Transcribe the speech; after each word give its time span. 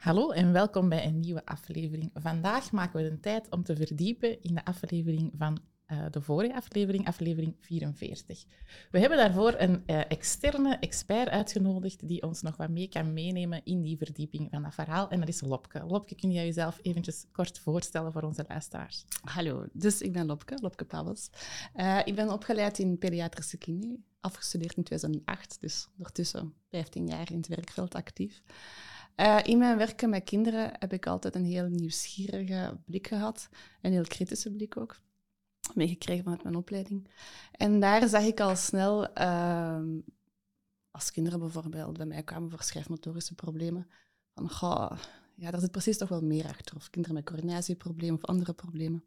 Hallo 0.00 0.30
en 0.30 0.52
welkom 0.52 0.88
bij 0.88 1.06
een 1.06 1.20
nieuwe 1.20 1.46
aflevering. 1.46 2.10
Vandaag 2.14 2.72
maken 2.72 3.02
we 3.02 3.10
de 3.10 3.20
tijd 3.20 3.50
om 3.50 3.62
te 3.62 3.76
verdiepen 3.76 4.42
in 4.42 4.54
de 4.54 4.64
aflevering 4.64 5.32
van 5.36 5.58
uh, 5.86 6.04
de 6.10 6.22
vorige 6.22 6.54
aflevering, 6.54 7.06
aflevering 7.06 7.56
44. 7.60 8.44
We 8.90 8.98
hebben 8.98 9.18
daarvoor 9.18 9.54
een 9.58 9.82
uh, 9.86 10.00
externe 10.08 10.76
expert 10.78 11.28
uitgenodigd 11.28 12.08
die 12.08 12.22
ons 12.22 12.42
nog 12.42 12.56
wat 12.56 12.68
mee 12.68 12.88
kan 12.88 13.12
meenemen 13.12 13.60
in 13.64 13.82
die 13.82 13.96
verdieping 13.96 14.48
van 14.50 14.62
dat 14.62 14.74
verhaal. 14.74 15.08
En 15.10 15.20
dat 15.20 15.28
is 15.28 15.40
Lopke. 15.40 15.84
Lopke, 15.86 16.14
kun 16.14 16.30
jij 16.32 16.44
jezelf 16.44 16.78
eventjes 16.82 17.26
kort 17.32 17.58
voorstellen 17.58 18.12
voor 18.12 18.22
onze 18.22 18.44
luisteraars? 18.48 19.04
Hallo, 19.20 19.66
dus 19.72 20.00
ik 20.00 20.12
ben 20.12 20.26
Lopke, 20.26 20.58
Lopke 20.62 20.84
Pabels. 20.84 21.30
Uh, 21.76 22.00
ik 22.04 22.14
ben 22.14 22.32
opgeleid 22.32 22.78
in 22.78 22.98
pediatrische 22.98 23.56
kinie, 23.56 24.04
afgestudeerd 24.20 24.76
in 24.76 24.82
2008, 24.82 25.60
dus 25.60 25.88
ondertussen 25.96 26.54
15 26.68 27.06
jaar 27.06 27.30
in 27.30 27.36
het 27.36 27.48
werkveld 27.48 27.94
actief. 27.94 28.42
Uh, 29.20 29.38
in 29.42 29.58
mijn 29.58 29.76
werken 29.76 30.10
met 30.10 30.24
kinderen 30.24 30.72
heb 30.78 30.92
ik 30.92 31.06
altijd 31.06 31.34
een 31.34 31.44
heel 31.44 31.68
nieuwsgierige 31.68 32.78
blik 32.84 33.06
gehad. 33.06 33.48
Een 33.82 33.92
heel 33.92 34.02
kritische 34.02 34.50
blik 34.50 34.76
ook. 34.76 35.00
Meegekregen 35.74 36.22
vanuit 36.24 36.42
mijn 36.42 36.56
opleiding. 36.56 37.08
En 37.52 37.80
daar 37.80 38.08
zag 38.08 38.22
ik 38.22 38.40
al 38.40 38.56
snel, 38.56 39.18
uh, 39.18 39.82
als 40.90 41.10
kinderen 41.10 41.38
bijvoorbeeld 41.38 41.96
bij 41.96 42.06
mij 42.06 42.22
kwamen 42.22 42.50
voor 42.50 42.62
schrijfmotorische 42.62 43.34
problemen, 43.34 43.86
van 44.34 44.50
goh, 44.50 44.92
ja, 45.34 45.50
daar 45.50 45.60
zit 45.60 45.70
precies 45.70 45.98
toch 45.98 46.08
wel 46.08 46.22
meer 46.22 46.46
achter. 46.46 46.76
Of 46.76 46.90
kinderen 46.90 47.16
met 47.16 47.24
coördinatieproblemen 47.24 48.16
of 48.16 48.24
andere 48.24 48.52
problemen. 48.52 49.04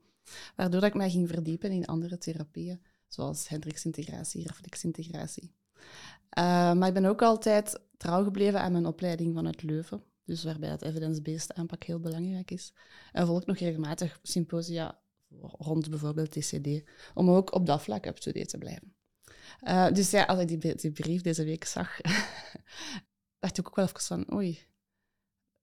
Waardoor 0.56 0.84
ik 0.84 0.94
mij 0.94 1.10
ging 1.10 1.30
verdiepen 1.30 1.72
in 1.72 1.86
andere 1.86 2.18
therapieën, 2.18 2.82
zoals 3.08 3.48
Hendricks-integratie, 3.48 4.48
reflexintegratie. 4.48 5.54
Uh, 6.38 6.74
maar 6.74 6.88
ik 6.88 6.94
ben 6.94 7.06
ook 7.06 7.22
altijd 7.22 7.80
trouw 8.04 8.24
gebleven 8.24 8.62
aan 8.62 8.72
mijn 8.72 8.86
opleiding 8.86 9.36
vanuit 9.36 9.64
Leuven. 9.64 10.04
Dus 10.24 10.44
waarbij 10.44 10.70
het 10.70 10.82
evidence-based 10.82 11.54
aanpak 11.54 11.84
heel 11.84 12.00
belangrijk 12.00 12.52
is. 12.52 12.74
En 13.12 13.26
volg 13.26 13.46
nog 13.46 13.58
regelmatig 13.58 14.20
symposia 14.22 15.00
rond 15.40 15.90
bijvoorbeeld 15.90 16.32
TCD, 16.32 16.84
om 17.14 17.30
ook 17.30 17.54
op 17.54 17.66
dat 17.66 17.82
vlak 17.82 18.06
up-to-date 18.06 18.46
te 18.46 18.58
blijven. 18.58 18.96
Uh, 19.62 19.92
dus 19.92 20.12
ja, 20.12 20.24
als 20.24 20.40
ik 20.40 20.48
die, 20.48 20.76
die, 20.76 20.92
brief 20.92 21.22
deze 21.22 21.44
week 21.44 21.66
zag, 21.66 22.02
dacht 23.40 23.58
ik 23.58 23.68
ook 23.68 23.76
wel 23.76 23.86
even 23.86 24.00
van, 24.02 24.34
oei, 24.34 24.60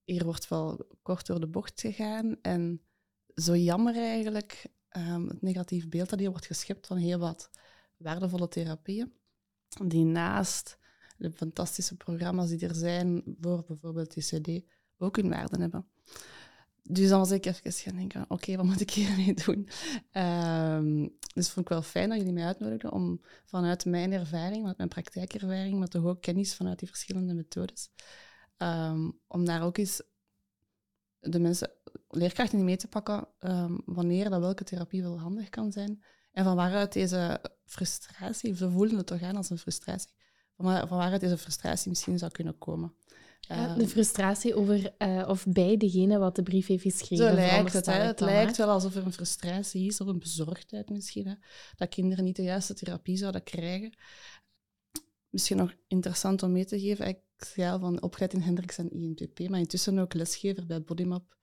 hier 0.05 0.25
wordt 0.25 0.49
wel 0.49 0.87
kort 1.03 1.27
door 1.27 1.41
de 1.41 1.49
bocht 1.49 1.81
gegaan. 1.81 2.37
En 2.43 2.83
zo 3.35 3.57
jammer 3.57 3.97
eigenlijk, 3.97 4.67
um, 4.97 5.29
het 5.29 5.43
negatief 5.43 5.89
beeld 5.89 6.11
dat 6.11 6.19
hier 6.19 6.31
wordt 6.31 6.47
geschept 6.47 6.87
van 6.87 6.97
heel 6.97 7.19
wat 7.19 7.51
waardevolle 7.97 8.49
therapieën 8.49 9.13
die 9.85 10.05
naast 10.05 10.79
de 11.21 11.33
fantastische 11.33 11.97
programma's 11.97 12.49
die 12.49 12.69
er 12.69 12.75
zijn 12.75 13.23
voor 13.41 13.65
bijvoorbeeld 13.67 14.11
TCD 14.11 14.51
ook 14.99 15.17
hun 15.17 15.29
waarde 15.29 15.61
hebben. 15.61 15.87
Dus 16.83 17.09
dan 17.09 17.19
was 17.19 17.31
ik 17.31 17.47
even 17.47 17.73
gaan 17.73 17.97
denken, 17.97 18.25
oké, 18.29 18.57
wat 18.57 18.65
moet 18.65 18.81
ik 18.81 18.91
hiermee 18.91 19.35
doen? 19.35 19.69
Um, 20.25 21.17
dus 21.35 21.49
vond 21.49 21.67
ik 21.67 21.73
wel 21.73 21.83
fijn 21.83 22.09
dat 22.09 22.19
jullie 22.19 22.33
mij 22.33 22.45
uitnodigden 22.45 22.93
om 22.93 23.21
vanuit 23.45 23.85
mijn 23.85 24.13
ervaring, 24.13 24.57
vanuit 24.57 24.77
mijn 24.77 24.89
praktijkervaring, 24.89 25.79
maar 25.79 25.89
toch 25.89 26.05
ook 26.05 26.23
kennis 26.23 26.55
vanuit 26.55 26.79
die 26.79 26.89
verschillende 26.89 27.35
methodes, 27.35 27.91
um, 28.59 29.21
om 29.27 29.45
daar 29.45 29.63
ook 29.63 29.79
eens 29.79 30.03
de 31.21 31.39
mensen, 31.39 31.71
leerkrachten 32.09 32.59
in 32.59 32.65
mee 32.65 32.77
te 32.77 32.89
pakken 32.89 33.29
um, 33.41 33.83
wanneer 33.85 34.31
dat 34.31 34.41
welke 34.41 34.65
therapie 34.65 35.03
wel 35.03 35.21
handig 35.21 35.49
kan 35.49 35.73
zijn. 35.73 36.03
En 36.33 36.45
van 36.45 36.57
waaruit 36.57 36.93
deze 36.93 37.41
frustratie, 37.65 38.55
we 38.55 38.71
voelen 38.71 38.97
het 38.97 39.07
toch 39.07 39.23
aan 39.23 39.37
als 39.37 39.51
een 39.51 39.59
frustratie, 39.59 40.11
van, 40.61 40.73
waar, 40.73 40.89
van 40.89 40.99
waaruit 40.99 41.21
deze 41.21 41.39
frustratie 41.39 41.89
misschien 41.89 42.19
zou 42.19 42.31
kunnen 42.33 42.59
komen. 42.59 42.95
Ja, 43.41 43.75
de 43.75 43.89
frustratie 43.89 44.55
over 44.55 44.95
uh, 44.99 45.29
of 45.29 45.47
bij 45.49 45.77
degene 45.77 46.19
wat 46.19 46.37
de 46.37 46.43
brief 46.43 46.67
heeft 46.67 46.83
geschreven. 46.83 47.27
Zo 47.27 47.35
lijkt 47.35 47.73
het. 47.73 47.87
Hè? 47.87 47.93
Het 47.93 48.21
lijkt 48.21 48.57
wel 48.57 48.69
alsof 48.69 48.95
er 48.95 49.05
een 49.05 49.13
frustratie 49.13 49.87
is, 49.87 50.01
of 50.01 50.07
een 50.07 50.19
bezorgdheid 50.19 50.91
misschien. 50.91 51.27
Hè? 51.27 51.35
Dat 51.77 51.89
kinderen 51.89 52.25
niet 52.25 52.37
de 52.37 52.43
juiste 52.43 52.75
therapie 52.75 53.17
zouden 53.17 53.43
krijgen. 53.43 53.97
Misschien 55.29 55.57
nog 55.57 55.75
interessant 55.89 56.43
om 56.43 56.53
mee 56.53 56.65
te 56.65 56.81
geven. 56.81 57.09
Ik 57.09 57.21
zei 57.37 57.71
al 57.71 57.79
van 57.79 58.03
opgeleid 58.03 58.33
in 58.33 58.41
Hendricks 58.41 58.79
en 58.79 58.91
INPP, 58.91 59.49
maar 59.49 59.59
intussen 59.59 59.99
ook 59.99 60.15
lesgever 60.15 60.67
bij 60.67 60.83
Bodymap 60.83 61.37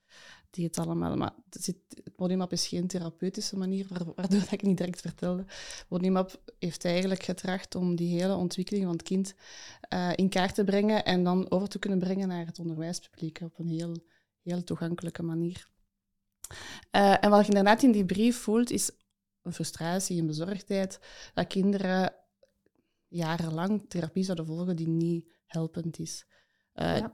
die 0.57 0.65
het 0.65 0.77
allemaal... 0.77 1.15
Maar 1.15 1.33
het, 1.49 1.75
Bodymap 2.15 2.51
is 2.51 2.67
geen 2.67 2.87
therapeutische 2.87 3.57
manier, 3.57 3.87
waardoor 4.15 4.47
ik 4.51 4.61
niet 4.61 4.77
direct 4.77 5.01
vertelde. 5.01 5.45
Bodymap 5.87 6.41
heeft 6.59 6.85
eigenlijk 6.85 7.23
getracht 7.23 7.75
om 7.75 7.95
die 7.95 8.19
hele 8.19 8.35
ontwikkeling 8.35 8.85
van 8.85 8.93
het 8.93 9.03
kind 9.03 9.35
uh, 9.93 10.11
in 10.15 10.29
kaart 10.29 10.55
te 10.55 10.63
brengen 10.63 11.05
en 11.05 11.23
dan 11.23 11.51
over 11.51 11.67
te 11.67 11.79
kunnen 11.79 11.99
brengen 11.99 12.27
naar 12.27 12.45
het 12.45 12.59
onderwijspubliek 12.59 13.39
op 13.41 13.59
een 13.59 13.67
heel, 13.67 13.95
heel 14.41 14.63
toegankelijke 14.63 15.23
manier. 15.23 15.69
Uh, 16.91 17.23
en 17.23 17.29
wat 17.29 17.41
je 17.41 17.47
inderdaad 17.47 17.83
in 17.83 17.91
die 17.91 18.05
brief 18.05 18.37
voelt, 18.37 18.71
is 18.71 18.91
een 19.41 19.53
frustratie, 19.53 20.19
een 20.19 20.27
bezorgdheid, 20.27 20.99
dat 21.33 21.47
kinderen 21.47 22.13
jarenlang 23.07 23.85
therapie 23.89 24.23
zouden 24.23 24.45
volgen 24.45 24.75
die 24.75 24.87
niet 24.87 25.33
helpend 25.45 25.99
is. 25.99 26.25
Uh, 26.75 26.97
ja. 26.97 27.11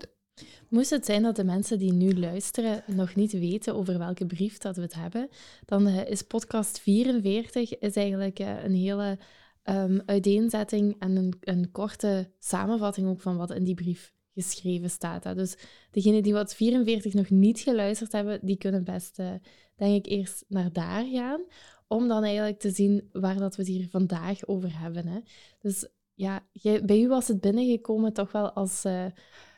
Moest 0.73 0.89
het 0.89 1.05
zijn 1.05 1.23
dat 1.23 1.35
de 1.35 1.43
mensen 1.43 1.79
die 1.79 1.93
nu 1.93 2.19
luisteren 2.19 2.83
nog 2.87 3.15
niet 3.15 3.31
weten 3.31 3.75
over 3.75 3.97
welke 3.97 4.25
brief 4.25 4.57
dat 4.57 4.75
we 4.75 4.81
het 4.81 4.93
hebben, 4.93 5.29
dan 5.65 5.87
uh, 5.87 6.09
is 6.09 6.21
podcast 6.21 6.79
44 6.79 7.79
is 7.79 7.95
eigenlijk 7.95 8.39
uh, 8.39 8.63
een 8.63 8.73
hele 8.73 9.17
um, 9.63 10.01
uiteenzetting 10.05 10.95
en 10.99 11.15
een, 11.15 11.33
een, 11.39 11.71
korte 11.71 12.31
samenvatting 12.39 13.07
ook 13.07 13.21
van 13.21 13.37
wat 13.37 13.51
in 13.51 13.63
die 13.63 13.75
brief 13.75 14.13
geschreven 14.33 14.89
staat. 14.89 15.23
Hè. 15.23 15.35
Dus 15.35 15.57
degenen 15.91 16.23
die 16.23 16.33
wat 16.33 16.55
44 16.55 17.13
nog 17.13 17.29
niet 17.29 17.59
geluisterd 17.59 18.11
hebben, 18.11 18.39
die 18.41 18.57
kunnen 18.57 18.83
best, 18.83 19.19
uh, 19.19 19.31
denk 19.75 20.05
ik, 20.05 20.11
eerst 20.11 20.45
naar 20.47 20.71
daar 20.71 21.05
gaan, 21.05 21.41
om 21.87 22.07
dan 22.07 22.23
eigenlijk 22.23 22.59
te 22.59 22.69
zien 22.69 23.09
waar 23.11 23.37
dat 23.37 23.55
we 23.55 23.61
het 23.61 23.71
hier 23.71 23.87
vandaag 23.89 24.47
over 24.47 24.79
hebben. 24.79 25.07
Hè. 25.07 25.19
Dus 25.59 25.87
ja, 26.13 26.45
bij 26.83 27.01
u 27.01 27.07
was 27.07 27.27
het 27.27 27.41
binnengekomen 27.41 28.13
toch 28.13 28.31
wel 28.31 28.51
als... 28.51 28.81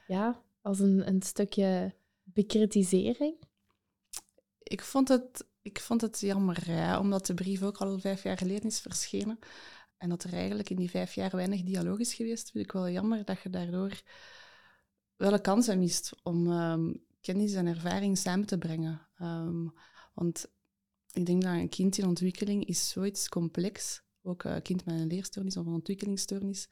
ja, 0.07 0.43
als 0.65 0.79
een, 0.79 1.07
een 1.07 1.21
stukje 1.21 1.95
bekritisering? 2.23 3.35
Ik 4.63 4.81
vond 4.81 5.07
het, 5.07 5.45
ik 5.61 5.79
vond 5.79 6.01
het 6.01 6.19
jammer, 6.19 6.71
ja, 6.71 6.99
omdat 6.99 7.25
de 7.25 7.33
brief 7.33 7.61
ook 7.61 7.77
al 7.77 7.99
vijf 7.99 8.23
jaar 8.23 8.37
geleden 8.37 8.63
is 8.63 8.79
verschenen. 8.79 9.39
En 9.97 10.09
dat 10.09 10.23
er 10.23 10.33
eigenlijk 10.33 10.69
in 10.69 10.75
die 10.75 10.89
vijf 10.89 11.13
jaar 11.13 11.35
weinig 11.35 11.63
dialoog 11.63 11.99
is 11.99 12.13
geweest, 12.13 12.51
vind 12.51 12.63
ik 12.63 12.71
wel 12.71 12.89
jammer 12.89 13.25
dat 13.25 13.41
je 13.41 13.49
daardoor 13.49 14.01
wel 15.15 15.33
een 15.33 15.41
kans 15.41 15.75
mist 15.75 16.13
om 16.23 16.47
um, 16.47 17.05
kennis 17.21 17.53
en 17.53 17.67
ervaring 17.67 18.17
samen 18.17 18.45
te 18.45 18.57
brengen. 18.57 19.07
Um, 19.21 19.73
want 20.13 20.51
ik 21.11 21.25
denk 21.25 21.41
dat 21.41 21.53
een 21.53 21.69
kind 21.69 21.97
in 21.97 22.07
ontwikkeling 22.07 22.65
is 22.65 22.89
zoiets 22.89 23.29
complex, 23.29 24.03
ook 24.21 24.43
een 24.43 24.61
kind 24.61 24.85
met 24.85 24.99
een 24.99 25.07
leerstoornis 25.07 25.57
of 25.57 25.65
een 25.65 25.73
ontwikkelingsstoornis, 25.73 26.69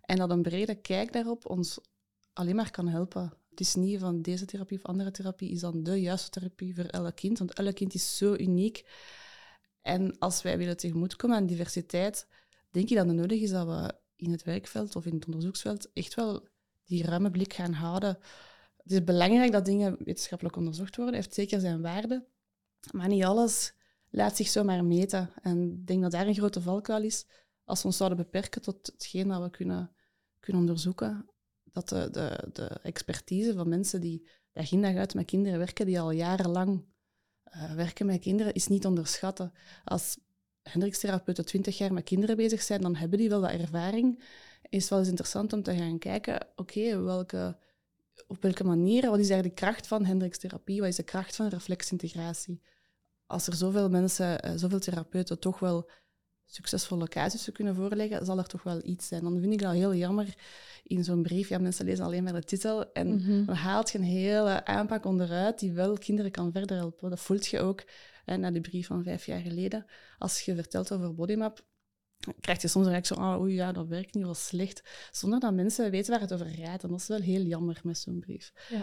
en 0.00 0.16
dat 0.16 0.30
een 0.30 0.42
brede 0.42 0.74
kijk 0.74 1.12
daarop 1.12 1.48
ons 1.48 1.80
alleen 2.38 2.56
maar 2.56 2.70
kan 2.70 2.88
helpen. 2.88 3.32
Het 3.50 3.60
is 3.60 3.74
niet 3.74 4.00
van 4.00 4.22
deze 4.22 4.44
therapie 4.44 4.76
of 4.78 4.84
andere 4.84 5.10
therapie 5.10 5.50
is 5.50 5.60
dan 5.60 5.82
de 5.82 6.00
juiste 6.00 6.30
therapie 6.30 6.74
voor 6.74 6.84
elk 6.84 7.16
kind, 7.16 7.38
want 7.38 7.52
elk 7.52 7.74
kind 7.74 7.94
is 7.94 8.16
zo 8.16 8.34
uniek. 8.34 8.84
En 9.82 10.18
als 10.18 10.42
wij 10.42 10.58
willen 10.58 10.76
tegemoetkomen 10.76 11.36
aan 11.36 11.46
diversiteit, 11.46 12.28
denk 12.70 12.88
ik 12.90 12.96
dat 12.96 13.06
het 13.06 13.16
nodig 13.16 13.40
is 13.40 13.50
dat 13.50 13.66
we 13.66 13.94
in 14.16 14.30
het 14.30 14.42
werkveld 14.42 14.96
of 14.96 15.06
in 15.06 15.14
het 15.14 15.26
onderzoeksveld 15.26 15.92
echt 15.92 16.14
wel 16.14 16.48
die 16.84 17.04
ruime 17.04 17.30
blik 17.30 17.52
gaan 17.52 17.72
houden. 17.72 18.18
Het 18.76 18.92
is 18.92 19.04
belangrijk 19.04 19.52
dat 19.52 19.64
dingen 19.64 19.96
wetenschappelijk 20.04 20.56
onderzocht 20.56 20.96
worden, 20.96 21.14
heeft 21.14 21.34
zeker 21.34 21.60
zijn 21.60 21.82
waarde, 21.82 22.26
maar 22.92 23.08
niet 23.08 23.24
alles 23.24 23.74
laat 24.10 24.36
zich 24.36 24.48
zomaar 24.48 24.84
meten. 24.84 25.30
En 25.42 25.72
ik 25.72 25.86
denk 25.86 26.02
dat 26.02 26.10
daar 26.10 26.26
een 26.26 26.34
grote 26.34 26.60
valkuil 26.60 27.02
is 27.02 27.26
als 27.64 27.80
we 27.80 27.86
ons 27.86 27.96
zouden 27.96 28.18
beperken 28.18 28.62
tot 28.62 28.86
hetgeen 28.86 29.28
dat 29.28 29.42
we 29.42 29.50
kunnen, 29.50 29.90
kunnen 30.40 30.62
onderzoeken 30.62 31.30
dat 31.86 31.88
de, 31.88 32.10
de, 32.10 32.48
de 32.52 32.68
expertise 32.82 33.54
van 33.54 33.68
mensen 33.68 34.00
die 34.00 34.28
dag 34.52 34.72
in 34.72 34.82
dag 34.82 34.94
uit 34.94 35.14
met 35.14 35.26
kinderen 35.26 35.58
werken, 35.58 35.86
die 35.86 36.00
al 36.00 36.10
jarenlang 36.10 36.84
uh, 37.56 37.72
werken 37.72 38.06
met 38.06 38.20
kinderen, 38.20 38.54
is 38.54 38.66
niet 38.66 38.86
onderschatten. 38.86 39.52
Als 39.84 40.18
Hendricks-therapeuten 40.62 41.44
twintig 41.44 41.78
jaar 41.78 41.92
met 41.92 42.04
kinderen 42.04 42.36
bezig 42.36 42.62
zijn, 42.62 42.80
dan 42.80 42.96
hebben 42.96 43.18
die 43.18 43.28
wel 43.28 43.40
wat 43.40 43.50
ervaring. 43.50 44.22
Is 44.68 44.88
wel 44.88 44.98
eens 44.98 45.08
interessant 45.08 45.52
om 45.52 45.62
te 45.62 45.76
gaan 45.76 45.98
kijken, 45.98 46.46
oké, 46.56 47.02
welke 47.02 47.58
op 48.26 48.42
welke 48.42 48.64
manier, 48.64 49.10
wat 49.10 49.18
is 49.18 49.30
eigenlijk 49.30 49.60
de 49.60 49.64
kracht 49.66 49.86
van 49.86 50.04
Hendricks-therapie, 50.04 50.80
wat 50.80 50.88
is 50.88 50.96
de 50.96 51.02
kracht 51.02 51.36
van 51.36 51.48
reflexintegratie? 51.48 52.62
Als 53.26 53.46
er 53.46 53.54
zoveel 53.54 53.88
mensen, 53.88 54.46
uh, 54.46 54.52
zoveel 54.56 54.78
therapeuten 54.78 55.38
toch 55.38 55.58
wel 55.58 55.90
succesvolle 56.50 57.08
casussen 57.08 57.52
kunnen 57.52 57.74
voorleggen, 57.74 58.26
zal 58.26 58.38
er 58.38 58.46
toch 58.46 58.62
wel 58.62 58.80
iets 58.84 59.08
zijn. 59.08 59.22
Dan 59.22 59.40
vind 59.40 59.52
ik 59.52 59.60
dat 59.60 59.72
heel 59.72 59.94
jammer 59.94 60.34
in 60.82 61.04
zo'n 61.04 61.22
brief. 61.22 61.48
Ja, 61.48 61.58
mensen 61.58 61.84
lezen 61.84 62.04
alleen 62.04 62.22
maar 62.22 62.32
de 62.32 62.42
titel 62.42 62.92
en 62.92 63.14
mhm. 63.14 63.44
dan 63.44 63.54
haalt 63.54 63.90
je 63.90 63.98
een 63.98 64.04
hele 64.04 64.64
aanpak 64.64 65.04
onderuit 65.04 65.58
die 65.58 65.72
wel 65.72 65.98
kinderen 65.98 66.30
kan 66.30 66.52
verder 66.52 66.76
helpen. 66.76 67.10
Dat 67.10 67.20
voelt 67.20 67.46
je 67.46 67.60
ook 67.60 67.84
hè, 68.24 68.36
na 68.36 68.50
die 68.50 68.60
brief 68.60 68.86
van 68.86 69.02
vijf 69.02 69.26
jaar 69.26 69.40
geleden. 69.40 69.86
Als 70.18 70.40
je 70.40 70.54
vertelt 70.54 70.92
over 70.92 71.14
Bodymap, 71.14 71.66
krijg 72.40 72.62
je 72.62 72.68
soms 72.68 72.86
een 72.86 72.92
reactie 72.92 73.16
van, 73.16 73.34
oh, 73.34 73.40
oei, 73.40 73.54
ja, 73.54 73.72
dat 73.72 73.86
werkt 73.86 74.14
niet, 74.14 74.24
wel 74.24 74.34
slecht, 74.34 74.82
zonder 75.10 75.40
dat 75.40 75.54
mensen 75.54 75.90
weten 75.90 76.10
waar 76.10 76.20
het 76.20 76.32
over 76.32 76.46
gaat. 76.46 76.82
En 76.82 76.88
dat 76.88 77.00
is 77.00 77.06
wel 77.06 77.20
heel 77.20 77.42
jammer 77.42 77.80
met 77.82 77.98
zo'n 77.98 78.20
brief. 78.20 78.52
Ja. 78.68 78.80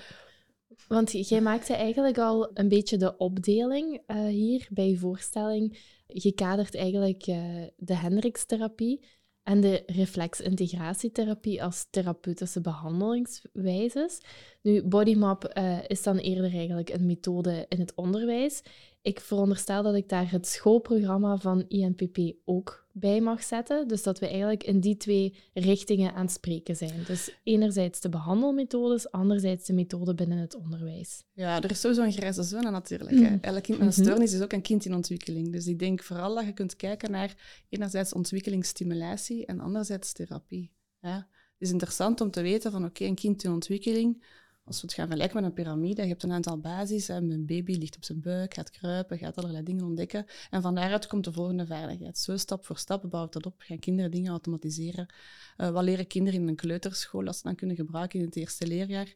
Want 0.88 1.28
jij 1.28 1.42
maakte 1.42 1.74
eigenlijk 1.74 2.18
al 2.18 2.50
een 2.54 2.70
beetje 2.70 2.98
de 2.98 3.18
opdeling 3.18 4.02
uh, 4.08 4.26
hier 4.26 4.68
bij 4.70 4.90
je 4.90 4.98
voorstelling. 4.98 5.78
Je 6.08 6.32
kadert 6.32 6.76
eigenlijk 6.76 7.28
uh, 7.28 7.64
de 7.78 7.96
Hendricks-therapie 7.96 9.06
en 9.44 9.62
de 9.62 9.84
reflexintegratietherapie 9.86 11.64
als 11.64 11.88
therapeutische 11.90 12.62
behandelingswijzes. 12.62 14.20
Nu, 14.62 14.84
Bodymap 14.84 15.58
uh, 15.58 15.78
is 15.88 16.04
dan 16.04 16.18
eerder 16.18 16.52
eigenlijk 16.52 16.90
een 16.90 17.06
methode 17.06 17.66
in 17.70 17.80
het 17.80 17.96
onderwijs. 17.96 18.62
Ik 19.02 19.20
veronderstel 19.20 19.84
dat 19.84 19.96
ik 19.96 20.10
daar 20.10 20.32
het 20.32 20.48
schoolprogramma 20.48 21.38
van 21.38 21.66
INPP 21.68 22.18
ook 22.46 22.85
bij 22.98 23.22
mag 23.22 23.44
zetten. 23.44 23.88
Dus 23.88 24.04
dat 24.04 24.20
we 24.20 24.28
eigenlijk 24.28 24.64
in 24.64 24.80
die 24.80 24.98
twee 24.98 25.36
richtingen 25.54 26.14
aan 26.14 26.26
het 26.26 26.32
spreken 26.32 26.76
zijn. 26.76 27.04
Dus 27.08 27.36
enerzijds 27.44 28.00
de 28.00 28.10
behandelmethodes, 28.10 29.12
anderzijds 29.12 29.66
de 29.66 29.74
methode 29.74 30.16
binnen 30.16 30.38
het 30.38 30.56
onderwijs. 30.56 31.24
Ja, 31.34 31.62
er 31.62 31.72
is 31.72 31.80
sowieso 31.80 32.04
een 32.04 32.12
grijze 32.12 32.44
zone 32.44 32.70
natuurlijk. 32.70 33.16
Mm. 33.16 33.38
Elk 33.42 33.64
kind 33.64 33.80
met 33.80 33.88
een 33.88 34.02
mhm. 34.04 34.10
stoornis 34.10 34.34
is 34.34 34.42
ook 34.42 34.54
een 34.54 34.62
kind 34.62 34.86
in 34.86 34.94
ontwikkeling. 34.94 35.52
Dus 35.52 35.68
ik 35.68 35.80
denk 35.80 36.04
vooral 36.04 36.36
dat 36.36 36.46
je 36.46 36.54
kunt 36.54 36.76
kijken 36.76 37.12
naar 37.12 37.64
enerzijds 37.70 38.14
ontwikkelingsstimulatie 38.14 39.46
en 39.46 39.60
anderzijds 39.60 40.14
therapie. 40.14 40.72
Ja. 41.00 41.28
Het 41.58 41.68
is 41.68 41.72
interessant 41.72 42.22
om 42.22 42.32
te 42.32 42.42
weten 42.42 42.72
van 42.72 42.86
oké, 42.86 43.04
een 43.04 43.16
kind 43.16 43.44
in 43.44 43.52
ontwikkeling 43.52 44.24
als 44.66 44.82
we 44.82 44.88
het 44.88 44.96
gaan 44.96 45.08
vergelijken 45.08 45.42
met 45.42 45.46
een 45.46 45.54
piramide, 45.54 46.02
je 46.02 46.08
hebt 46.08 46.24
een 46.24 46.32
aantal 46.32 46.60
basis. 46.60 47.08
Een 47.08 47.46
baby 47.46 47.78
ligt 47.78 47.96
op 47.96 48.04
zijn 48.04 48.22
buik, 48.22 48.54
gaat 48.54 48.70
kruipen, 48.70 49.18
gaat 49.18 49.38
allerlei 49.38 49.64
dingen 49.64 49.86
ontdekken. 49.86 50.26
En 50.50 50.62
van 50.62 50.76
daaruit 50.76 51.08
komt 51.08 51.24
de 51.24 51.32
volgende 51.32 51.66
vaardigheid. 51.66 52.18
Zo 52.18 52.38
stap 52.38 52.66
voor 52.66 52.78
stap 52.78 53.10
bouwt 53.10 53.34
dat 53.34 53.46
op. 53.46 53.56
Gaan 53.58 53.80
kinderen 53.80 54.12
dingen 54.12 54.32
automatiseren. 54.32 55.14
Uh, 55.58 55.70
wat 55.70 55.84
leren 55.84 56.08
kinderen 56.08 56.42
in 56.42 56.48
een 56.48 56.56
kleuterschool 56.56 57.28
als 57.28 57.38
ze 57.38 57.44
dan 57.44 57.56
kunnen 57.56 57.76
gebruiken 57.76 58.20
in 58.20 58.26
het 58.26 58.36
eerste 58.36 58.68
leerjaar? 58.68 59.16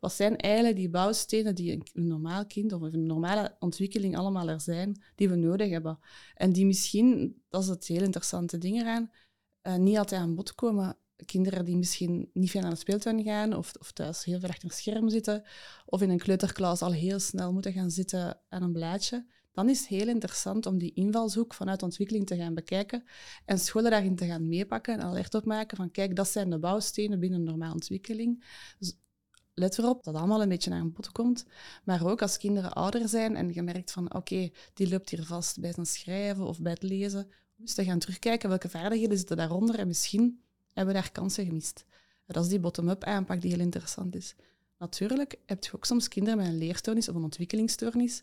Wat 0.00 0.12
zijn 0.12 0.36
eigenlijk 0.36 0.76
die 0.76 0.90
bouwstenen 0.90 1.54
die 1.54 1.72
een, 1.72 2.06
normaal 2.06 2.46
kind 2.46 2.72
of 2.72 2.82
een 2.82 3.06
normale 3.06 3.56
ontwikkeling 3.58 4.16
allemaal 4.16 4.48
er 4.48 4.60
zijn, 4.60 5.02
die 5.14 5.28
we 5.28 5.36
nodig 5.36 5.70
hebben? 5.70 5.98
En 6.34 6.52
die 6.52 6.66
misschien, 6.66 7.42
dat 7.48 7.62
is 7.62 7.68
het 7.68 7.86
heel 7.86 8.02
interessante 8.02 8.58
ding 8.58 8.80
eraan, 8.80 9.10
uh, 9.62 9.76
niet 9.76 9.98
altijd 9.98 10.20
aan 10.20 10.34
bod 10.34 10.54
komen 10.54 10.96
kinderen 11.24 11.64
die 11.64 11.76
misschien 11.76 12.30
niet 12.32 12.50
veel 12.50 12.60
naar 12.60 12.70
de 12.70 12.76
speeltuin 12.76 13.22
gaan 13.22 13.54
of, 13.54 13.72
of 13.80 13.92
thuis 13.92 14.24
heel 14.24 14.40
veel 14.40 14.48
achter 14.48 14.64
een 14.64 14.74
scherm 14.74 15.08
zitten 15.08 15.44
of 15.86 16.02
in 16.02 16.10
een 16.10 16.18
kleuterklas 16.18 16.82
al 16.82 16.92
heel 16.92 17.18
snel 17.18 17.52
moeten 17.52 17.72
gaan 17.72 17.90
zitten 17.90 18.40
aan 18.48 18.62
een 18.62 18.72
blaadje, 18.72 19.26
dan 19.56 19.68
is 19.68 19.78
het 19.78 19.88
heel 19.88 20.08
interessant 20.08 20.66
om 20.66 20.78
die 20.78 20.92
invalshoek 20.94 21.54
vanuit 21.54 21.82
ontwikkeling 21.82 22.26
te 22.26 22.36
gaan 22.36 22.54
bekijken 22.54 23.04
en 23.44 23.58
scholen 23.58 23.90
daarin 23.90 24.16
te 24.16 24.26
gaan 24.26 24.48
meepakken 24.48 24.94
en 24.94 25.00
alert 25.00 25.34
op 25.34 25.44
maken 25.44 25.76
van 25.76 25.90
kijk, 25.90 26.16
dat 26.16 26.28
zijn 26.28 26.50
de 26.50 26.58
bouwstenen 26.58 27.20
binnen 27.20 27.42
normale 27.42 27.72
ontwikkeling. 27.72 28.44
Dus 28.78 28.96
let 29.54 29.78
erop 29.78 30.04
dat 30.04 30.14
allemaal 30.14 30.42
een 30.42 30.48
beetje 30.48 30.70
naar 30.70 30.90
bod 30.90 31.12
komt. 31.12 31.46
Maar 31.84 32.06
ook 32.06 32.22
als 32.22 32.38
kinderen 32.38 32.72
ouder 32.72 33.08
zijn 33.08 33.36
en 33.36 33.52
je 33.52 33.62
merkt 33.62 33.92
van 33.92 34.14
oké, 34.14 34.50
die 34.74 34.88
loopt 34.88 35.10
hier 35.10 35.24
vast 35.24 35.60
bij 35.60 35.72
het 35.76 35.88
schrijven 35.88 36.46
of 36.46 36.60
bij 36.60 36.72
het 36.72 36.82
lezen, 36.82 37.28
dus 37.56 37.74
te 37.74 37.84
gaan 37.84 37.98
terugkijken 37.98 38.48
welke 38.48 38.68
vaardigheden 38.68 39.16
zitten 39.16 39.36
daaronder 39.36 39.78
en 39.78 39.86
misschien 39.86 40.40
hebben 40.76 40.94
we 40.94 41.00
daar 41.00 41.12
kansen 41.12 41.44
gemist. 41.44 41.84
Dat 42.26 42.44
is 42.44 42.50
die 42.50 42.60
bottom-up 42.60 43.04
aanpak 43.04 43.40
die 43.40 43.50
heel 43.50 43.60
interessant 43.60 44.14
is. 44.14 44.34
Natuurlijk 44.78 45.38
heb 45.46 45.64
je 45.64 45.74
ook 45.74 45.84
soms 45.84 46.08
kinderen 46.08 46.38
met 46.38 46.46
een 46.46 46.58
leerstoornis 46.58 47.08
of 47.08 47.14
een 47.14 47.22
ontwikkelingsstoornis. 47.22 48.22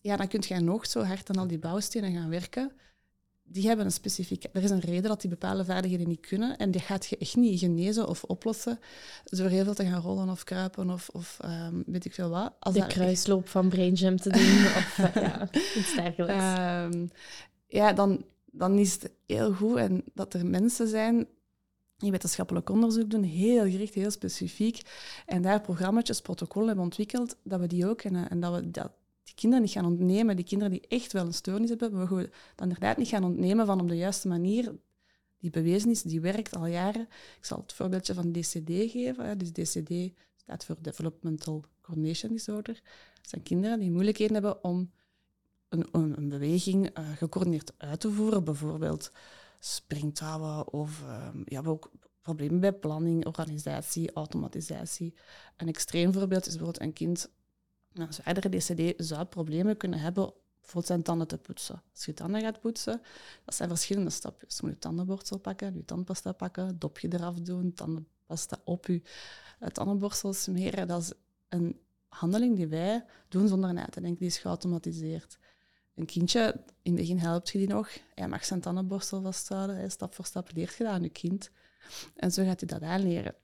Ja, 0.00 0.16
dan 0.16 0.28
kun 0.28 0.42
je 0.46 0.60
nog 0.60 0.86
zo 0.86 1.02
hard 1.02 1.30
aan 1.30 1.36
al 1.36 1.46
die 1.46 1.58
bouwstenen 1.58 2.12
gaan 2.12 2.28
werken. 2.28 2.72
Die 3.42 3.66
hebben 3.66 3.84
een 3.84 3.92
specifieke... 3.92 4.50
Er 4.52 4.62
is 4.62 4.70
een 4.70 4.80
reden 4.80 5.02
dat 5.02 5.20
die 5.20 5.30
bepaalde 5.30 5.64
vaardigheden 5.64 6.08
niet 6.08 6.26
kunnen. 6.26 6.56
En 6.56 6.70
die 6.70 6.80
gaat 6.80 7.06
je 7.06 7.16
echt 7.16 7.36
niet 7.36 7.58
genezen 7.58 8.08
of 8.08 8.24
oplossen 8.24 8.78
door 9.24 9.48
heel 9.48 9.64
veel 9.64 9.74
te 9.74 9.84
gaan 9.84 10.00
rollen 10.00 10.28
of 10.28 10.44
kruipen 10.44 10.90
of, 10.90 11.08
of 11.08 11.38
um, 11.44 11.82
weet 11.86 12.04
ik 12.04 12.14
veel 12.14 12.28
wat. 12.28 12.54
Als 12.58 12.74
de 12.74 12.86
kruisloop 12.86 13.48
van 13.48 13.68
Brain 13.68 13.92
Jam 13.92 14.16
te 14.16 14.30
doen 14.30 14.66
of 14.80 14.98
uh, 14.98 15.14
ja, 15.14 15.48
iets 15.52 15.94
dergelijks. 15.94 16.44
Um, 16.94 17.10
ja, 17.66 17.92
dan, 17.92 18.24
dan 18.44 18.78
is 18.78 18.92
het 18.92 19.10
heel 19.26 19.52
goed 19.52 19.76
en 19.76 20.04
dat 20.14 20.34
er 20.34 20.46
mensen 20.46 20.88
zijn 20.88 21.26
die 22.02 22.10
wetenschappelijk 22.10 22.70
onderzoek 22.70 23.10
doen, 23.10 23.22
heel 23.22 23.70
gericht, 23.70 23.94
heel 23.94 24.10
specifiek. 24.10 24.80
En 25.26 25.42
daar 25.42 25.60
programma's, 25.60 26.20
protocollen 26.20 26.66
hebben 26.66 26.84
ontwikkeld, 26.84 27.36
dat 27.42 27.60
we 27.60 27.66
die 27.66 27.88
ook, 27.88 28.02
en, 28.02 28.30
en 28.30 28.40
dat 28.40 28.54
we 28.54 28.70
dat, 28.70 28.90
die 29.24 29.34
kinderen 29.34 29.64
niet 29.64 29.74
gaan 29.74 29.86
ontnemen, 29.86 30.36
die 30.36 30.44
kinderen 30.44 30.72
die 30.72 30.88
echt 30.88 31.12
wel 31.12 31.26
een 31.26 31.34
stoornis 31.34 31.68
hebben, 31.68 32.08
we 32.08 32.30
dan 32.54 32.68
inderdaad 32.68 32.96
niet 32.96 33.08
gaan 33.08 33.24
ontnemen 33.24 33.66
van 33.66 33.80
op 33.80 33.88
de 33.88 33.96
juiste 33.96 34.28
manier, 34.28 34.74
die 35.38 35.50
bewezen 35.50 35.90
is, 35.90 36.02
die 36.02 36.20
werkt 36.20 36.56
al 36.56 36.66
jaren. 36.66 37.02
Ik 37.38 37.44
zal 37.44 37.58
het 37.58 37.72
voorbeeldje 37.72 38.14
van 38.14 38.32
DCD 38.32 38.90
geven. 38.90 39.38
Dus 39.38 39.52
DCD 39.52 40.12
staat 40.36 40.64
voor 40.64 40.76
Developmental 40.80 41.64
Coordination 41.80 42.32
Disorder. 42.32 42.74
Dat 43.14 43.28
zijn 43.28 43.42
kinderen 43.42 43.80
die 43.80 43.90
moeilijkheden 43.90 44.32
hebben 44.32 44.64
om 44.64 44.90
een, 45.68 45.86
een, 45.92 46.28
beweging 46.28 46.98
uh, 46.98 47.08
gecoördineerd 47.16 47.72
uit 47.76 48.00
te 48.00 48.10
voeren, 48.10 48.44
bijvoorbeeld 48.44 49.12
springtouwen 49.64 50.72
of 50.72 51.02
um, 51.02 51.42
ja, 51.44 51.62
ook 51.64 51.90
problemen 52.20 52.60
bij 52.60 52.72
planning, 52.72 53.26
organisatie, 53.26 54.12
automatisatie. 54.12 55.14
Een 55.56 55.68
extreem 55.68 56.12
voorbeeld 56.12 56.46
is 56.46 56.56
bijvoorbeeld 56.56 56.84
een 56.84 56.92
kind 56.92 57.30
met 57.92 58.06
een 58.06 58.14
zwaardere 58.14 58.48
DCD 58.48 59.04
zou 59.06 59.24
problemen 59.24 59.76
kunnen 59.76 59.98
hebben 59.98 60.32
bijvoorbeeld 60.60 60.86
zijn 60.86 61.02
tanden 61.02 61.26
te 61.26 61.38
poetsen. 61.38 61.82
Als 61.94 62.04
je 62.04 62.14
tanden 62.14 62.40
gaat 62.40 62.60
poetsen, 62.60 63.00
dat 63.44 63.54
zijn 63.54 63.68
verschillende 63.68 64.10
stapjes. 64.10 64.56
Je 64.56 64.62
moet 64.62 64.72
je 64.72 64.78
tandenborstel 64.78 65.38
pakken, 65.38 65.74
je 65.74 65.84
tandpasta 65.84 66.32
pakken, 66.32 66.78
dopje 66.78 67.08
eraf 67.12 67.40
doen, 67.40 67.74
tandenpasta 67.74 68.60
op 68.64 68.86
je 68.86 69.02
tandenborstel 69.72 70.32
smeren. 70.32 70.88
Dat 70.88 71.02
is 71.02 71.12
een 71.48 71.80
handeling 72.08 72.56
die 72.56 72.66
wij 72.66 73.04
doen 73.28 73.48
zonder 73.48 73.72
na 73.72 73.84
te 73.84 74.00
denken. 74.00 74.18
Die 74.18 74.28
is 74.28 74.38
geautomatiseerd 74.38 75.38
een 75.94 76.06
kindje, 76.06 76.60
in 76.82 76.92
het 76.92 77.00
begin 77.00 77.18
helpt 77.18 77.50
je 77.50 77.58
die 77.58 77.68
nog. 77.68 77.88
Hij 78.14 78.28
mag 78.28 78.44
zijn 78.44 78.60
tandenborstel 78.60 79.22
vasthouden. 79.22 79.90
Stap 79.90 80.14
voor 80.14 80.24
stap 80.24 80.50
leert 80.54 80.76
je 80.76 80.84
dat 80.84 80.92
aan 80.92 81.02
je 81.02 81.08
kind. 81.08 81.50
En 82.16 82.32
zo 82.32 82.44
gaat 82.44 82.60
hij 82.60 82.68
dat 82.68 82.82
aanleren. 82.88 83.34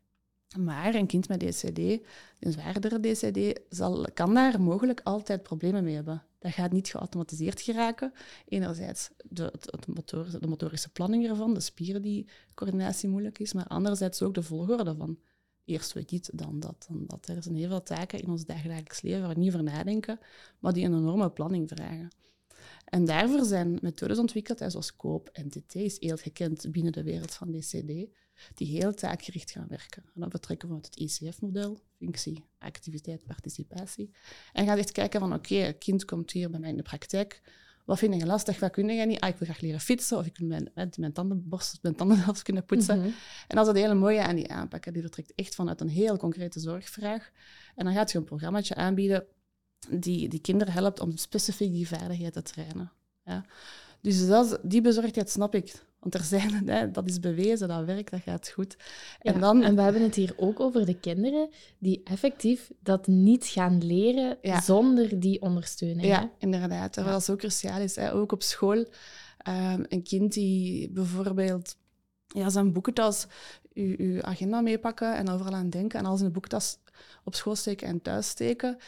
Maar 0.56 0.94
een 0.94 1.06
kind 1.06 1.28
met 1.28 1.40
DCD, 1.40 1.78
een 2.40 2.52
zwaardere 2.52 3.00
DCD, 3.00 3.60
zal, 3.68 4.06
kan 4.14 4.34
daar 4.34 4.60
mogelijk 4.60 5.00
altijd 5.04 5.42
problemen 5.42 5.84
mee 5.84 5.94
hebben. 5.94 6.22
Dat 6.38 6.52
gaat 6.52 6.72
niet 6.72 6.88
geautomatiseerd 6.88 7.60
geraken. 7.60 8.12
Enerzijds 8.48 9.10
de, 9.28 9.52
de, 10.40 10.46
motorische 10.48 10.88
planning 10.88 11.28
ervan, 11.28 11.54
de 11.54 11.60
spieren 11.60 12.02
die 12.02 12.28
coördinatie 12.54 13.08
moeilijk 13.08 13.38
is, 13.38 13.52
maar 13.52 13.66
anderzijds 13.66 14.22
ook 14.22 14.34
de 14.34 14.42
volgorde 14.42 14.94
van 14.94 15.18
eerst 15.64 15.92
we 15.92 16.04
dit, 16.04 16.30
dan 16.34 16.60
dat, 16.60 16.86
dan 16.88 17.04
dat. 17.06 17.28
Er 17.28 17.42
zijn 17.42 17.56
heel 17.56 17.68
veel 17.68 17.82
taken 17.82 18.20
in 18.20 18.28
ons 18.28 18.44
dagelijks 18.44 19.02
leven 19.02 19.20
waar 19.20 19.34
we 19.34 19.40
niet 19.40 19.52
over 19.52 19.62
nadenken, 19.62 20.18
maar 20.58 20.72
die 20.72 20.84
een 20.84 20.96
enorme 20.96 21.30
planning 21.30 21.68
vragen. 21.68 22.10
En 22.88 23.04
daarvoor 23.04 23.44
zijn 23.44 23.78
methodes 23.82 24.18
ontwikkeld, 24.18 24.58
zoals 24.66 24.96
COOP 24.96 25.28
en 25.32 25.48
TT 25.48 25.74
is 25.74 26.00
heel 26.00 26.16
gekend 26.16 26.72
binnen 26.72 26.92
de 26.92 27.02
wereld 27.02 27.34
van 27.34 27.50
DCD, 27.50 27.86
die 28.54 28.66
heel 28.66 28.94
taakgericht 28.94 29.50
gaan 29.50 29.66
werken. 29.68 30.02
En 30.04 30.20
dan 30.20 30.28
betrekken 30.28 30.68
we 30.68 30.74
het 30.74 30.96
ICF-model, 30.96 31.78
functie, 31.98 32.44
activiteit, 32.58 33.24
participatie. 33.26 34.10
En 34.52 34.66
gaat 34.66 34.78
echt 34.78 34.92
kijken 34.92 35.20
van, 35.20 35.34
oké, 35.34 35.54
okay, 35.54 35.74
kind 35.74 36.04
komt 36.04 36.30
hier 36.30 36.50
bij 36.50 36.60
mij 36.60 36.70
in 36.70 36.76
de 36.76 36.82
praktijk, 36.82 37.42
wat 37.88 37.98
vind 37.98 38.14
je 38.14 38.26
lastig, 38.26 38.60
wat 38.60 38.70
kun 38.70 38.88
je 38.88 39.06
niet? 39.06 39.20
Ah, 39.20 39.28
ik 39.28 39.36
wil 39.36 39.48
graag 39.48 39.60
leren 39.60 39.80
fietsen, 39.80 40.18
of 40.18 40.26
ik 40.26 40.38
wil 40.38 40.48
mijn, 40.48 40.70
mijn 40.96 41.12
tandenborstel, 41.12 41.78
mijn 41.82 41.94
tanden 41.94 42.16
zelfs 42.24 42.42
kunnen 42.42 42.64
poetsen. 42.64 42.98
Mhm. 42.98 43.06
En 43.46 43.56
dat 43.56 43.60
is 43.60 43.66
het 43.66 43.76
hele 43.76 43.94
mooie 43.94 44.22
aan 44.22 44.36
die 44.36 44.50
aanpakken. 44.50 44.92
Die 44.92 45.02
vertrekt 45.02 45.32
echt 45.34 45.54
vanuit 45.54 45.80
een 45.80 45.88
heel 45.88 46.16
concrete 46.16 46.60
zorgvraag. 46.60 47.30
En 47.74 47.84
dan 47.84 47.94
gaat 47.94 48.12
je 48.12 48.18
een 48.18 48.24
programmaatje 48.24 48.74
aanbieden 48.74 49.26
die, 49.90 50.28
die 50.28 50.40
kinderen 50.40 50.72
helpt 50.72 51.00
om 51.00 51.16
specifiek 51.16 51.72
die 51.72 51.88
vaardigheid 51.88 52.32
te 52.32 52.42
trainen. 52.42 52.92
Ja. 53.24 53.44
Dus 54.00 54.26
dat, 54.26 54.58
die 54.62 54.80
bezorgdheid 54.80 55.30
snap 55.30 55.54
ik. 55.54 55.86
Want 55.98 56.14
er 56.14 56.22
zijn, 56.22 56.68
hè, 56.68 56.90
dat 56.90 57.08
is 57.08 57.20
bewezen, 57.20 57.68
dat 57.68 57.84
werkt, 57.84 58.10
dat 58.10 58.20
gaat 58.20 58.48
goed. 58.48 58.76
En, 59.20 59.40
dan... 59.40 59.62
en 59.62 59.74
we 59.74 59.80
hebben 59.80 60.02
het 60.02 60.14
hier 60.14 60.34
ook 60.36 60.60
over 60.60 60.86
de 60.86 60.98
kinderen 61.00 61.48
die 61.78 62.00
effectief 62.04 62.70
dat 62.82 63.06
niet 63.06 63.46
gaan 63.46 63.84
leren 63.84 64.38
zonder 64.62 65.20
die 65.20 65.42
ondersteuning. 65.42 66.06
Ja, 66.06 66.30
inderdaad. 66.38 66.92
Terwijl 66.92 67.14
dat 67.14 67.24
zo 67.24 67.36
cruciaal 67.36 67.80
is. 67.80 67.96
Hè. 67.96 68.12
Ook 68.12 68.32
op 68.32 68.42
school. 68.42 68.86
Um, 69.48 69.84
een 69.88 70.02
kind 70.02 70.32
die 70.32 70.90
bijvoorbeeld 70.90 71.76
ja, 72.26 72.50
zijn 72.50 72.72
boekentas 72.72 73.26
je, 73.72 74.14
je 74.14 74.22
agenda 74.22 74.60
meepakken 74.60 75.16
en 75.16 75.28
overal 75.28 75.54
aan 75.54 75.70
denken 75.70 75.98
en 75.98 76.06
alles 76.06 76.20
in 76.20 76.26
de 76.26 76.32
boektas 76.32 76.78
op 77.24 77.34
school 77.34 77.54
steken 77.54 77.88
en 77.88 78.02
thuis 78.02 78.28
steken. 78.28 78.78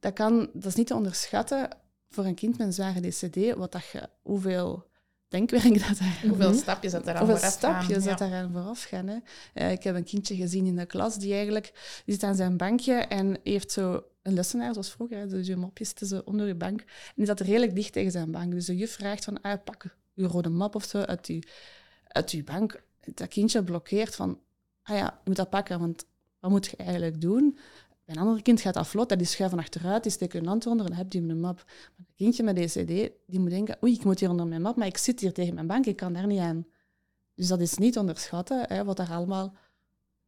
Dat, 0.00 0.12
kan, 0.12 0.50
dat 0.52 0.64
is 0.64 0.74
niet 0.74 0.86
te 0.86 0.94
onderschatten 0.94 1.68
voor 2.08 2.24
een 2.24 2.34
kind 2.34 2.58
met 2.58 2.66
een 2.66 2.72
zware 2.72 3.00
DCD, 3.00 3.56
wat 3.56 3.72
dat 3.72 3.88
je, 3.92 4.08
hoeveel 4.22 4.88
denkwerk 5.28 5.88
dat 5.88 5.98
daar... 5.98 6.20
Hoeveel 6.28 6.54
stapjes 6.54 6.92
dat 6.92 7.02
eraan 7.02 7.16
Hoeveel 7.16 7.36
vooraf 7.36 7.52
stapjes 7.52 7.96
gaan. 7.96 8.06
dat 8.06 8.18
daaraan 8.18 8.52
vooraf 8.52 8.82
gaan. 8.82 9.06
Hè. 9.06 9.18
Eh, 9.54 9.70
ik 9.70 9.82
heb 9.82 9.94
een 9.94 10.04
kindje 10.04 10.36
gezien 10.36 10.66
in 10.66 10.76
de 10.76 10.86
klas 10.86 11.18
die 11.18 11.34
eigenlijk 11.34 11.72
die 12.04 12.14
zit 12.14 12.22
aan 12.22 12.34
zijn 12.34 12.56
bankje 12.56 12.94
en 12.94 13.38
heeft 13.42 13.72
zo 13.72 14.04
een 14.22 14.34
lessenaar, 14.34 14.72
zoals 14.72 14.90
vroeger. 14.90 15.18
Hè. 15.18 15.26
Dus 15.26 15.46
je 15.46 15.56
mopje 15.56 15.84
zitten 15.84 16.06
zo 16.06 16.22
onder 16.24 16.46
je 16.46 16.54
bank. 16.54 16.80
En 16.80 17.14
die 17.14 17.26
zat 17.26 17.40
redelijk 17.40 17.74
dicht 17.74 17.92
tegen 17.92 18.10
zijn 18.10 18.30
bank. 18.30 18.52
Dus 18.52 18.66
de 18.66 18.76
juf 18.76 18.92
vraagt 18.92 19.24
van, 19.24 19.40
ah, 19.40 19.64
pak 19.64 19.96
je 20.12 20.26
rode 20.26 20.48
map 20.48 20.74
of 20.74 20.84
zo 20.84 20.98
uit 20.98 21.26
je, 21.26 21.42
uit 22.08 22.30
je 22.30 22.44
bank. 22.44 22.82
Dat 23.14 23.28
kindje 23.28 23.64
blokkeert 23.64 24.14
van, 24.14 24.40
ah 24.82 24.96
ja, 24.96 25.04
je 25.04 25.20
moet 25.24 25.36
dat 25.36 25.50
pakken, 25.50 25.80
want 25.80 26.04
wat 26.40 26.50
moet 26.50 26.66
je 26.66 26.76
eigenlijk 26.76 27.20
doen? 27.20 27.58
Een 28.10 28.18
ander 28.18 28.42
kind 28.42 28.60
gaat 28.60 28.74
dat 28.74 28.86
vlot, 28.86 29.08
dat 29.08 29.18
die 29.18 29.26
schuiven 29.26 29.58
achteruit, 29.58 30.02
die 30.02 30.12
steekt 30.12 30.34
een 30.34 30.46
hand 30.46 30.66
onder 30.66 30.86
en 30.86 30.92
heb 30.92 31.12
je 31.12 31.18
een 31.18 31.40
map. 31.40 31.64
Maar 31.96 32.06
een 32.08 32.14
kindje 32.16 32.42
met 32.42 32.56
DCD, 32.56 33.10
die 33.26 33.40
moet 33.40 33.50
denken, 33.50 33.76
oei, 33.84 33.92
ik 33.92 34.04
moet 34.04 34.20
hier 34.20 34.30
onder 34.30 34.46
mijn 34.46 34.62
map, 34.62 34.76
maar 34.76 34.86
ik 34.86 34.96
zit 34.96 35.20
hier 35.20 35.32
tegen 35.32 35.54
mijn 35.54 35.66
bank, 35.66 35.86
ik 35.86 35.96
kan 35.96 36.12
daar 36.12 36.26
niet 36.26 36.40
aan. 36.40 36.66
Dus 37.34 37.48
dat 37.48 37.60
is 37.60 37.76
niet 37.76 37.98
onderschatten, 37.98 38.64
hè, 38.68 38.84
wat 38.84 38.96
daar 38.96 39.12
allemaal, 39.12 39.54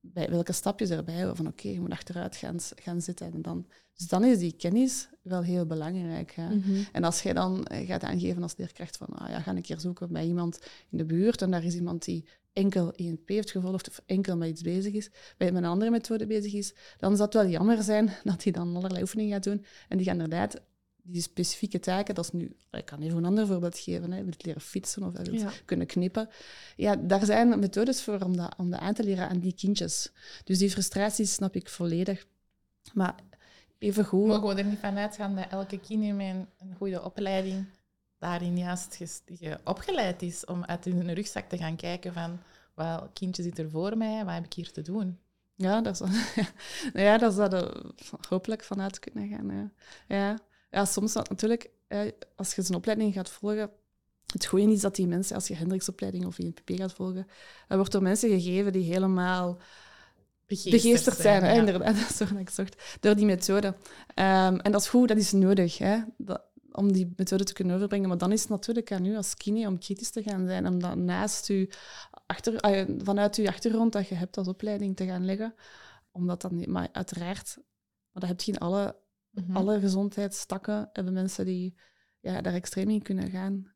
bij 0.04 0.30
welke 0.30 0.52
stapjes 0.52 0.90
erbij 0.90 1.20
horen. 1.20 1.36
Van 1.36 1.46
oké, 1.46 1.68
je 1.68 1.80
moet 1.80 1.90
achteruit 1.90 2.36
gaan, 2.36 2.56
gaan 2.60 3.00
zitten. 3.00 3.32
En 3.32 3.42
dan, 3.42 3.66
dus 3.96 4.08
dan 4.08 4.24
is 4.24 4.38
die 4.38 4.56
kennis 4.56 5.08
wel 5.22 5.42
heel 5.42 5.66
belangrijk. 5.66 6.32
Hè. 6.32 6.54
Mhm. 6.54 6.82
En 6.92 7.04
als 7.04 7.22
jij 7.22 7.32
dan 7.32 7.64
eh, 7.64 7.86
gaat 7.86 8.02
aangeven 8.02 8.42
als 8.42 8.56
leerkracht 8.56 8.96
van, 8.96 9.06
ah 9.06 9.28
ja, 9.28 9.40
ga 9.40 9.50
een 9.56 9.62
keer 9.62 9.80
zoeken 9.80 10.12
bij 10.12 10.26
iemand 10.26 10.58
in 10.90 10.98
de 10.98 11.04
buurt 11.04 11.42
en 11.42 11.50
daar 11.50 11.64
is 11.64 11.74
iemand 11.74 12.04
die 12.04 12.24
enkel 12.52 12.92
INP 12.92 13.28
heeft 13.28 13.50
gevolgd 13.50 13.88
of 13.88 14.00
enkel 14.06 14.36
met 14.36 14.48
iets 14.48 14.62
bezig 14.62 14.92
is, 14.92 15.10
bij 15.36 15.52
met 15.52 15.62
een 15.62 15.68
andere 15.68 15.90
methode 15.90 16.26
bezig 16.26 16.52
is, 16.52 16.74
dan 16.98 17.16
zou 17.16 17.24
het 17.24 17.34
wel 17.34 17.48
jammer 17.48 17.82
zijn 17.82 18.10
dat 18.24 18.42
hij 18.42 18.52
dan 18.52 18.76
allerlei 18.76 19.02
oefeningen 19.02 19.32
gaat 19.32 19.44
doen 19.44 19.64
en 19.88 19.96
die 19.96 20.06
gaan 20.06 20.20
inderdaad 20.20 20.60
die 21.02 21.22
specifieke 21.22 21.80
taken, 21.80 22.14
dat 22.14 22.24
is 22.24 22.30
nu, 22.30 22.56
ik 22.70 22.84
kan 22.84 23.02
even 23.02 23.16
een 23.16 23.24
ander 23.24 23.46
voorbeeld 23.46 23.78
geven, 23.78 24.12
hè, 24.12 24.22
leren 24.38 24.60
fietsen 24.60 25.02
of 25.02 25.12
Ja. 25.30 25.50
kunnen 25.64 25.86
knippen. 25.86 26.28
Ja, 26.76 26.96
daar 26.96 27.24
zijn 27.24 27.58
methodes 27.58 28.02
voor 28.02 28.20
om 28.20 28.36
dat, 28.36 28.54
om 28.56 28.70
dat 28.70 28.80
aan 28.80 28.94
te 28.94 29.04
leren 29.04 29.28
aan 29.28 29.38
die 29.38 29.52
kindjes. 29.54 30.12
Dus 30.44 30.58
die 30.58 30.70
frustratie 30.70 31.24
snap 31.26 31.54
ik 31.54 31.68
volledig. 31.68 32.26
Maar 32.94 33.14
even 33.78 34.04
goed. 34.04 34.26
Mogen 34.26 34.48
we 34.54 34.62
er 34.62 34.64
niet 34.68 34.78
van 34.78 34.98
uitgaan 34.98 35.34
dat 35.36 35.46
elke 35.50 35.80
kine 35.80 36.12
met 36.12 36.26
een, 36.34 36.46
een 36.58 36.74
goede 36.76 37.02
opleiding 37.04 37.64
daarin 38.18 38.58
juist 38.58 38.96
ges- 38.96 39.22
ge- 39.26 39.58
opgeleid 39.64 40.22
is 40.22 40.44
om 40.44 40.64
uit 40.64 40.84
hun 40.84 41.14
rugzak 41.14 41.48
te 41.48 41.56
gaan 41.56 41.76
kijken 41.76 42.12
van 42.12 42.38
wel, 42.74 43.08
kindje 43.12 43.42
zit 43.42 43.58
er 43.58 43.70
voor 43.70 43.96
mij, 43.96 44.24
wat 44.24 44.34
heb 44.34 44.44
ik 44.44 44.52
hier 44.52 44.72
te 44.72 44.82
doen? 44.82 45.18
Ja, 45.54 45.80
daar 45.80 45.96
zou, 46.00 46.10
ja, 46.94 47.18
daar 47.18 47.32
zou 47.32 47.72
hopelijk 48.28 48.64
vanuit 48.64 48.98
kunnen 48.98 49.28
gaan. 49.28 49.50
Ja, 49.50 49.70
ja. 50.16 50.38
Ja 50.72 50.84
soms 50.84 51.14
natuurlijk, 51.14 51.70
als 52.36 52.54
je 52.54 52.62
zo'n 52.62 52.76
opleiding 52.76 53.14
gaat 53.14 53.30
volgen, 53.30 53.70
het 54.32 54.46
goede 54.46 54.72
is 54.72 54.80
dat 54.80 54.94
die 54.96 55.06
mensen, 55.06 55.34
als 55.34 55.48
je 55.48 55.54
Hendriksopleiding 55.54 56.26
of 56.26 56.38
INPP 56.38 56.70
gaat 56.74 56.92
volgen, 56.92 57.26
dat 57.68 57.76
wordt 57.76 57.92
door 57.92 58.02
mensen 58.02 58.28
gegeven 58.30 58.72
die 58.72 58.92
helemaal 58.92 59.58
begeesterd 60.46 61.16
zijn. 61.16 61.42
hè, 61.42 61.52
ja. 61.52 61.58
Inderdaad, 61.58 61.96
dat 62.00 62.10
is 62.10 62.18
wat 62.18 62.38
ik 62.38 62.50
zocht. 62.50 62.82
Door 63.00 63.14
die 63.16 63.26
methode. 63.26 63.74
Ehm, 64.14 64.56
en 64.56 64.72
dat 64.72 64.80
is 64.80 64.88
goed, 64.88 65.08
dat 65.08 65.16
is 65.16 65.32
nodig. 65.32 65.78
Hè, 65.78 65.98
dat- 66.16 66.42
om 66.74 66.92
die 66.92 67.12
methode 67.16 67.44
te 67.44 67.52
kunnen 67.52 67.76
overbrengen. 67.76 68.08
Maar 68.08 68.18
dan 68.18 68.32
is 68.32 68.40
het 68.40 68.48
natuurlijk 68.50 68.92
aan 68.92 69.04
u 69.04 69.16
als 69.16 69.34
kine 69.34 69.66
om 69.68 69.78
kritisch 69.78 70.10
te 70.10 70.22
gaan 70.22 70.46
zijn. 70.46 70.66
Om 70.66 70.78
dat 70.80 70.96
naast 70.96 71.48
u, 71.48 71.70
achter, 72.26 72.60
ah, 72.60 72.88
vanuit 73.02 73.36
uw 73.36 73.46
achtergrond 73.46 73.92
dat 73.92 74.08
je 74.08 74.14
hebt 74.14 74.36
als 74.36 74.48
opleiding 74.48 74.96
te 74.96 75.06
gaan 75.06 75.24
leggen. 75.24 75.54
Omdat 76.12 76.40
dan 76.42 76.64
maar 76.70 76.88
uiteraard, 76.92 77.54
maar 77.56 78.20
dat 78.22 78.28
heb 78.28 78.40
je 78.40 78.52
in 78.52 78.58
alle, 78.58 78.96
Mhm. 79.32 79.56
alle 79.56 79.80
gezondheidstakken, 79.80 80.90
hebben 80.92 81.12
mensen 81.12 81.44
die 81.44 81.74
ja, 82.20 82.40
daar 82.40 82.54
extreem 82.54 82.90
in 82.90 83.02
kunnen 83.02 83.30
gaan. 83.30 83.72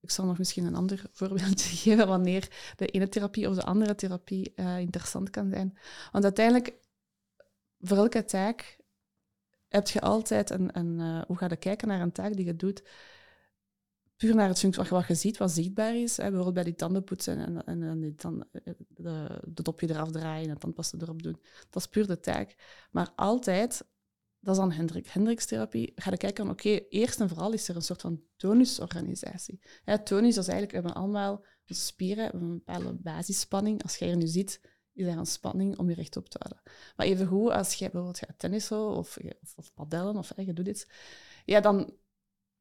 Ik 0.00 0.10
zal 0.10 0.24
nog 0.24 0.38
misschien 0.38 0.64
een 0.64 0.74
ander 0.74 1.04
voorbeeld 1.12 1.62
geven 1.82 2.06
wanneer 2.06 2.48
de 2.76 2.86
ene 2.86 3.08
therapie 3.08 3.48
of 3.48 3.54
de 3.54 3.64
andere 3.64 3.94
therapie 3.94 4.52
eh, 4.54 4.78
interessant 4.78 5.30
kan 5.30 5.50
zijn. 5.50 5.78
Want 6.12 6.24
uiteindelijk, 6.24 6.74
voor 7.78 7.96
elke 7.96 8.24
taak 8.24 8.78
heb 9.68 9.88
je 9.88 10.00
altijd 10.00 10.50
een... 10.50 10.78
een 10.78 11.00
eh, 11.00 11.22
hoe 11.26 11.36
ga 11.36 11.46
je 11.48 11.56
kijken 11.56 11.88
naar 11.88 12.00
een 12.00 12.12
taak 12.12 12.36
die 12.36 12.46
je 12.46 12.56
doet? 12.56 12.82
Puur 14.16 14.34
naar 14.34 14.48
het 14.48 14.58
functie, 14.58 14.84
wat, 14.88 15.06
je 15.06 15.14
ziet, 15.14 15.36
wat 15.36 15.50
zichtbaar 15.50 15.96
is. 15.96 16.16
Hè, 16.16 16.22
bijvoorbeeld 16.22 16.54
bij 16.54 16.64
die 16.64 16.74
tanden 16.74 17.04
poetsen 17.04 17.38
en, 17.38 17.64
en, 17.64 17.82
en 17.82 18.00
die 18.00 18.14
tan- 18.14 18.48
de, 18.88 19.40
de 19.44 19.62
dopje 19.62 19.90
eraf 19.90 20.10
draaien 20.10 20.50
en 20.50 20.58
tandpasta 20.58 20.98
erop 21.00 21.22
doen. 21.22 21.40
Dat 21.70 21.82
is 21.82 21.88
puur 21.88 22.06
de 22.06 22.20
taak. 22.20 22.54
Maar 22.90 23.12
altijd, 23.16 23.84
dat 24.40 24.54
is 24.54 24.60
dan 24.60 24.72
Hendrik, 24.72 25.06
Hendrikstherapie, 25.06 25.92
ga 25.94 26.10
je 26.10 26.16
kijken 26.16 26.44
van, 26.44 26.52
oké, 26.52 26.68
eerst 26.88 27.20
en 27.20 27.28
vooral 27.28 27.52
is 27.52 27.68
er 27.68 27.76
een 27.76 27.82
soort 27.82 28.00
van 28.00 28.22
tonusorganisatie. 28.36 29.60
Hè, 29.84 30.02
tonus 30.02 30.36
is 30.36 30.48
eigenlijk, 30.48 30.70
we 30.70 30.76
hebben 30.76 30.94
allemaal 30.94 31.44
spieren, 31.66 32.16
we 32.16 32.22
hebben 32.22 32.48
een 32.48 32.62
bepaalde 32.64 32.92
basisspanning. 32.92 33.82
Als 33.82 33.96
jij 33.96 34.10
er 34.10 34.16
nu 34.16 34.26
ziet, 34.26 34.60
is 34.92 35.06
er 35.06 35.18
een 35.18 35.26
spanning 35.26 35.78
om 35.78 35.88
je 35.88 35.94
rechtop 35.94 36.28
te 36.28 36.38
houden. 36.40 36.62
Maar 36.96 37.06
even 37.06 37.26
goed, 37.26 37.50
als 37.50 37.74
jij 37.74 37.90
bijvoorbeeld 37.90 38.24
gaat 38.24 38.38
tennissen 38.38 38.88
of, 38.88 39.18
of, 39.56 39.72
padellen 39.74 40.16
of 40.16 40.32
je 40.36 40.52
doet 40.52 40.68
iets, 40.68 40.88
ja, 41.44 41.60
dan 41.60 41.96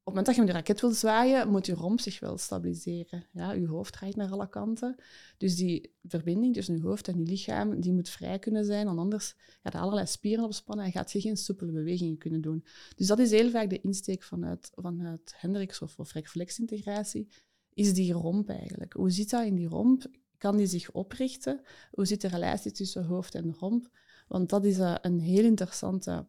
op 0.10 0.16
het 0.16 0.25
moment 0.25 0.25
dat 0.25 0.36
je 0.36 0.42
met 0.42 0.66
de 0.66 0.72
raket 0.72 0.82
wil 0.82 1.00
zwaaien, 1.00 1.50
moet 1.50 1.66
je 1.66 1.74
romp 1.74 2.00
zich 2.00 2.20
wel 2.20 2.38
stabiliseren. 2.38 3.25
Ja, 3.32 3.51
je 3.51 3.68
hoofd 3.68 3.94
draait 3.94 4.16
naar 4.16 4.32
alle 4.32 4.50
kanten. 4.50 4.96
Dus 5.38 5.56
die 5.56 5.96
verbinding 6.04 6.54
tussen 6.54 6.75
je 6.75 6.82
hoofd 6.82 7.08
en 7.08 7.18
je 7.18 7.25
lichaam, 7.25 7.80
die 7.82 7.94
moet 7.94 8.10
vrij 8.10 8.39
kunnen 8.39 8.66
zijn. 8.66 8.88
Anders 8.88 9.36
gaat 9.63 9.74
je 9.74 9.80
allerlei 9.80 10.08
spieren 10.08 10.44
opspannen 10.44 10.86
en 10.86 10.92
gaat 10.92 11.12
je 11.12 11.22
geen 11.22 11.38
soepele 11.38 11.72
bewegingen 11.72 12.18
kunnen 12.18 12.42
doen. 12.42 12.66
Dus 12.96 13.08
dat 13.08 13.20
is 13.20 13.32
heel 13.32 13.50
vaak 13.50 13.70
de 13.70 13.82
insteek 13.82 14.24
vanuit, 14.24 14.72
vanuit 14.75 15.34
Hendricks 15.36 15.82
of, 15.82 16.00
of 16.00 16.13
reflexintegratie. 16.13 17.28
Is 17.74 17.94
die 17.94 18.13
romp 18.13 18.50
eigenlijk? 18.50 18.94
Hoe 18.94 19.12
zit 19.12 19.30
dat 19.30 19.46
in 19.46 19.56
die 19.56 19.68
romp? 19.68 20.06
Kan 20.38 20.58
die 20.58 20.68
zich 20.68 20.92
oprichten? 20.92 21.62
Hoe 21.92 22.06
zit 22.06 22.22
de 22.22 22.28
relatie 22.28 22.72
tussen 22.72 23.06
hoofd 23.06 23.36
en 23.36 23.56
romp? 23.60 23.89
Want 24.28 24.50
dat 24.50 24.66
is 24.66 24.80
eh, 24.80 24.96
een 25.01 25.20
heel 25.20 25.44
interessante 25.44 26.28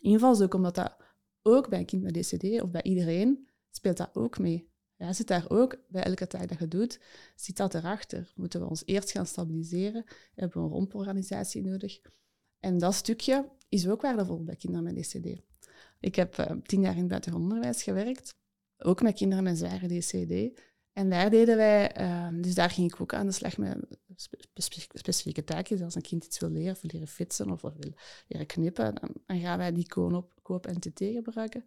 invalshoek, 0.00 0.54
omdat 0.54 0.74
dat 0.74 0.96
ook 1.42 1.68
bij 1.68 1.78
een 1.78 1.86
kind 1.86 2.02
met 2.02 2.14
DCD 2.14 2.62
of 2.62 2.70
bij 2.70 2.82
iedereen 2.82 3.48
speelt 3.70 3.96
dat 3.96 4.10
ook 4.14 4.38
mee. 4.38 4.70
Ja, 4.96 5.12
zit 5.12 5.26
daar 5.26 5.44
ook, 5.48 5.76
bij 5.88 6.02
elke 6.02 6.26
taak 6.26 6.48
dat 6.48 6.58
je 6.58 6.68
doet, 6.68 7.00
zit 7.36 7.56
dat 7.56 7.74
erachter. 7.74 8.32
Moeten 8.36 8.60
we 8.60 8.68
ons 8.68 8.82
eerst 8.84 9.10
gaan 9.10 9.26
stabiliseren? 9.26 10.04
Hebben 10.34 10.58
we 10.58 10.64
een 10.66 10.72
romporganisatie 10.72 11.62
nodig? 11.62 12.00
En 12.60 12.78
dat 12.78 12.94
stukje 12.94 13.50
is 13.68 13.88
ook 13.88 14.02
waardevol 14.02 14.44
bij 14.44 14.56
kinderen 14.56 14.84
met 14.84 15.02
DCD. 15.02 15.42
Ik 16.00 16.14
heb 16.14 16.38
eh, 16.38 16.56
tien 16.62 16.80
jaar 16.80 16.92
in 16.92 16.98
het 16.98 17.08
buitengewoon 17.08 17.46
onderwijs 17.46 17.82
gewerkt, 17.82 18.34
ook 18.78 19.02
met 19.02 19.14
kinderen 19.14 19.44
met 19.44 19.58
zware 19.58 19.88
DCD. 19.88 20.60
En 20.92 21.10
daar 21.10 21.30
deden 21.30 21.56
wij, 21.56 21.92
eh, 21.92 22.28
dus 22.32 22.54
daar 22.54 22.70
ging 22.70 22.92
ik 22.92 23.00
ook 23.00 23.14
aan 23.14 23.26
de 23.26 23.32
slag 23.32 23.56
met 23.56 23.78
spe- 24.16 24.38
spe- 24.54 24.98
specifieke 24.98 25.44
taakjes. 25.44 25.82
Als 25.82 25.94
een 25.94 26.02
kind 26.02 26.24
iets 26.24 26.38
wil 26.38 26.50
leren, 26.50 26.72
of 26.72 26.82
leren 26.82 27.08
fietsen 27.08 27.50
of 27.50 27.60
wil 27.60 27.74
leren 28.28 28.46
knippen, 28.46 28.94
dan, 28.94 29.10
dan 29.26 29.40
gaan 29.40 29.58
wij 29.58 29.72
die 29.72 29.86
koop, 30.52 30.66
koop 30.66 30.76
NTT 30.76 30.98
gebruiken. 30.98 31.64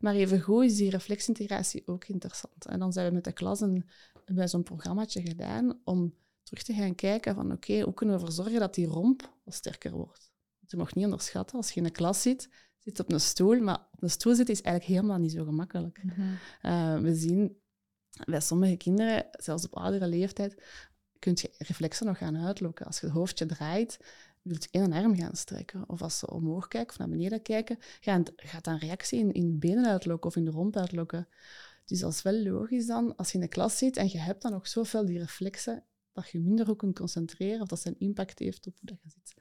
Maar 0.00 0.14
evengoed 0.14 0.64
is 0.64 0.76
die 0.76 0.90
reflexintegratie 0.90 1.82
ook 1.86 2.04
interessant. 2.04 2.66
En 2.66 2.78
dan 2.78 2.92
zijn 2.92 3.08
we 3.08 3.14
met 3.14 3.24
de 3.24 3.32
klas 3.32 3.60
een, 3.60 3.84
bij 4.26 4.48
zo'n 4.48 4.62
programmaatje 4.62 5.22
gedaan 5.22 5.80
om 5.84 6.14
terug 6.42 6.62
te 6.62 6.74
gaan 6.74 6.94
kijken 6.94 7.34
van 7.34 7.52
oké, 7.52 7.80
hoe 7.80 7.94
kunnen 7.94 8.14
we 8.16 8.20
ervoor 8.20 8.44
zorgen 8.44 8.60
dat 8.60 8.74
die 8.74 8.86
romp 8.86 9.34
wat 9.44 9.54
sterker 9.54 9.92
wordt. 9.92 10.32
Want 10.58 10.70
je 10.70 10.76
mag 10.76 10.94
niet 10.94 11.04
onderschatten, 11.04 11.56
als 11.56 11.70
je 11.70 11.76
in 11.76 11.86
de 11.86 11.90
klas 11.90 12.22
zit, 12.22 12.48
zit 12.78 13.00
op 13.00 13.12
een 13.12 13.20
stoel, 13.20 13.60
maar 13.60 13.86
op 13.92 14.02
een 14.02 14.10
stoel 14.10 14.34
zitten 14.34 14.54
is 14.54 14.60
eigenlijk 14.60 14.96
helemaal 14.96 15.18
niet 15.18 15.32
zo 15.32 15.44
gemakkelijk. 15.44 16.02
Uh, 16.62 16.98
we 16.98 17.14
zien 17.14 17.56
bij 18.24 18.40
sommige 18.40 18.76
kinderen, 18.76 19.26
zelfs 19.30 19.64
op 19.64 19.76
oudere 19.76 20.06
leeftijd, 20.06 20.62
kun 21.18 21.32
je 21.34 21.54
reflexen 21.58 22.06
nog 22.06 22.18
gaan 22.18 22.36
uitlokken. 22.36 22.86
Als 22.86 23.00
je 23.00 23.06
het 23.06 23.14
hoofdje 23.14 23.46
draait, 23.46 23.98
wil 24.44 24.56
je 24.60 24.68
in 24.70 24.80
een 24.82 24.92
arm 24.92 25.16
gaan 25.16 25.36
strekken. 25.36 25.84
Of 25.86 26.02
als 26.02 26.18
ze 26.18 26.30
omhoog 26.30 26.68
kijken 26.68 26.90
of 26.90 26.98
naar 26.98 27.08
beneden 27.08 27.42
kijken, 27.42 27.78
gaat, 28.00 28.64
dan 28.64 28.76
reactie 28.76 29.18
in, 29.18 29.32
in 29.32 29.50
de 29.50 29.56
benen 29.58 29.86
uitlokken 29.86 30.30
of 30.30 30.36
in 30.36 30.44
de 30.44 30.50
romp 30.50 30.76
uitlokken. 30.76 31.28
Dus 31.84 32.00
dat 32.00 32.10
is 32.12 32.22
wel 32.22 32.42
logisch 32.42 32.86
dan, 32.86 33.16
als 33.16 33.28
je 33.28 33.34
in 33.34 33.40
de 33.40 33.48
klas 33.48 33.78
zit 33.78 33.96
en 33.96 34.08
je 34.10 34.18
hebt 34.18 34.42
dan 34.42 34.52
nog 34.52 34.68
zoveel 34.68 35.06
die 35.06 35.18
reflexen, 35.18 35.84
dat 36.12 36.28
je 36.30 36.40
minder 36.40 36.70
ook 36.70 36.78
kunt 36.78 36.98
concentreren 36.98 37.60
of 37.60 37.68
dat 37.68 37.80
zijn 37.80 37.94
impact 37.98 38.38
heeft 38.38 38.66
op 38.66 38.72
hoe 38.80 38.88
dat 38.88 38.98
je 39.02 39.08
zit. 39.10 39.34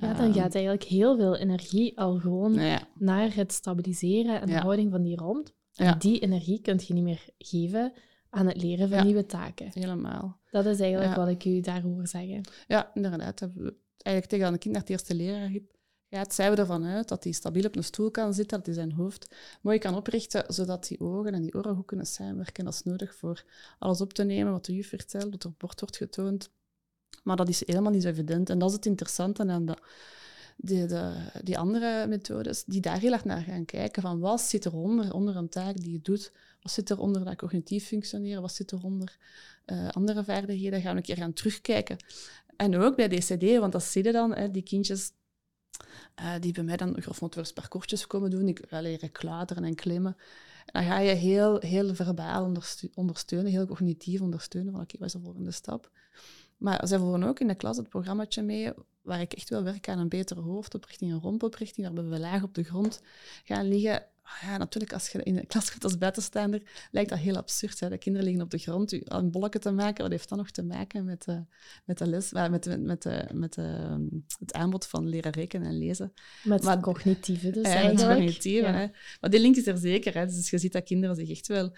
Ja, 0.00 0.14
dan 0.14 0.34
gaat 0.34 0.54
eigenlijk 0.54 0.84
heel 0.84 1.16
veel 1.16 1.36
energie 1.36 1.98
al 1.98 2.18
gewoon 2.18 2.54
nou 2.54 2.66
ja. 2.66 2.88
naar 2.98 3.34
het 3.34 3.52
stabiliseren 3.52 4.40
en 4.40 4.46
de 4.46 4.52
Ja. 4.52 4.60
houding 4.60 4.90
van 4.90 5.02
die 5.02 5.16
romp. 5.16 5.54
En 5.74 5.84
Ja. 5.84 5.94
die 5.94 6.18
energie 6.20 6.60
kun 6.60 6.80
je 6.86 6.94
niet 6.94 7.02
meer 7.02 7.24
geven 7.38 7.92
aan 8.30 8.46
het 8.46 8.62
leren 8.62 8.88
van 8.88 9.04
nieuwe 9.04 9.26
taken. 9.26 9.70
helemaal. 9.72 10.40
Dat 10.50 10.66
is 10.66 10.80
eigenlijk 10.80 11.14
wat 11.14 11.28
ik 11.28 11.44
u 11.44 11.60
daar 11.60 11.82
hoor 11.82 12.06
zeggen. 12.06 12.40
Ja, 12.66 12.90
inderdaad. 12.94 13.40
Hebben 13.40 13.62
we 13.64 13.74
eigenlijk 14.06 14.26
tegen 14.26 14.52
een 14.52 14.58
kind 14.58 14.72
naar 14.74 14.82
het 14.82 14.90
eerste 14.90 15.14
leraar 15.14 15.50
gaat, 16.10 16.34
zijn 16.34 16.50
we 16.50 16.56
ervan 16.56 16.84
uit 16.84 17.08
dat 17.08 17.24
hij 17.24 17.32
stabiel 17.32 17.64
op 17.64 17.76
een 17.76 17.84
stoel 17.84 18.10
kan 18.10 18.34
zitten, 18.34 18.56
dat 18.56 18.66
hij 18.66 18.74
zijn 18.74 18.92
hoofd 18.92 19.34
mooi 19.60 19.78
kan 19.78 19.94
oprichten, 19.94 20.44
zodat 20.54 20.88
die 20.88 21.00
ogen 21.00 21.34
en 21.34 21.42
die 21.42 21.54
oren 21.54 21.74
goed 21.74 21.84
kunnen 21.86 22.06
samenwerken. 22.06 22.64
Dat 22.64 22.74
is 22.74 22.82
nodig 22.82 23.14
voor 23.14 23.44
alles 23.78 24.00
op 24.00 24.12
te 24.12 24.24
nemen 24.24 24.52
wat 24.52 24.64
de 24.64 24.74
juf 24.74 24.88
vertelt, 24.88 25.30
wat 25.30 25.44
er 25.44 25.52
bord 25.56 25.80
wordt 25.80 25.96
getoond. 25.96 26.50
Maar 27.22 27.36
dat 27.36 27.48
is 27.48 27.66
helemaal 27.66 27.92
niet 27.92 28.02
zo 28.02 28.08
evident. 28.08 28.50
En 28.50 28.58
dat 28.58 28.68
is 28.68 28.74
het 28.74 28.86
interessante 28.86 29.46
aan 29.46 29.66
de, 29.66 29.76
de, 30.56 30.86
de, 30.86 31.12
die 31.42 31.58
andere 31.58 32.06
methodes, 32.06 32.64
die 32.64 32.80
daar 32.80 32.98
heel 32.98 33.12
erg 33.12 33.24
naar 33.24 33.42
gaan 33.42 33.64
kijken. 33.64 34.02
Van 34.02 34.20
wat 34.20 34.40
zit 34.40 34.66
eronder, 34.66 35.12
onder 35.12 35.36
een 35.36 35.48
taak 35.48 35.76
die 35.76 35.92
je 35.92 36.00
doet? 36.02 36.32
Wat 36.60 36.72
zit 36.72 36.90
eronder 36.90 37.24
dat 37.24 37.36
cognitief 37.36 37.86
functioneren? 37.86 38.42
Wat 38.42 38.54
zit 38.54 38.72
eronder 38.72 39.16
uh, 39.66 39.88
andere 39.88 40.24
vaardigheden? 40.24 40.80
Gaan 40.80 40.90
we 40.90 40.96
een 40.96 41.02
keer 41.02 41.16
gaan 41.16 41.32
terugkijken. 41.32 41.96
En 42.56 42.76
ook 42.76 42.96
bij 42.96 43.08
DCD, 43.08 43.58
want 43.58 43.72
dat 43.72 43.82
zie 43.82 44.04
je 44.04 44.12
dan, 44.12 44.34
hè, 44.34 44.50
die 44.50 44.62
kindjes 44.62 45.12
uh, 46.20 46.34
die 46.40 46.52
bij 46.52 46.64
mij 46.64 46.76
dan 46.76 46.92
wel 46.92 47.28
eens 47.30 47.52
parcoursjes 47.52 48.06
komen 48.06 48.30
doen. 48.30 48.48
Ik 48.48 48.70
leren 48.70 49.12
klauteren 49.12 49.64
en 49.64 49.74
klimmen. 49.74 50.16
En 50.66 50.72
dan 50.72 50.82
ga 50.82 50.98
je 50.98 51.14
heel, 51.14 51.58
heel 51.58 51.94
verbaal 51.94 52.52
ondersteunen, 52.94 53.50
heel 53.50 53.66
cognitief 53.66 54.20
ondersteunen. 54.20 54.72
Van 54.72 54.80
oké, 54.80 54.98
wat 54.98 55.06
is 55.06 55.12
de 55.12 55.20
volgende 55.20 55.50
stap? 55.50 55.90
Maar 56.56 56.86
zij 56.86 56.98
voeren 56.98 57.22
ook 57.22 57.40
in 57.40 57.48
de 57.48 57.54
klas 57.54 57.76
het 57.76 57.88
programmaatje 57.88 58.42
mee 58.42 58.72
waar 59.02 59.20
ik 59.20 59.32
echt 59.32 59.48
wil 59.48 59.62
werken 59.62 59.92
aan 59.92 59.98
een 59.98 60.08
betere 60.08 60.40
hoofdoprichting, 60.40 61.12
een 61.12 61.20
rompoprichting, 61.20 61.86
waarbij 61.86 62.04
we 62.04 62.18
laag 62.18 62.42
op 62.42 62.54
de 62.54 62.62
grond 62.62 63.00
gaan 63.44 63.68
liggen. 63.68 64.06
Ah 64.26 64.48
ja, 64.48 64.56
natuurlijk, 64.56 64.92
als 64.92 65.08
je 65.08 65.22
in 65.22 65.34
de 65.34 65.46
klas 65.46 65.70
gaat 65.70 65.84
als 65.84 65.98
buitenstaander, 65.98 66.62
lijkt 66.90 67.10
dat 67.10 67.18
heel 67.18 67.36
absurd. 67.36 67.80
Hè? 67.80 67.88
De 67.88 67.98
kinderen 67.98 68.26
liggen 68.26 68.44
op 68.44 68.50
de 68.50 68.58
grond, 68.58 69.12
een 69.12 69.30
bolletje 69.30 69.58
te 69.58 69.70
maken, 69.70 70.02
wat 70.02 70.12
heeft 70.12 70.28
dat 70.28 70.38
nog 70.38 70.50
te 70.50 70.62
maken 70.62 71.04
met, 71.04 71.26
uh, 71.28 71.38
met 71.84 71.98
de 71.98 72.06
les, 72.06 72.32
met, 72.32 72.50
met, 72.50 72.66
met, 72.66 73.04
met, 73.04 73.32
met 73.32 73.56
uh, 73.56 73.94
het 74.38 74.52
aanbod 74.52 74.86
van 74.86 75.08
leren 75.08 75.32
rekenen 75.32 75.66
en 75.66 75.78
lezen? 75.78 76.12
Met 76.44 76.62
maar, 76.62 76.80
cognitieve 76.80 77.50
dus 77.50 77.72
ja. 77.72 77.86
Met 77.86 78.04
cognitieve, 78.04 78.66
ja. 78.66 78.72
hè? 78.72 78.86
Maar 79.20 79.30
die 79.30 79.40
link 79.40 79.56
is 79.56 79.66
er 79.66 79.78
zeker. 79.78 80.14
Hè? 80.14 80.26
Dus 80.26 80.50
je 80.50 80.58
ziet 80.58 80.72
dat 80.72 80.84
kinderen 80.84 81.16
zich 81.16 81.30
echt 81.30 81.46
wel 81.46 81.72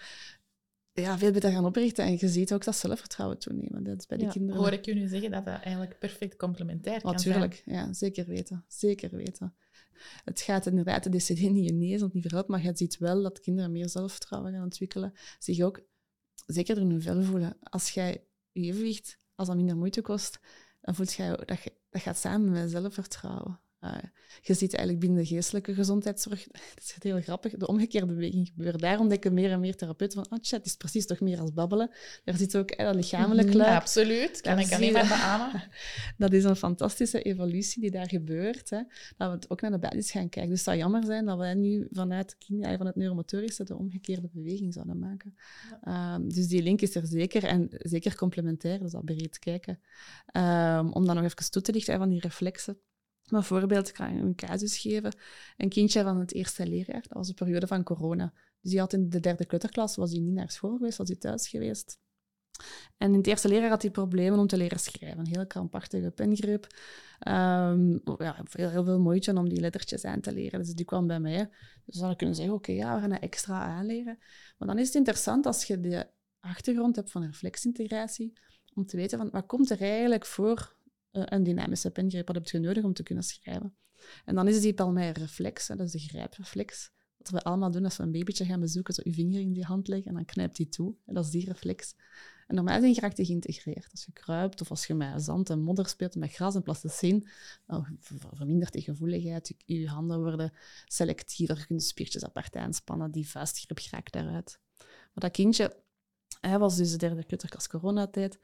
ja, 0.93 1.17
veel 1.17 1.31
beter 1.31 1.51
gaan 1.51 1.65
oprichten. 1.65 2.05
En 2.05 2.17
je 2.19 2.27
ziet 2.27 2.53
ook 2.53 2.63
dat 2.63 2.75
zelfvertrouwen 2.75 3.39
toenemen. 3.39 3.83
Dat 3.83 3.99
is 3.99 4.05
bij 4.05 4.17
ja, 4.17 4.29
kinderen. 4.29 4.61
Hoor 4.61 4.73
ik 4.73 4.85
je 4.85 4.93
nu 4.93 5.07
zeggen 5.07 5.31
dat 5.31 5.45
dat 5.45 5.61
eigenlijk 5.61 5.99
perfect 5.99 6.35
complementair 6.35 7.01
kan 7.01 7.11
Natuurlijk, 7.11 7.61
ja, 7.65 7.93
zeker 7.93 8.25
weten. 8.25 8.63
Zeker 8.67 9.09
weten. 9.15 9.53
Het 10.23 10.41
gaat 10.41 10.65
inderdaad 10.65 11.03
de 11.03 11.09
DCD 11.09 11.39
niet 11.39 12.03
of 12.03 12.13
niet 12.13 12.23
verhelpen, 12.23 12.51
maar 12.51 12.63
je 12.63 12.71
ziet 12.75 12.97
wel 12.97 13.21
dat 13.21 13.39
kinderen 13.39 13.71
meer 13.71 13.89
zelfvertrouwen 13.89 14.51
gaan 14.53 14.63
ontwikkelen. 14.63 15.13
Zich 15.39 15.61
ook 15.61 15.81
zeker 16.45 16.77
in 16.77 16.89
hun 16.89 17.01
vel 17.01 17.23
voelen. 17.23 17.57
Als 17.61 17.91
jij 17.91 18.27
je 18.51 18.61
evenwicht, 18.61 19.19
als 19.35 19.47
dat 19.47 19.57
minder 19.57 19.77
moeite 19.77 20.01
kost, 20.01 20.39
dan 20.81 20.95
voelt 20.95 21.13
je 21.13 21.43
dat, 21.45 21.63
je, 21.63 21.73
dat 21.89 22.01
gaat 22.01 22.17
samen 22.17 22.51
met 22.51 22.71
zelfvertrouwen. 22.71 23.59
Uh, 23.83 23.95
je 24.41 24.53
ziet 24.53 24.73
eigenlijk 24.73 24.99
binnen 24.99 25.23
de 25.23 25.29
geestelijke 25.29 25.73
gezondheidszorg, 25.73 26.47
dat 26.75 26.83
is 26.83 26.95
heel 26.99 27.21
grappig, 27.21 27.53
de 27.53 27.67
omgekeerde 27.67 28.07
beweging 28.07 28.47
gebeuren. 28.47 28.79
Daar 28.79 28.99
ontdekken 28.99 29.33
meer 29.33 29.51
en 29.51 29.59
meer 29.59 29.75
therapeuten 29.75 30.23
van, 30.23 30.37
oh 30.37 30.43
chat, 30.43 30.59
het 30.59 30.65
is 30.65 30.75
precies 30.75 31.05
toch 31.05 31.19
meer 31.19 31.39
als 31.39 31.53
babbelen. 31.53 31.89
Daar 32.23 32.37
zit 32.37 32.57
ook 32.57 32.71
eh, 32.71 32.85
dat 32.85 32.95
lichamelijk 32.95 33.47
mhm, 33.47 33.57
luik. 33.57 33.81
absoluut, 33.81 34.41
kan 34.41 34.59
ik 34.59 34.73
alleen 34.73 34.93
maar 34.93 35.07
beamen. 35.07 35.63
dat 36.17 36.33
is 36.33 36.43
een 36.43 36.55
fantastische 36.55 37.21
evolutie 37.21 37.81
die 37.81 37.91
daar 37.91 38.09
gebeurt. 38.09 38.69
Hè. 38.69 38.81
Dat 39.17 39.29
we 39.29 39.35
het 39.35 39.49
ook 39.49 39.61
naar 39.61 39.71
de 39.71 39.79
basis 39.79 40.11
gaan 40.11 40.29
kijken. 40.29 40.49
Dus 40.49 40.59
het 40.59 40.67
zou 40.67 40.77
jammer 40.77 41.03
zijn 41.03 41.25
dat 41.25 41.37
wij 41.37 41.53
nu 41.53 41.87
vanuit, 41.91 42.35
van 42.77 42.85
het 42.85 42.95
neuromotorische 42.95 43.63
de 43.63 43.77
omgekeerde 43.77 44.29
beweging 44.33 44.73
zouden 44.73 44.99
maken. 44.99 45.35
Um, 45.87 46.29
dus 46.33 46.47
die 46.47 46.63
link 46.63 46.81
is 46.81 46.95
er 46.95 47.07
zeker 47.07 47.43
en 47.43 47.67
zeker 47.69 48.15
complementair, 48.15 48.79
dus 48.79 48.91
dat 48.91 49.05
breed 49.05 49.39
kijken. 49.39 49.79
Um, 50.33 50.91
om 50.91 51.05
dan 51.05 51.15
nog 51.15 51.23
even 51.23 51.51
toe 51.51 51.61
te 51.61 51.71
lichten 51.71 51.97
van 51.97 52.09
die 52.09 52.19
reflexen. 52.19 52.77
Bijvoorbeeld, 53.29 53.89
ik 53.89 53.97
je 53.97 54.03
een 54.03 54.35
casus 54.35 54.77
geven. 54.77 55.15
Een 55.57 55.69
kindje 55.69 56.03
van 56.03 56.19
het 56.19 56.33
eerste 56.33 56.67
leerjaar, 56.67 57.01
dat 57.01 57.17
was 57.17 57.27
de 57.27 57.33
periode 57.33 57.67
van 57.67 57.83
corona. 57.83 58.33
Dus 58.61 58.71
die 58.71 58.79
had 58.79 58.93
in 58.93 59.09
de 59.09 59.19
derde 59.19 59.45
kleuterklas, 59.45 59.95
was 59.95 60.11
hij 60.11 60.19
niet 60.19 60.33
naar 60.33 60.51
school 60.51 60.77
geweest, 60.77 60.97
was 60.97 61.07
hij 61.07 61.17
thuis 61.17 61.47
geweest. 61.47 61.99
En 62.97 63.11
in 63.11 63.17
het 63.17 63.27
eerste 63.27 63.47
leerjaar 63.47 63.69
had 63.69 63.81
hij 63.81 63.91
problemen 63.91 64.39
om 64.39 64.47
te 64.47 64.57
leren 64.57 64.79
schrijven. 64.79 65.19
Een 65.19 65.27
heel 65.27 65.47
krampachtige 65.47 66.11
pengreep. 66.11 66.67
Um, 67.27 68.01
ja, 68.17 68.43
heel, 68.51 68.83
veel 68.83 68.99
moeite 68.99 69.33
om 69.33 69.49
die 69.49 69.59
lettertjes 69.59 70.05
aan 70.05 70.19
te 70.19 70.33
leren. 70.33 70.59
Dus 70.59 70.73
die 70.73 70.85
kwam 70.85 71.07
bij 71.07 71.19
mij. 71.19 71.49
Dus 71.85 71.99
dan 71.99 72.15
kunnen 72.15 72.35
zeggen, 72.35 72.53
oké, 72.53 72.71
ja, 72.71 72.95
we 72.95 73.01
gaan 73.01 73.09
dat 73.09 73.21
extra 73.21 73.61
aanleren. 73.61 74.17
Maar 74.57 74.67
dan 74.67 74.79
is 74.79 74.85
het 74.85 74.95
interessant 74.95 75.45
als 75.45 75.63
je 75.63 75.79
de 75.79 76.07
achtergrond 76.39 76.95
hebt 76.95 77.11
van 77.11 77.23
reflexintegratie, 77.23 78.33
om 78.73 78.85
te 78.85 78.97
weten 78.97 79.17
van 79.17 79.29
wat 79.29 79.45
komt 79.45 79.69
er 79.69 79.81
eigenlijk 79.81 80.25
voor 80.25 80.75
een 81.11 81.43
dynamische 81.43 81.91
pengreep, 81.91 82.27
wat 82.27 82.35
heb 82.35 82.47
je 82.47 82.59
nodig 82.59 82.83
om 82.83 82.93
te 82.93 83.03
kunnen 83.03 83.23
schrijven. 83.23 83.75
En 84.25 84.35
dan 84.35 84.47
is 84.47 84.61
die 84.61 84.73
palmaire 84.73 85.19
reflex, 85.19 85.67
dat 85.67 85.79
is 85.79 85.91
de 85.91 85.99
grijpreflex. 85.99 86.91
Wat 87.17 87.29
we 87.29 87.41
allemaal 87.41 87.71
doen 87.71 87.83
als 87.83 87.97
we 87.97 88.03
een 88.03 88.11
babytje 88.11 88.45
gaan 88.45 88.59
bezoeken, 88.59 88.93
zo 88.93 89.01
je 89.05 89.13
vinger 89.13 89.39
in 89.39 89.53
die 89.53 89.63
hand 89.63 89.87
leggen 89.87 90.07
en 90.07 90.15
dan 90.15 90.25
knijpt 90.25 90.55
die 90.55 90.69
toe. 90.69 90.95
Dat 91.05 91.25
is 91.25 91.31
die 91.31 91.45
reflex. 91.45 91.95
En 92.47 92.55
normaal 92.55 92.79
zijn 92.79 92.95
graag 92.95 93.15
geïntegreerd. 93.15 93.87
Als 93.91 94.05
je 94.05 94.11
kruipt 94.11 94.61
of 94.61 94.69
als 94.69 94.85
je 94.85 94.93
met 94.93 95.23
zand 95.23 95.49
en 95.49 95.61
modder 95.61 95.87
speelt, 95.87 96.15
met 96.15 96.31
gras 96.31 96.55
en 96.55 96.63
plasticine, 96.63 97.29
dan 97.65 97.97
vermindert 98.35 98.73
die 98.73 98.81
gevoeligheid. 98.81 99.53
Je, 99.65 99.87
handen 99.87 100.19
worden 100.19 100.53
selectiever, 100.85 101.57
je 101.57 101.65
kunt 101.65 101.83
spiertjes 101.83 102.23
apart 102.23 102.55
aanspannen, 102.55 103.11
die 103.11 103.29
vuistgrip 103.29 103.79
raakt 103.91 104.13
daaruit. 104.13 104.59
Maar 104.77 105.09
dat 105.13 105.31
kindje, 105.31 105.83
hij 106.41 106.59
was 106.59 106.75
dus 106.75 106.91
de 106.91 106.97
derde 106.97 107.23
kleuterklas 107.23 107.67
coronatijd, 107.67 108.39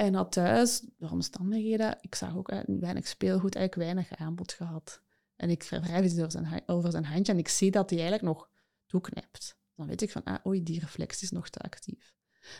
en 0.00 0.14
had 0.14 0.32
thuis, 0.32 0.82
door 0.98 1.10
omstandigheden, 1.10 1.98
ik 2.00 2.14
zag 2.14 2.36
ook 2.36 2.52
weinig 2.66 3.08
speelgoed, 3.08 3.54
eigenlijk 3.54 3.92
weinig 3.94 4.18
aanbod 4.18 4.52
gehad. 4.52 5.02
En 5.36 5.50
ik 5.50 5.62
wrijf 5.62 6.02
eens 6.02 6.14
door 6.14 6.30
zijn, 6.30 6.62
over 6.66 6.90
zijn 6.90 7.04
handje 7.04 7.32
en 7.32 7.38
ik 7.38 7.48
zie 7.48 7.70
dat 7.70 7.90
hij 7.90 7.98
eigenlijk 7.98 8.28
nog 8.28 8.48
toeknijpt. 8.86 9.58
Dan 9.74 9.86
weet 9.86 10.02
ik 10.02 10.10
van, 10.10 10.24
ah, 10.24 10.46
oei, 10.46 10.62
die 10.62 10.80
reflex 10.80 11.22
is 11.22 11.30
nog 11.30 11.48
te 11.48 11.58
actief. 11.58 12.14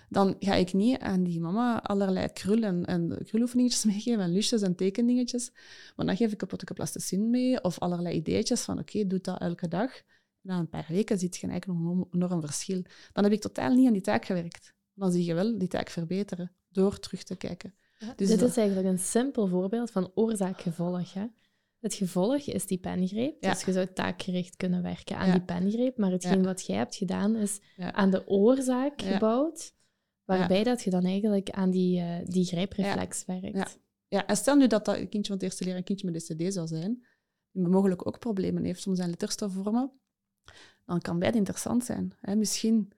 Dan 0.08 0.36
ga 0.38 0.54
ik 0.54 0.72
niet 0.72 0.98
aan 0.98 1.24
die 1.24 1.40
mama 1.40 1.82
allerlei 1.82 2.32
krul 2.32 2.62
en, 2.62 2.84
en 2.84 3.24
kruloefeningetjes 3.24 3.84
meegeven 3.92 4.20
en 4.20 4.32
lusjes 4.32 4.62
en 4.62 4.76
tekendingetjes. 4.76 5.50
Maar 5.96 6.06
dan 6.06 6.16
geef 6.16 6.32
ik 6.32 6.42
een 6.42 6.48
potje 6.48 6.74
plasticine 6.74 7.26
mee 7.26 7.64
of 7.64 7.78
allerlei 7.78 8.16
ideetjes 8.16 8.62
van, 8.62 8.78
oké, 8.78 9.06
doe 9.06 9.20
dat 9.20 9.40
elke 9.40 9.68
dag. 9.68 10.02
na 10.40 10.58
een 10.58 10.68
paar 10.68 10.86
weken 10.88 11.18
ziet 11.18 11.36
je 11.36 11.46
eigenlijk 11.46 11.80
nog 11.80 11.96
een 11.96 12.06
enorm 12.10 12.40
verschil. 12.40 12.82
Dan 13.12 13.24
heb 13.24 13.32
ik 13.32 13.40
totaal 13.40 13.74
niet 13.74 13.86
aan 13.86 13.92
die 13.92 14.02
taak 14.02 14.24
gewerkt. 14.24 14.74
Dan 14.94 15.12
zie 15.12 15.24
je 15.24 15.34
wel 15.34 15.58
die 15.58 15.68
taak 15.68 15.88
verbeteren 15.88 16.52
door 16.70 16.98
terug 16.98 17.22
te 17.22 17.36
kijken. 17.36 17.74
dus 18.16 18.28
dit 18.28 18.42
is 18.42 18.56
eigenlijk 18.56 18.88
een 18.88 18.98
simpel 18.98 19.46
voorbeeld 19.46 19.90
van 19.90 20.10
oorzaak-gevolg. 20.14 21.12
Het 21.80 21.94
gevolg 21.94 22.46
is 22.46 22.66
die 22.66 22.78
pengreep. 22.78 23.40
Dus 23.42 23.64
je 23.64 23.72
zou 23.72 23.86
taakgericht 23.92 24.56
kunnen 24.56 24.82
werken 24.82 25.16
aan 25.16 25.30
die 25.30 25.42
pengreep. 25.42 25.96
Maar 25.96 26.10
hetgeen 26.10 26.42
wat 26.42 26.66
jij 26.66 26.76
hebt 26.76 26.96
gedaan 26.96 27.36
is 27.36 27.60
aan 27.76 28.10
de 28.10 28.28
oorzaak 28.28 29.02
gebouwd, 29.02 29.72
waarbij 30.24 30.64
dat 30.64 30.82
je 30.82 30.90
dan 30.90 31.04
eigenlijk 31.04 31.50
aan 31.50 31.70
die, 31.70 32.00
uh, 32.00 32.16
die 32.24 32.44
grijpreflex 32.44 33.24
werkt. 33.24 33.78
Ja. 34.08 34.26
en 34.26 34.36
stel 34.36 34.56
nu 34.56 34.66
dat 34.66 34.84
dat 34.84 34.96
kindje 34.96 35.22
van 35.22 35.34
het 35.34 35.42
eerste 35.42 35.64
leer 35.64 35.76
een 35.76 35.84
kindje 35.84 36.10
met 36.10 36.20
DCD 36.20 36.52
zou 36.52 36.66
zijn, 36.66 37.06
die 37.52 37.68
mogelijk 37.68 38.06
ook 38.06 38.18
problemen 38.18 38.64
heeft 38.64 38.86
om 38.86 38.94
zijn 38.94 39.08
letters 39.08 39.34
te 39.34 39.50
vormen, 39.50 39.92
dan 40.86 41.00
kan 41.00 41.18
beide 41.18 41.38
interessant 41.38 41.84
zijn. 41.84 42.12
Misschien 42.20 42.92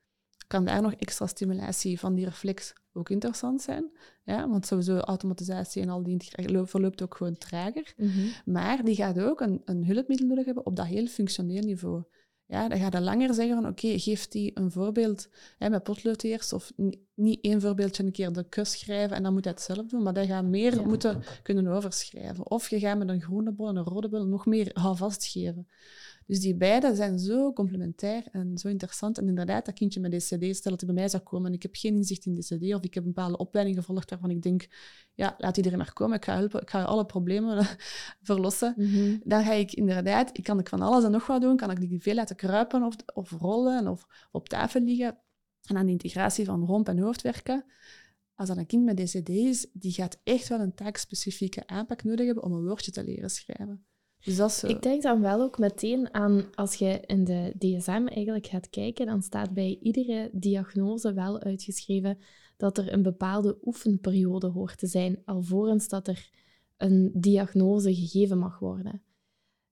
kan 0.47 0.65
daar 0.65 0.83
nog 0.83 0.93
extra 0.93 1.27
stimulatie 1.27 1.99
van 1.99 2.15
die 2.15 2.25
reflex 2.25 2.73
ook 2.93 3.11
interessant 3.11 3.63
zijn. 3.63 3.91
Ja, 4.25 4.49
want 4.49 4.67
sowieso 4.67 4.99
automatisatie 4.99 5.83
en 5.83 5.89
al 5.89 6.03
die 6.03 6.21
verloopt 6.65 7.03
ook 7.03 7.17
gewoon 7.17 7.39
trager. 7.39 7.95
Mhm. 7.97 8.11
Maar 8.45 8.85
die 8.85 8.95
gaat 8.95 9.21
ook 9.21 9.41
een, 9.41 9.63
een 9.65 9.87
hulpmiddel 9.87 10.27
nodig 10.27 10.45
hebben 10.45 10.67
op 10.67 10.77
dat 10.77 10.87
heel 10.87 11.07
functioneel 11.07 11.63
niveau. 11.63 12.03
Ja, 12.47 12.69
dan 12.69 12.79
gaat 12.79 12.93
je 12.93 13.01
langer 13.01 13.35
zeggen 13.35 13.63
van 13.63 13.71
oké, 13.71 13.99
geef 13.99 14.29
die 14.29 14.51
een 14.55 14.71
voorbeeld 14.71 15.29
hè, 15.59 15.71
met 15.71 15.83
potlood 15.83 16.23
eerst. 16.23 16.53
Of 16.53 16.73
niet 17.15 17.39
één 17.41 17.61
voorbeeldje 17.61 18.05
een 18.05 18.13
keer 18.13 18.33
de 18.33 18.49
kus 18.49 18.79
schrijven 18.79 19.17
en 19.17 19.23
dan 19.23 19.33
moet 19.33 19.45
hij 19.45 19.53
het 19.53 19.63
zelf 19.63 19.87
doen. 19.87 20.03
Maar 20.03 20.13
dan 20.13 20.27
gaat 20.27 20.45
meer 20.45 20.87
moeten 20.87 21.23
kunnen 21.43 21.67
overschrijven. 21.67 22.51
Of 22.51 22.71
je 22.71 22.79
gaat 22.79 22.99
met 22.99 23.09
een 23.09 23.21
groene 23.21 23.53
bol 23.53 23.69
en 23.69 23.77
een 23.77 23.85
rode 23.85 24.09
bol 24.09 24.27
nog 24.27 24.47
meer 24.47 24.71
houvast 24.73 25.27
geven. 25.27 25.69
Dus 26.33 26.40
die 26.40 26.57
beide 26.57 26.95
zijn 26.95 27.18
zo 27.18 27.53
complementair 27.53 28.23
en 28.31 28.59
zo 28.59 28.68
interessant. 28.68 29.18
En 29.18 29.29
inderdaad, 29.29 29.64
dat 29.64 29.75
kindje 29.75 30.01
met 30.01 30.11
DCD, 30.11 30.57
stel 30.57 30.71
dat 30.71 30.81
hij 30.81 30.92
bij 30.92 30.95
mij 30.95 31.09
zou 31.09 31.23
komen 31.23 31.47
en 31.47 31.53
ik 31.53 31.62
heb 31.62 31.77
geen 31.77 31.95
inzicht 31.95 32.27
in 32.27 32.35
DCD 32.35 32.75
of 32.75 32.83
ik 32.83 32.95
heb 32.95 33.05
een 33.05 33.12
bepaalde 33.12 33.37
opleiding 33.37 33.77
gevolgd 33.77 34.11
waarvan 34.11 34.31
ik 34.31 34.42
denk, 34.42 34.66
ja, 35.14 35.35
laat 35.38 35.57
iedereen 35.57 35.79
maar 35.79 35.92
komen, 35.92 36.16
ik 36.16 36.25
ga 36.25 36.37
helpen, 36.37 36.61
ik 36.61 36.71
ga 36.71 36.83
alle 36.83 37.07
problemen 37.07 37.66
verlossen. 38.29 38.75
Mhm. 38.77 39.18
Dan 39.25 39.45
ga 39.45 39.53
ik 39.53 39.73
inderdaad, 39.73 40.38
ik 40.38 40.45
kan 40.45 40.59
ik 40.59 40.68
van 40.68 40.81
alles 40.81 41.05
en 41.05 41.11
nog 41.11 41.27
wat 41.27 41.40
doen, 41.40 41.57
kan 41.57 41.71
ik 41.71 41.81
die 41.81 42.01
veel 42.01 42.14
laten 42.14 42.37
kruipen 42.37 42.83
of, 42.83 42.97
of 43.14 43.31
rollen 43.31 43.88
of 43.88 44.07
op 44.31 44.49
tafel 44.49 44.81
liggen. 44.81 45.18
En 45.66 45.77
aan 45.77 45.87
de 45.87 45.92
integratie 45.92 46.45
van 46.45 46.64
romp 46.64 46.88
en 46.88 46.99
hoofd 46.99 47.23
werken. 47.23 47.64
Als 48.35 48.49
dat 48.49 48.57
een 48.57 48.66
kind 48.66 48.85
met 48.85 48.97
DCD 48.97 49.29
is, 49.29 49.66
die 49.73 49.92
gaat 49.92 50.21
echt 50.25 50.49
wel 50.49 50.61
een 50.61 50.75
taakspecifieke 50.75 51.66
aanpak 51.66 52.05
nodig 52.05 52.27
hebben 52.27 52.45
om 52.45 52.53
een 52.53 52.64
woordje 52.64 52.90
te 52.90 53.05
leren 53.05 53.31
schrijven. 53.31 53.87
Dus 54.25 54.63
Ik 54.63 54.83
denk 54.83 55.03
dan 55.03 55.21
wel 55.21 55.41
ook 55.41 55.59
meteen 55.59 56.15
aan, 56.15 56.45
als 56.55 56.75
je 56.75 57.01
in 57.07 57.25
de 57.25 57.53
DSM 57.59 58.07
eigenlijk 58.07 58.47
gaat 58.47 58.71
kijken, 58.71 59.07
dan 59.07 59.23
staat 59.23 59.55
bij 59.55 59.79
iedere 59.81 60.31
diagnose 60.33 61.13
wel 61.13 61.41
uitgeschreven 61.41 62.19
dat 62.57 62.79
er 62.79 62.93
een 62.93 63.03
bepaalde 63.03 63.59
oefenperiode 63.65 64.47
hoort 64.47 64.79
te 64.79 64.87
zijn, 64.87 65.23
alvorens 65.25 65.89
dat 65.89 66.09
er 66.09 66.31
een 66.77 67.11
diagnose 67.15 67.95
gegeven 67.95 68.39
mag 68.39 68.59
worden. 68.59 69.03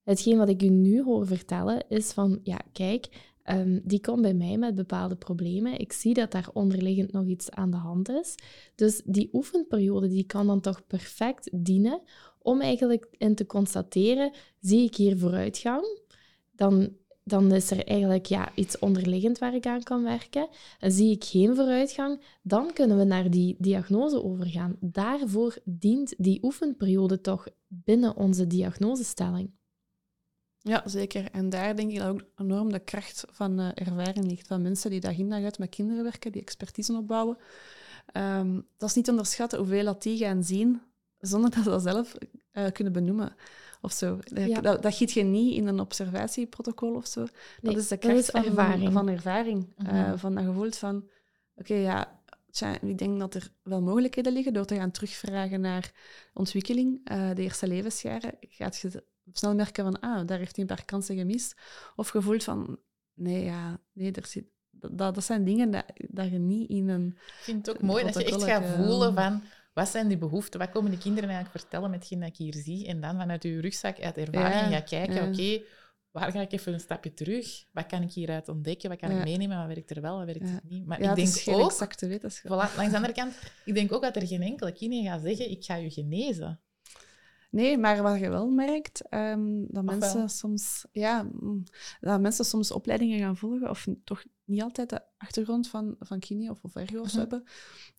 Hetgeen 0.02 0.38
wat 0.38 0.48
ik 0.48 0.62
u 0.62 0.68
nu 0.68 1.02
hoor 1.02 1.26
vertellen 1.26 1.84
is 1.88 2.12
van, 2.12 2.40
ja, 2.42 2.60
kijk, 2.72 3.32
ehm, 3.42 3.80
die 3.82 4.00
komt 4.00 4.22
bij 4.22 4.34
mij 4.34 4.56
met 4.58 4.74
bepaalde 4.74 5.16
problemen. 5.16 5.78
Ik 5.78 5.92
zie 5.92 6.14
dat 6.14 6.30
daar 6.30 6.48
onderliggend 6.52 7.12
nog 7.12 7.26
iets 7.26 7.50
aan 7.50 7.70
de 7.70 7.76
hand 7.76 8.08
is. 8.08 8.34
Dus 8.74 9.02
die 9.04 9.28
oefenperiode 9.32 10.08
die 10.08 10.24
kan 10.24 10.46
dan 10.46 10.60
toch 10.60 10.86
perfect 10.86 11.50
dienen 11.64 12.02
om 12.42 12.60
eigenlijk 12.60 13.06
in 13.10 13.34
te 13.34 13.46
constateren, 13.46 14.32
zie 14.60 14.84
ik 14.84 14.94
hier 14.94 15.18
vooruitgang? 15.18 15.98
Dan, 16.52 16.96
dan 17.24 17.52
is 17.52 17.70
er 17.70 17.86
eigenlijk 17.86 18.26
ja, 18.26 18.52
iets 18.54 18.78
onderliggend 18.78 19.38
waar 19.38 19.54
ik 19.54 19.66
aan 19.66 19.82
kan 19.82 20.02
werken. 20.02 20.48
En 20.78 20.92
zie 20.92 21.10
ik 21.10 21.24
geen 21.24 21.54
vooruitgang, 21.54 22.22
dan 22.42 22.72
kunnen 22.72 22.98
we 22.98 23.04
naar 23.04 23.30
die 23.30 23.56
diagnose 23.58 24.22
overgaan. 24.24 24.76
Daarvoor 24.80 25.58
dient 25.64 26.14
die 26.18 26.42
oefenperiode 26.42 27.20
toch 27.20 27.46
binnen 27.66 28.16
onze 28.16 28.46
diagnosestelling. 28.46 29.50
Ja, 30.62 30.82
zeker. 30.84 31.30
En 31.30 31.48
daar 31.48 31.76
denk 31.76 31.90
ik 31.90 31.98
dat 31.98 32.08
ook 32.08 32.24
enorm 32.36 32.72
de 32.72 32.78
kracht 32.78 33.24
van 33.30 33.60
uh, 33.60 33.68
ervaring 33.74 34.26
ligt. 34.26 34.46
Van 34.46 34.62
mensen 34.62 34.90
die 34.90 35.00
dag 35.00 35.18
in 35.18 35.28
dag 35.28 35.42
uit 35.42 35.58
met 35.58 35.68
kinderen 35.68 36.02
werken, 36.02 36.32
die 36.32 36.40
expertise 36.40 36.92
opbouwen. 36.92 37.36
Um, 38.16 38.66
dat 38.76 38.88
is 38.88 38.94
niet 38.94 39.04
te 39.04 39.10
onderschatten 39.10 39.58
hoeveel 39.58 39.84
dat 39.84 40.02
die 40.02 40.18
gaan 40.18 40.44
zien, 40.44 40.82
zonder 41.20 41.50
dat 41.50 41.64
ze 41.64 41.70
dat 41.70 41.82
zelf 41.82 42.14
uh, 42.52 42.66
kunnen 42.72 42.92
benoemen. 42.92 43.34
Of 43.82 43.92
zo. 43.92 44.18
Ja. 44.34 44.60
Dat, 44.60 44.82
dat 44.82 44.94
giet 44.94 45.12
je 45.12 45.22
niet 45.22 45.54
in 45.54 45.66
een 45.66 45.80
observatieprotocol 45.80 46.94
of 46.94 47.06
zo. 47.06 47.20
Nee, 47.60 47.74
dat 47.74 47.82
is 47.82 47.88
de 47.88 47.96
kracht 47.96 48.18
is 48.18 48.26
van 48.26 48.44
ervaring. 48.44 48.92
Van, 48.92 49.08
ervaring. 49.08 49.74
Mm 49.76 49.86
-hmm. 49.86 49.96
uh, 49.96 50.12
van 50.16 50.34
dat 50.34 50.44
gevoel 50.44 50.70
van... 50.70 50.96
Oké, 50.96 51.72
okay, 51.72 51.82
ja, 51.82 52.20
tja, 52.50 52.80
ik 52.80 52.98
denk 52.98 53.20
dat 53.20 53.34
er 53.34 53.50
wel 53.62 53.82
mogelijkheden 53.82 54.32
liggen 54.32 54.52
door 54.52 54.64
te 54.64 54.74
gaan 54.74 54.90
terugvragen 54.90 55.60
naar 55.60 55.92
ontwikkeling, 56.34 57.10
uh, 57.12 57.34
de 57.34 57.42
eerste 57.42 57.66
levensjaren. 57.66 58.32
Gaat 58.40 58.76
je 58.76 59.04
snel 59.32 59.54
merken 59.54 59.84
van, 59.84 60.00
ah, 60.00 60.26
daar 60.26 60.38
heeft 60.38 60.56
hij 60.56 60.64
een 60.64 60.74
paar 60.76 60.84
kansen 60.84 61.16
gemist. 61.16 61.56
Of 61.96 62.08
gevoeld 62.08 62.44
van, 62.44 62.78
nee, 63.14 63.44
ja, 63.44 63.80
nee, 63.92 64.12
er 64.12 64.26
zit, 64.26 64.44
dat, 64.70 65.14
dat 65.14 65.24
zijn 65.24 65.44
dingen 65.44 65.70
dat, 65.70 65.84
dat 66.08 66.30
je 66.30 66.38
niet 66.38 66.70
in 66.70 66.88
een. 66.88 67.06
Ik 67.06 67.42
vind 67.42 67.66
het 67.66 67.76
ook 67.76 67.82
mooi 67.82 68.04
dat 68.04 68.14
je 68.14 68.24
echt 68.24 68.42
gaat 68.42 68.64
voelen 68.76 69.14
van 69.14 69.42
wat 69.72 69.88
zijn 69.88 70.08
die 70.08 70.18
behoeften, 70.18 70.60
wat 70.60 70.70
komen 70.70 70.90
de 70.90 70.98
kinderen 70.98 71.28
eigenlijk 71.30 71.60
vertellen 71.60 71.90
met 71.90 71.98
hetgeen 71.98 72.20
dat 72.20 72.28
ik 72.28 72.36
hier 72.36 72.54
zie. 72.54 72.86
En 72.86 73.00
dan 73.00 73.16
vanuit 73.16 73.42
je 73.42 73.60
rugzak, 73.60 74.00
uit 74.00 74.16
ervaring, 74.16 74.70
ja, 74.72 74.78
ga 74.78 74.80
kijken, 74.80 75.14
ja. 75.14 75.22
oké, 75.22 75.30
okay, 75.30 75.64
waar 76.10 76.32
ga 76.32 76.40
ik 76.40 76.52
even 76.52 76.72
een 76.72 76.80
stapje 76.80 77.14
terug? 77.14 77.64
Wat 77.72 77.86
kan 77.86 78.02
ik 78.02 78.12
hieruit 78.12 78.48
ontdekken? 78.48 78.88
Wat 78.88 78.98
kan 78.98 79.10
ja. 79.10 79.18
ik 79.18 79.24
meenemen? 79.24 79.58
Wat 79.58 79.66
werkt 79.66 79.90
er 79.90 80.00
wel, 80.00 80.16
wat 80.16 80.26
werkt 80.26 80.48
er 80.48 80.60
niet? 80.62 80.86
Maar 80.86 81.00
ik 81.00 81.04
denk 81.04 81.18
is 81.18 81.42
geen 81.42 81.54
ook, 81.54 81.70
exacte 81.70 82.06
wetenschap. 82.06 82.50
Voilà, 82.50 82.76
langs 82.76 82.90
de 82.90 82.96
andere 82.96 83.12
kant, 83.20 83.34
ik 83.64 83.74
denk 83.74 83.92
ook 83.92 84.02
dat 84.02 84.16
er 84.16 84.26
geen 84.26 84.42
enkele 84.42 84.72
kine 84.72 85.02
gaat 85.02 85.20
zeggen, 85.20 85.50
ik 85.50 85.64
ga 85.64 85.74
je 85.74 85.90
genezen. 85.90 86.60
Nee, 87.50 87.78
maar 87.78 88.02
wat 88.02 88.18
je 88.18 88.28
wel 88.28 88.48
merkt, 88.48 89.02
um, 89.14 89.66
dat 89.68 89.84
mensen 89.84 90.28
soms, 90.28 90.86
ja, 90.92 91.22
mm, 91.22 91.62
dat 92.00 92.20
mensen 92.20 92.44
soms 92.44 92.72
opleidingen 92.72 93.18
gaan 93.18 93.36
volgen, 93.36 93.70
of 93.70 93.86
toch 94.04 94.24
niet 94.50 94.62
altijd 94.62 94.90
de 94.90 95.02
achtergrond 95.18 95.68
van, 95.68 95.96
van 95.98 96.18
kine 96.18 96.50
of, 96.50 96.58
of 96.62 96.74
ergo 96.74 97.02
Mhm. 97.02 97.16
hebben. 97.16 97.42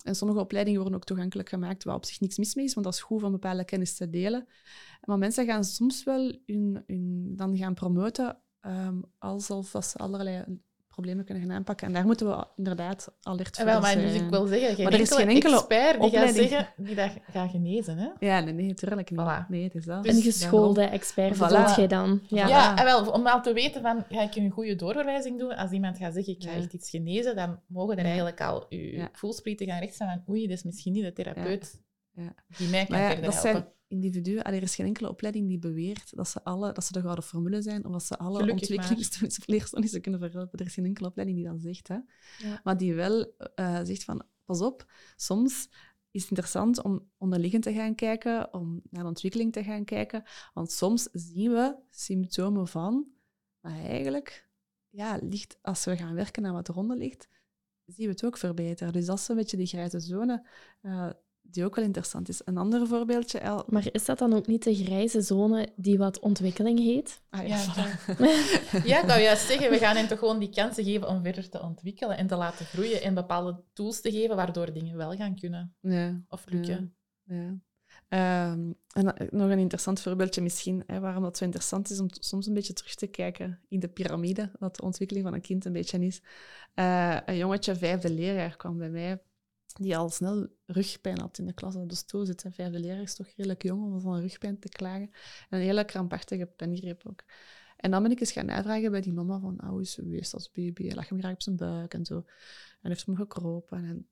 En 0.04 0.16
sommige 0.16 0.40
opleidingen 0.40 0.80
worden 0.80 0.98
ook 1.00 1.06
toegankelijk 1.06 1.50
gemaakt, 1.50 1.84
waar 1.84 1.96
op 1.96 2.06
zich 2.06 2.20
niks 2.20 2.38
mis 2.38 2.56
mee 2.56 2.66
is, 2.66 2.74
want 2.74 2.86
dat 2.86 2.96
is 2.96 3.02
goed 3.02 3.24
om 3.24 3.32
bepaalde 3.32 3.66
kennis 3.66 3.96
te 3.96 4.10
delen. 4.10 4.48
Maar 5.02 5.18
mensen 5.18 5.46
gaan 5.46 5.64
soms 5.64 6.04
wel 6.04 6.36
hun, 6.46 6.84
hun 6.88 7.34
dan 7.36 7.58
gaan 7.58 7.74
promoten 7.74 8.42
ehm, 8.60 9.02
alsof 9.18 9.72
dat 9.72 9.86
ze 9.86 9.98
allerlei 9.98 10.44
problemen 10.92 11.26
kunnen 11.26 11.44
gaan 11.44 11.52
aanpakken. 11.56 11.88
En 11.88 11.94
daar 11.94 12.06
moeten 12.06 12.28
we 12.28 12.46
inderdaad 12.56 13.14
alert 13.22 13.56
voor 13.56 13.66
wel, 13.66 13.80
maar 13.82 13.92
zijn. 13.92 14.08
dus 14.08 14.22
ik 14.22 14.30
wil 14.30 14.46
zeggen, 14.46 14.76
geen 14.76 14.84
Maar 14.84 14.94
er 14.94 15.00
is 15.00 15.12
geen 15.12 15.30
enkele 15.30 15.56
expert 15.56 15.92
die 16.02 16.10
gaat 16.10 16.20
opleiding. 16.20 16.50
zeggen, 16.50 16.74
die 16.78 16.96
dat 16.96 17.12
gaat 17.32 17.50
genezen. 17.52 17.98
Hè? 17.98 18.10
Ja, 18.20 18.40
nee, 18.40 18.54
nee, 18.54 18.74
tuurlijk 18.74 19.10
niet. 19.12 19.20
Voilà. 19.20 19.48
Nee, 19.50 19.64
het 19.64 19.76
is 19.76 19.86
dat. 19.86 20.08
Een 20.08 20.22
geschoolde 20.22 20.84
expert 20.84 21.36
Voilà. 21.36 21.76
jij 21.76 21.88
dan? 21.88 22.22
Ja. 22.28 22.48
Ja, 22.48 22.78
en 22.78 22.84
wel, 22.86 23.12
om 23.12 23.28
al 23.28 23.42
te 23.42 23.54
weten 23.54 23.82
van, 23.82 24.06
ga 24.10 24.22
ik 24.22 24.36
een 24.36 24.50
goede 24.52 24.76
doorverwijzing 24.76 25.40
doen? 25.40 25.56
Als 25.56 25.72
iemand 25.72 25.98
gaat 25.98 26.14
zeggen, 26.14 26.34
ik 26.34 26.44
ga 26.44 26.52
Ja. 26.52 26.58
echt 26.58 26.74
iets 26.74 26.90
genezen, 26.90 27.36
dan 27.36 27.60
mogen 27.68 27.94
er 27.96 28.02
Ja. 28.02 28.06
eigenlijk 28.08 28.42
al 28.42 28.66
je 28.70 28.96
Ja. 28.96 29.10
voelsprieten 29.14 29.68
gaan 29.68 29.80
recht 29.80 29.96
zijn 29.96 30.10
van, 30.10 30.34
oei, 30.36 30.48
dat 30.48 30.58
is 30.58 30.64
misschien 30.64 30.94
niet 30.94 31.04
de 31.04 31.14
therapeut 31.14 31.80
Ja. 32.12 32.34
die 32.58 32.70
mij 32.70 32.86
kan 32.86 32.98
Maar 33.00 33.08
verder 33.12 33.26
dat 33.32 33.34
helpen. 33.44 33.52
zijn 33.62 33.74
individuen. 33.92 34.44
Er 34.44 34.62
is 34.62 34.76
geen 34.76 34.86
enkele 34.86 35.10
opleiding 35.10 35.48
die 35.48 35.60
beweert 35.60 36.16
dat 36.16 36.28
ze, 36.28 36.44
alle, 36.44 36.72
dat 36.72 36.86
ze 36.86 36.92
de 36.92 37.02
gouden 37.02 37.24
formule 37.24 37.62
zijn 37.62 37.86
of 37.86 37.92
dat 37.92 38.04
ze 38.04 38.18
alle 38.18 38.52
ontwikkelingsverleerstoornissen 38.52 40.02
kunnen 40.02 40.20
verhelpen. 40.20 40.60
Er 40.60 40.66
is 40.66 40.74
geen 40.74 40.86
enkele 40.86 41.08
opleiding 41.08 41.40
die 41.40 41.48
dat 41.48 41.62
zegt. 41.62 41.88
Hè. 41.88 41.98
Ja. 42.38 42.62
Maar 42.64 42.78
die 42.78 42.94
wel 42.94 43.36
eh, 43.56 43.80
zegt 43.84 44.04
van, 44.04 44.24
pas 44.46 44.62
op, 44.62 44.92
soms 45.16 45.70
is 46.12 46.22
het 46.22 46.30
interessant 46.30 46.82
om 46.82 47.10
onderliggend 47.18 47.64
te 47.64 47.74
gaan 47.74 47.96
kijken, 47.96 48.54
om 48.54 48.82
naar 48.90 49.04
de 49.04 49.10
ontwikkeling 49.10 49.54
te 49.54 49.64
gaan 49.64 49.84
kijken. 49.84 50.24
Want 50.54 50.72
soms 50.72 51.10
zien 51.12 51.52
we 51.52 51.76
symptomen 51.90 52.68
van, 52.68 53.08
maar 53.60 53.80
eigenlijk 53.80 54.50
ja, 54.90 55.20
ligt, 55.22 55.58
als 55.62 55.86
we 55.86 55.98
gaan 55.98 56.14
werken 56.14 56.46
aan 56.46 56.54
wat 56.54 56.70
eronder 56.70 56.98
ligt, 56.98 57.28
zien 57.86 58.06
we 58.06 58.12
het 58.12 58.26
ook 58.26 58.38
verbeteren. 58.38 58.94
Dus 58.94 59.06
dat 59.06 59.18
is 59.18 59.28
een 59.28 59.36
beetje 59.36 59.58
die 59.58 59.68
grijze 59.68 60.00
zone 60.00 60.48
eh, 60.82 61.10
die 61.54 61.66
ook 61.66 61.76
wel 61.76 61.86
interessant 61.86 62.30
is. 62.30 62.42
Een 62.46 62.58
ander 62.58 62.88
voorbeeldje... 62.88 63.40
El... 63.40 63.64
Maar 63.68 63.88
is 63.92 64.06
dat 64.06 64.20
dan 64.20 64.34
ook 64.34 64.48
niet 64.48 64.64
de 64.64 64.76
grijze 64.76 65.22
zone 65.22 65.70
die 65.76 65.98
wat 65.98 66.20
ontwikkeling 66.20 66.80
heet? 66.80 67.22
Ah, 67.30 67.48
Ja, 67.48 67.64
voilà. 67.64 68.10
Ja, 68.86 69.02
ik 69.02 69.08
wou 69.08 69.22
juist 69.22 69.48
zeggen, 69.48 69.70
we 69.70 69.78
gaan 69.78 69.96
hen 69.96 70.08
toch 70.08 70.20
gewoon 70.20 70.40
die 70.40 70.50
kansen 70.50 70.84
geven 70.84 71.08
om 71.08 71.24
verder 71.24 71.50
te 71.50 71.62
ontwikkelen 71.62 72.18
en 72.18 72.28
te 72.28 72.36
laten 72.36 72.66
groeien 72.66 73.02
en 73.02 73.14
bepaalde 73.14 73.64
tools 73.74 74.02
te 74.02 74.12
geven 74.12 74.36
waardoor 74.36 74.74
dingen 74.74 74.98
wel 74.98 75.16
gaan 75.16 75.36
kunnen 75.36 75.76
ja. 75.80 76.22
of 76.28 76.44
lukken. 76.50 76.96
Ja. 77.24 77.60
Ehm, 78.12 78.72
en 78.94 79.04
dan 79.04 79.14
nog 79.30 79.50
een 79.50 79.60
interessant 79.60 80.02
voorbeeldje 80.02 80.42
misschien, 80.42 80.84
hè, 80.86 81.00
waarom 81.00 81.24
dat 81.24 81.38
zo 81.38 81.44
interessant 81.44 81.90
is 81.90 82.00
om 82.00 82.08
soms 82.12 82.48
een 82.48 82.54
beetje 82.54 82.74
terug 82.74 82.96
te 82.96 83.08
kijken 83.08 83.60
in 83.68 83.80
de 83.80 83.88
piramide, 83.88 84.52
wat 84.60 84.76
de 84.76 84.82
ontwikkeling 84.82 85.26
van 85.26 85.36
een 85.36 85.42
kind 85.42 85.66
een 85.66 85.74
beetje 85.74 86.06
is. 86.06 86.22
Eh, 86.74 87.18
een 87.26 87.38
jongetje, 87.38 87.76
vijfde 87.76 88.10
leerjaar, 88.10 88.58
kwam 88.58 88.78
bij 88.78 88.90
mij, 88.90 89.22
die 89.74 89.98
al 89.98 90.10
snel 90.10 90.48
rugpijn 90.66 91.20
had 91.20 91.38
in 91.38 91.46
de 91.46 91.54
klas. 91.54 91.74
Dat 91.74 91.92
is 91.92 92.04
toe 92.04 92.26
zit, 92.26 92.44
hè. 92.44 92.52
vijfde 92.52 92.80
leerjaar 92.80 93.02
is 93.02 93.16
toch 93.16 93.28
redelijk 93.28 93.64
jong 93.64 93.84
om 93.84 94.02
van 94.02 94.20
rugpijn 94.20 94.60
te 94.60 94.70
klagen. 94.70 95.12
En 95.50 95.60
een 95.60 95.66
hele 95.66 95.86
krampachtige 95.86 96.46
pengreep 96.46 97.02
ook. 97.08 97.24
En 97.78 97.92
dan 97.92 98.04
ben 98.04 98.12
ik 98.12 98.20
eens 98.20 98.32
gaan 98.32 98.46
navragen 98.46 98.92
bij 98.92 99.02
die 99.02 99.14
mama 99.14 99.40
van, 99.40 99.60
hoe 99.66 99.82
is 99.82 99.92
ze 99.92 100.02
geweest 100.02 100.34
als 100.34 100.52
baby? 100.52 100.86
Hij 100.86 100.96
lag 100.96 101.10
hem 101.10 101.20
graag 101.20 101.34
op 101.34 101.42
zijn 101.42 101.56
buik 101.56 101.94
en 101.94 102.06
zo. 102.06 102.16
En 102.82 102.90
heeft 102.90 103.06
hem 103.06 103.16
gekropen. 103.16 103.86
En, 103.86 104.08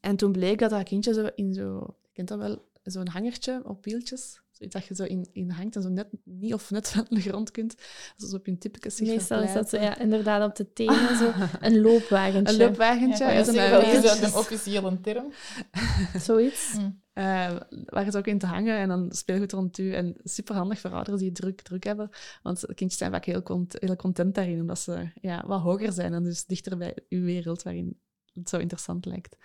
en 0.00 0.16
toen 0.16 0.32
bleek 0.32 0.58
dat 0.58 0.70
dat 0.70 0.82
kindje 0.82 1.14
zo 1.14 1.26
in 1.34 1.54
zo, 1.54 1.96
kent 2.12 2.28
dat 2.28 2.38
wel, 2.38 2.68
zo'n 2.82 3.08
hangertje 3.08 3.62
op 3.64 3.84
wieltjes. 3.84 4.40
Dat 4.68 4.86
je 4.86 4.94
zo 4.94 5.04
in, 5.04 5.28
in 5.32 5.50
hangt 5.50 5.76
en 5.76 5.82
zo 5.82 5.88
net 5.88 6.06
niet 6.24 6.54
of 6.54 6.70
net 6.70 6.88
van 6.92 7.06
de 7.08 7.20
grond 7.20 7.50
kunt. 7.50 7.74
Als 8.18 8.30
ze 8.30 8.36
op 8.36 8.46
hun 8.46 8.58
typicus 8.58 8.96
zich 8.96 9.06
Meestal 9.06 9.42
is 9.42 9.52
dat 9.52 9.68
zo, 9.68 9.76
ja, 9.76 9.98
inderdaad 9.98 10.48
op 10.48 10.56
de 10.56 10.72
tenen 10.72 11.16
zo 11.16 11.32
een 11.60 11.80
loopwagentje. 11.80 12.54
Een 12.54 12.60
loopwagentje. 12.60 13.24
Ja, 13.24 13.44
zeggen, 13.44 14.02
dat 14.02 14.14
is 14.14 14.20
een 14.20 14.34
officiële 14.34 15.00
term. 15.00 15.32
Zoiets. 16.26 16.74
Mm. 16.74 17.00
eh, 17.12 17.56
waar 17.84 18.10
ze 18.10 18.18
ook 18.18 18.26
in 18.26 18.38
te 18.38 18.46
hangen 18.46 18.76
en 18.76 18.88
dan 18.88 19.12
speelgoed 19.12 19.52
rond 19.52 19.78
u. 19.78 19.92
En 19.94 20.16
super 20.22 20.54
handig 20.54 20.78
voor 20.78 20.90
ouders 20.90 21.18
die 21.18 21.28
het 21.28 21.36
druk, 21.36 21.60
druk 21.60 21.84
hebben. 21.84 22.10
Want 22.42 22.66
kindjes 22.66 22.98
zijn 22.98 23.12
vaak 23.12 23.24
heel, 23.24 23.42
cont 23.42 23.76
heel 23.78 23.96
content 23.96 24.34
daarin, 24.34 24.60
omdat 24.60 24.78
ze 24.78 25.10
ja, 25.20 25.44
wat 25.46 25.60
hoger 25.60 25.92
zijn 25.92 26.12
en 26.12 26.24
dus 26.24 26.44
dichter 26.44 26.76
bij 26.76 26.96
uw 27.08 27.24
wereld, 27.24 27.62
waarin 27.62 27.98
het 28.34 28.48
zo 28.48 28.58
interessant 28.58 29.04
lijkt. 29.04 29.36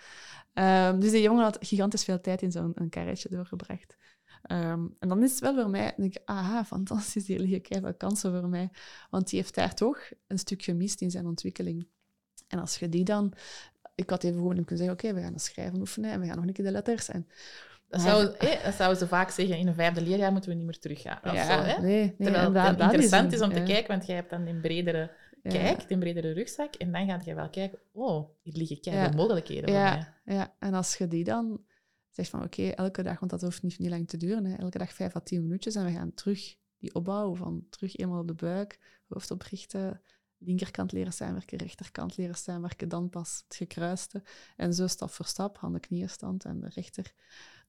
Ehm, 0.52 1.00
dus 1.00 1.10
die 1.10 1.22
jongen 1.22 1.44
had 1.44 1.56
gigantisch 1.60 2.04
veel 2.04 2.20
tijd 2.20 2.42
in 2.42 2.52
zo'n 2.52 2.72
een 2.74 2.88
karretje 2.88 3.28
doorgebracht. 3.28 3.96
Ehm, 4.46 4.86
en 4.98 5.08
dan 5.08 5.22
is 5.22 5.30
het 5.30 5.40
wel 5.40 5.54
voor 5.54 5.70
mij, 5.70 5.92
denk 5.96 6.14
ik, 6.14 6.22
aha, 6.24 6.64
fantastisch, 6.64 7.24
die 7.24 7.38
liggen 7.38 7.60
keihard 7.62 7.96
kansen 7.96 8.40
voor 8.40 8.48
mij. 8.48 8.70
Want 9.10 9.30
die 9.30 9.38
heeft 9.40 9.54
daar 9.54 9.74
toch 9.74 9.98
een 10.26 10.38
stuk 10.38 10.62
gemist 10.62 11.00
in 11.00 11.10
zijn 11.10 11.26
ontwikkeling. 11.26 11.86
En 12.48 12.58
als 12.58 12.76
je 12.78 12.88
die 12.88 13.04
dan... 13.04 13.32
Ik 13.94 14.10
had 14.10 14.24
even 14.24 14.36
gewoon 14.36 14.54
kunnen 14.54 14.76
zeggen, 14.76 14.92
oké, 14.94 15.14
we 15.14 15.20
gaan 15.20 15.32
een 15.32 15.38
schrijven 15.40 15.78
oefenen 15.80 16.10
en 16.10 16.20
we 16.20 16.26
gaan 16.26 16.36
nog 16.36 16.46
een 16.46 16.52
keer 16.52 16.64
de 16.64 16.70
letters. 16.70 17.08
En, 17.08 17.26
Dat, 17.88 18.00
zou, 18.00 18.34
hè, 18.38 18.58
dat 18.64 18.74
zouden 18.74 18.98
ze 18.98 19.06
vaak 19.06 19.30
zeggen, 19.30 19.56
in 19.58 19.66
een 19.66 19.74
vijfde 19.74 20.00
leerjaar 20.02 20.32
moeten 20.32 20.50
we 20.50 20.56
niet 20.56 20.64
meer 20.64 20.78
teruggaan. 20.78 21.18
Ja, 21.22 21.44
zo, 21.44 21.62
hè? 21.64 21.80
nee, 21.82 21.96
nee. 22.00 22.14
Terwijl 22.18 22.52
het 22.52 22.78
dat 22.78 22.80
interessant 22.80 23.26
een- 23.32 23.38
is 23.38 23.44
om 23.44 23.50
te 23.52 23.58
ja, 23.58 23.64
kijken, 23.64 23.88
want 23.88 24.06
jij 24.06 24.16
hebt 24.16 24.30
dan 24.30 24.46
een 24.46 24.60
bredere 24.60 25.10
ja. 25.42 25.50
kijk, 25.50 25.84
een 25.90 25.98
bredere 25.98 26.32
rugzak, 26.32 26.74
en 26.74 26.92
dan 26.92 27.06
ga 27.08 27.20
je 27.24 27.34
wel 27.34 27.50
kijken, 27.50 27.78
oh, 27.92 28.28
hier 28.42 28.54
liggen 28.54 28.76
Ja. 28.80 28.90
keihard 28.90 29.16
mogelijkheden 29.16 29.64
voor 29.68 29.78
mij. 29.78 30.06
Ja, 30.24 30.34
ja, 30.34 30.54
en 30.58 30.74
als 30.74 30.96
je 30.96 31.08
die 31.08 31.24
dan 31.24 31.60
zegt 32.16 32.30
van 32.30 32.42
oké, 32.42 32.68
elke 32.68 33.02
dag, 33.02 33.18
want 33.18 33.30
dat 33.30 33.42
hoeft 33.42 33.62
niet, 33.62 33.78
niet 33.78 33.90
lang 33.90 34.08
te 34.08 34.16
duren, 34.16 34.44
hè, 34.44 34.56
elke 34.56 34.78
dag 34.78 34.92
vijf 34.92 35.16
à 35.16 35.20
tien 35.20 35.42
minuutjes 35.42 35.74
en 35.74 35.84
we 35.84 35.92
gaan 35.92 36.14
terug 36.14 36.56
die 36.78 36.94
opbouwen 36.94 37.36
van 37.36 37.66
terug 37.70 37.96
eenmaal 37.96 38.20
op 38.20 38.26
de 38.26 38.34
buik, 38.34 38.78
hoofd 39.06 39.30
oprichten, 39.30 40.02
linkerkant 40.38 40.92
leren 40.92 41.12
samenwerken, 41.12 41.58
rechterkant 41.58 42.16
leren 42.16 42.34
samenwerken, 42.34 42.88
dan 42.88 43.08
pas 43.08 43.42
het 43.44 43.56
gekruiste. 43.56 44.22
En 44.56 44.74
zo 44.74 44.86
stap 44.86 45.10
voor 45.10 45.26
stap, 45.26 45.58
handen, 45.58 45.80
knieën 45.80 46.08
stand 46.08 46.44
en 46.44 46.60
de 46.60 46.68
rechter. 46.68 47.12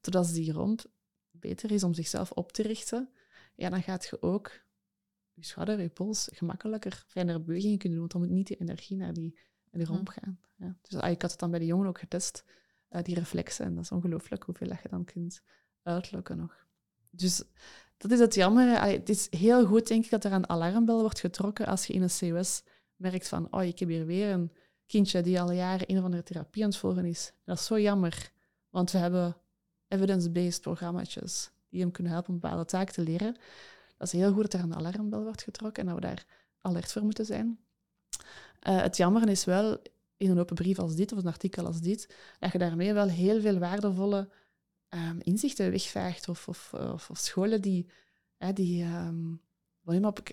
Totdat 0.00 0.32
die 0.32 0.52
romp 0.52 0.84
beter 1.30 1.70
is 1.70 1.82
om 1.82 1.94
zichzelf 1.94 2.30
op 2.32 2.52
te 2.52 2.62
richten, 2.62 3.10
ja, 3.54 3.70
dan 3.70 3.82
gaat 3.82 4.06
je 4.06 4.22
ook 4.22 4.66
je 5.32 5.44
schouder, 5.44 5.80
je 5.80 5.88
pols 5.88 6.28
gemakkelijker, 6.32 7.04
fijnere 7.06 7.40
bewegingen 7.40 7.78
kunnen 7.78 7.98
doen, 7.98 8.08
want 8.08 8.12
dan 8.12 8.20
moet 8.20 8.30
niet 8.30 8.46
die 8.46 8.56
energie 8.56 8.96
naar 8.96 9.12
die, 9.12 9.38
naar 9.70 9.84
die 9.84 9.94
romp 9.94 10.08
gaan. 10.08 10.40
Ja. 10.56 10.76
Dus 10.82 10.98
ah, 10.98 11.10
ik 11.10 11.22
had 11.22 11.30
het 11.30 11.40
dan 11.40 11.50
bij 11.50 11.58
de 11.58 11.66
jongen 11.66 11.88
ook 11.88 11.98
getest, 11.98 12.44
eh, 12.88 13.02
die 13.02 13.14
reflexen. 13.14 13.64
En 13.64 13.74
dat 13.74 13.84
is 13.84 13.92
ongelooflijk 13.92 14.42
hoeveel 14.42 14.68
je 14.68 14.88
dan 14.88 15.04
kunt 15.04 15.42
uitlokken 15.82 16.36
nog. 16.36 16.66
Dus 17.10 17.42
dat 17.96 18.10
is 18.10 18.18
het 18.18 18.34
jammer. 18.34 18.82
Het 18.82 19.08
is 19.08 19.26
heel 19.30 19.66
goed, 19.66 19.86
denk 19.86 20.04
ik, 20.04 20.10
dat 20.10 20.24
er 20.24 20.32
een 20.32 20.48
alarmbel 20.48 21.00
wordt 21.00 21.20
getrokken 21.20 21.66
als 21.66 21.86
je 21.86 21.92
in 21.92 22.02
een 22.02 22.32
COS 22.32 22.62
merkt 22.96 23.28
van, 23.28 23.46
oh, 23.50 23.62
ik 23.62 23.78
heb 23.78 23.88
hier 23.88 24.06
weer 24.06 24.30
een 24.30 24.52
kindje 24.86 25.22
die 25.22 25.40
al 25.40 25.52
jaren 25.52 25.90
een 25.90 25.98
of 25.98 26.04
andere 26.04 26.22
therapie 26.22 26.62
aan 26.62 26.68
het 26.68 26.78
volgen 26.78 27.04
is. 27.04 27.32
Dat 27.44 27.58
is 27.58 27.64
zo 27.64 27.80
jammer, 27.80 28.32
want 28.70 28.90
we 28.90 28.98
hebben 28.98 29.36
evidence-based 29.88 30.60
programma's 30.60 31.50
die 31.68 31.80
hem 31.80 31.90
kunnen 31.90 32.12
helpen 32.12 32.34
om 32.34 32.40
bepaalde 32.40 32.64
taken 32.64 32.94
te 32.94 33.02
leren. 33.02 33.36
Dat 33.96 34.06
is 34.06 34.12
heel 34.12 34.32
goed 34.32 34.42
dat 34.42 34.52
er 34.52 34.60
een 34.60 34.74
alarmbel 34.74 35.22
wordt 35.22 35.42
getrokken 35.42 35.82
en 35.82 35.88
dat 35.88 35.98
we 35.98 36.06
daar 36.06 36.24
alert 36.60 36.92
voor 36.92 37.02
moeten 37.02 37.24
zijn. 37.24 37.58
Uh, 38.68 38.80
het 38.80 38.96
jammer 38.96 39.28
is 39.28 39.44
wel, 39.44 39.82
in 40.18 40.30
een 40.30 40.38
open 40.38 40.54
brief 40.54 40.78
als 40.78 40.94
dit 40.94 41.12
of 41.12 41.18
een 41.18 41.26
artikel 41.26 41.66
als 41.66 41.80
dit, 41.80 42.14
dat 42.38 42.52
je 42.52 42.58
daarmee 42.58 42.92
wel 42.92 43.08
heel 43.08 43.40
veel 43.40 43.58
waardevolle 43.58 44.28
um, 44.88 45.18
inzichten 45.20 45.70
wegvaagt. 45.70 46.28
Of, 46.28 46.48
of, 46.48 46.72
of, 47.10 47.10
scholen 47.12 47.62
die... 47.62 47.90
Hè, 48.36 48.52
die 48.52 48.84
um, 48.84 49.40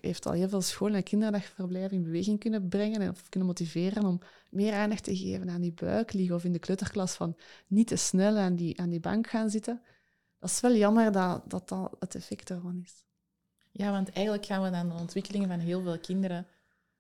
heeft 0.02 0.26
al 0.26 0.32
heel 0.32 0.50
veel 0.50 0.62
scholen 0.62 0.96
en 0.96 1.04
kinderdagverblijven 1.04 1.98
in 1.98 2.04
beweging 2.04 2.40
kunnen 2.40 2.68
brengen 2.68 3.02
en 3.02 3.10
of 3.10 3.30
kunnen 3.30 3.50
motiveren 3.50 4.06
om 4.06 4.20
meer 4.50 4.74
aandacht 4.74 5.04
te 5.04 5.18
geven 5.18 5.50
aan 5.50 5.62
die 5.62 5.74
buik 5.74 6.14
liggen 6.14 6.36
of 6.36 6.44
in 6.44 6.52
de 6.52 6.60
kleuterklas 6.60 7.14
van 7.14 7.38
niet 7.68 7.88
te 7.88 7.96
snel 7.96 8.38
aan 8.38 8.56
die, 8.56 8.80
aan 8.80 8.90
die 8.90 9.00
bank 9.00 9.28
gaan 9.28 9.50
zitten. 9.50 9.82
Dat 10.40 10.50
is 10.50 10.60
wel 10.60 10.76
jammer 10.76 11.12
dat 11.12 11.42
dat, 11.50 11.70
dat 11.70 11.96
het 12.00 12.16
effect 12.16 12.48
daarvan 12.48 12.82
is. 12.84 13.06
Ja, 13.72 13.92
want 13.92 14.12
eigenlijk 14.12 14.46
gaan 14.46 14.64
we 14.64 14.70
dan 14.70 14.90
de 14.90 14.96
ontwikkeling 14.96 15.48
van 15.48 15.60
heel 15.60 15.82
veel 15.82 16.00
kinderen 16.00 16.48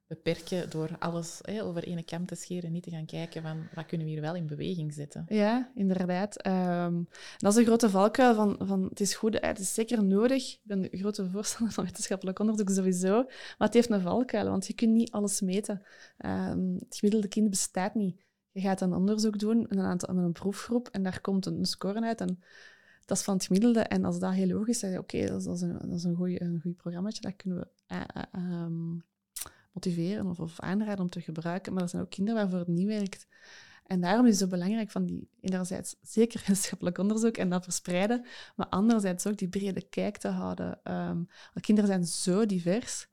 beperken 0.08 0.70
door 0.70 0.89
alles 1.00 1.41
over 1.48 1.84
ene 1.84 2.04
kam 2.04 2.26
te 2.26 2.36
scheren 2.36 2.63
en 2.63 2.72
niet 2.72 2.84
te 2.84 2.89
gaan 2.89 3.06
kijken 3.06 3.41
van 3.41 3.68
wat 3.76 3.86
kunnen 3.86 4.08
we 4.08 4.13
hier 4.13 4.22
wel 4.22 4.36
in 4.36 4.48
beweging 4.48 4.94
zetten. 4.94 5.26
Ja, 5.28 5.72
inderdaad. 5.76 6.48
Um, 6.48 7.08
dat 7.38 7.52
is 7.52 7.60
een 7.60 7.65
grote 7.65 7.89
valkuil 7.89 8.36
van, 8.36 8.56
van 8.60 8.84
het 8.84 9.00
is 9.00 9.15
goed, 9.15 9.38
het 9.41 9.60
is 9.60 9.74
zeker 9.74 10.04
nodig. 10.04 10.54
Ik 10.54 10.60
ben 10.63 10.84
een 10.84 11.00
grote 11.00 11.30
voorstander 11.30 11.74
van 11.74 11.84
wetenschappelijk 11.84 12.39
onderzoek 12.39 12.70
sowieso, 12.70 13.24
maar 13.24 13.68
het 13.68 13.74
heeft 13.74 13.89
een 13.89 14.02
valkuil, 14.02 14.50
want 14.50 14.68
je 14.68 14.74
kunt 14.74 14.91
niet 14.91 15.12
alles 15.12 15.41
meten. 15.41 15.82
Um, 16.26 16.76
het 16.80 16.98
gemiddelde 16.98 17.28
kind 17.28 17.50
bestaat 17.50 17.96
niet. 17.96 18.24
Je 18.52 18.62
gaat 18.62 18.82
een 18.82 18.94
onderzoek 18.94 19.39
doen 19.39 19.65
een, 19.70 19.80
aantal, 19.80 20.13
met 20.13 20.26
een 20.26 20.32
proefgroep 20.32 20.88
en 20.88 21.04
daar 21.04 21.22
komt 21.22 21.46
een 21.46 21.65
score 21.65 22.02
uit 22.02 22.22
en 22.22 22.39
dat 23.06 23.18
is 23.18 23.24
van 23.24 23.34
het 23.34 23.46
gemiddelde. 23.46 23.80
En 23.80 24.06
als 24.06 24.20
dat 24.20 24.34
heel 24.34 24.48
logisch 24.48 24.84
is, 24.84 24.98
oké, 24.98 25.26
dat, 25.28 25.48
is 25.48 25.62
een, 25.62 25.78
dat 25.82 25.98
is 25.98 26.04
een 26.04 26.60
goed 26.62 26.76
programma, 26.76 27.10
dat 27.20 27.36
kunnen 27.36 27.60
we... 27.60 27.96
Uh, 27.96 28.02
uh, 28.44 29.02
motiveren 29.75 30.25
of, 30.25 30.39
of 30.39 30.59
aanraden 30.59 31.03
om 31.03 31.09
te 31.09 31.21
gebruiken. 31.21 31.73
Maar 31.73 31.83
er 31.83 31.89
zijn 31.89 32.01
ook 32.01 32.09
kinderen 32.09 32.41
waarvoor 32.41 32.59
het 32.59 32.67
niet 32.67 32.88
werkt. 32.88 33.27
En 33.85 34.01
daarom 34.01 34.25
is 34.25 34.31
het 34.31 34.49
zo 34.49 34.55
belangrijk 34.57 34.91
van 34.91 35.05
die, 35.05 35.29
enerzijds 35.41 35.95
zeker 36.01 36.39
wetenschappelijk 36.39 36.97
onderzoek 36.97 37.38
en 37.38 37.49
dat 37.49 37.63
verspreiden, 37.63 38.25
maar 38.55 38.67
anderzijds 38.67 39.27
ook 39.27 39.38
die 39.38 39.49
brede 39.49 39.81
kijk 39.89 40.17
te 40.17 40.27
houden. 40.27 40.79
Um, 40.83 41.27
kinderen 41.61 41.89
zijn 41.89 42.05
zo 42.05 42.45
divers 42.45 43.07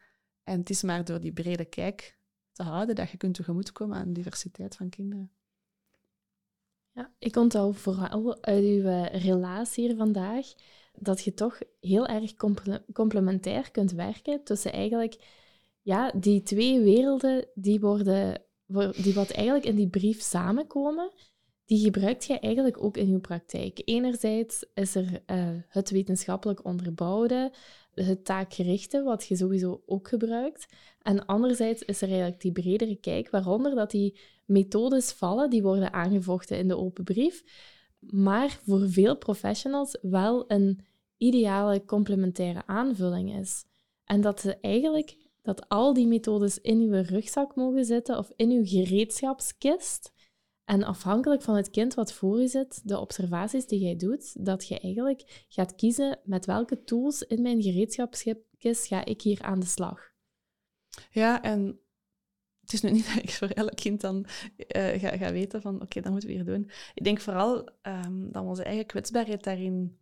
en 0.44 0.58
het 0.58 0.70
is 0.70 0.82
maar 0.82 1.04
door 1.04 1.20
die 1.20 1.32
brede 1.32 1.64
kijk 1.64 2.18
te 2.52 2.62
houden 2.62 2.94
dat 2.94 3.10
je 3.10 3.16
kunt 3.16 3.34
tegemoetkomen 3.34 3.96
aan 3.96 4.06
de 4.06 4.12
diversiteit 4.12 4.76
van 4.76 4.88
kinderen. 4.88 5.30
Ja, 6.94 7.12
ik 7.18 7.36
onthoud 7.36 7.76
vooral 7.76 8.42
uit 8.42 8.64
uw 8.64 8.84
eh, 8.84 9.22
relatie 9.22 9.86
hier 9.86 9.96
vandaag 9.96 10.46
dat 10.92 11.24
je 11.24 11.34
toch 11.34 11.58
heel 11.80 12.06
erg 12.06 12.34
complementair 12.92 13.70
kunt 13.70 13.92
werken 13.92 14.44
tussen 14.44 14.72
eigenlijk 14.72 15.41
ja, 15.82 16.12
die 16.14 16.42
twee 16.42 16.80
werelden 16.80 17.46
die 17.54 17.80
worden, 17.80 18.42
die 19.02 19.14
wat 19.14 19.30
eigenlijk 19.30 19.66
in 19.66 19.76
die 19.76 19.88
brief 19.88 20.20
samenkomen, 20.20 21.12
die 21.64 21.84
gebruikt 21.84 22.24
je 22.24 22.38
eigenlijk 22.38 22.82
ook 22.82 22.96
in 22.96 23.10
je 23.10 23.18
praktijk. 23.18 23.82
Enerzijds 23.84 24.66
is 24.74 24.94
er 24.94 25.22
uh, 25.26 25.48
het 25.68 25.90
wetenschappelijk 25.90 26.64
onderbouwde, 26.64 27.52
het 27.94 28.24
taakgerichte, 28.24 29.02
wat 29.02 29.26
je 29.26 29.36
sowieso 29.36 29.82
ook 29.86 30.08
gebruikt. 30.08 30.66
En 31.02 31.26
anderzijds 31.26 31.82
is 31.82 32.02
er 32.02 32.08
eigenlijk 32.08 32.40
die 32.40 32.52
bredere 32.52 32.96
kijk, 32.96 33.30
waaronder 33.30 33.74
dat 33.74 33.90
die 33.90 34.20
methodes 34.44 35.12
vallen, 35.12 35.50
die 35.50 35.62
worden 35.62 35.92
aangevochten 35.92 36.58
in 36.58 36.68
de 36.68 36.76
open 36.76 37.04
brief, 37.04 37.44
maar 37.98 38.60
voor 38.64 38.90
veel 38.90 39.16
professionals 39.16 39.98
wel 40.02 40.44
een 40.50 40.84
ideale 41.16 41.84
complementaire 41.84 42.66
aanvulling 42.66 43.38
is. 43.38 43.64
En 44.04 44.20
dat 44.20 44.40
ze 44.40 44.56
eigenlijk 44.60 45.16
dat 45.42 45.68
al 45.68 45.94
die 45.94 46.06
methodes 46.06 46.58
in 46.58 46.80
uw 46.80 47.02
rugzak 47.02 47.54
mogen 47.54 47.84
zitten 47.84 48.18
of 48.18 48.32
in 48.36 48.50
uw 48.50 48.64
gereedschapskist. 48.64 50.12
En 50.64 50.82
afhankelijk 50.82 51.42
van 51.42 51.56
het 51.56 51.70
kind 51.70 51.94
wat 51.94 52.12
voor 52.12 52.42
u 52.42 52.48
zit, 52.48 52.80
de 52.88 52.98
observaties 52.98 53.66
die 53.66 53.80
jij 53.80 53.96
doet, 53.96 54.44
dat 54.44 54.68
je 54.68 54.80
eigenlijk 54.80 55.46
gaat 55.48 55.74
kiezen 55.74 56.20
met 56.24 56.46
welke 56.46 56.84
tools 56.84 57.22
in 57.22 57.42
mijn 57.42 57.62
gereedschapskist 57.62 58.86
ga 58.86 59.04
ik 59.04 59.22
hier 59.22 59.42
aan 59.42 59.60
de 59.60 59.66
slag. 59.66 60.10
Ja, 61.10 61.42
en 61.42 61.80
het 62.60 62.72
is 62.72 62.80
nu 62.80 62.90
niet 62.90 63.06
dat 63.14 63.22
ik 63.22 63.30
voor 63.30 63.48
elk 63.48 63.74
kind 63.74 64.00
dan 64.00 64.26
uh, 64.56 65.00
ga, 65.00 65.16
ga, 65.16 65.32
weten 65.32 65.62
van 65.62 65.74
oké, 65.74 65.84
okay, 65.84 66.02
dat 66.02 66.12
moeten 66.12 66.28
we 66.28 66.34
hier 66.34 66.44
doen. 66.44 66.70
Ik 66.94 67.04
denk 67.04 67.20
vooral 67.20 67.68
um, 67.82 68.32
dat 68.32 68.44
onze 68.44 68.62
eigen 68.62 68.86
kwetsbaarheid 68.86 69.44
daarin 69.44 69.98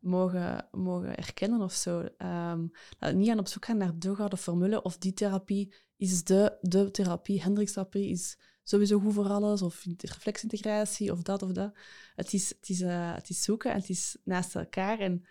mogen, 0.00 0.68
mogen 0.70 1.16
erkennen 1.16 1.60
of 1.60 1.72
zo. 1.72 2.08
Um, 2.18 2.70
niet 3.12 3.30
aan 3.30 3.38
op 3.38 3.48
zoek 3.48 3.64
gaan 3.64 3.76
naar 3.76 3.98
de 3.98 4.14
gouden 4.14 4.38
formule 4.38 4.82
of 4.82 4.98
die 4.98 5.12
therapie 5.12 5.74
is 5.96 6.24
de, 6.24 6.58
de 6.60 6.90
therapie. 6.90 7.42
Hendrikstherapie 7.42 8.08
is 8.08 8.38
sowieso 8.62 8.98
goed 8.98 9.14
voor 9.14 9.28
alles, 9.28 9.62
of 9.62 9.84
reflexintegratie, 9.96 11.12
of 11.12 11.22
dat 11.22 11.42
of 11.42 11.52
dat. 11.52 11.72
Het 12.14 12.32
is, 12.32 12.48
het 12.48 12.68
is, 12.68 12.80
uh, 12.80 13.14
het 13.14 13.28
is 13.28 13.42
zoeken 13.42 13.70
en 13.70 13.78
het 13.78 13.88
is 13.88 14.16
naast 14.24 14.54
elkaar. 14.54 14.98
En 14.98 15.26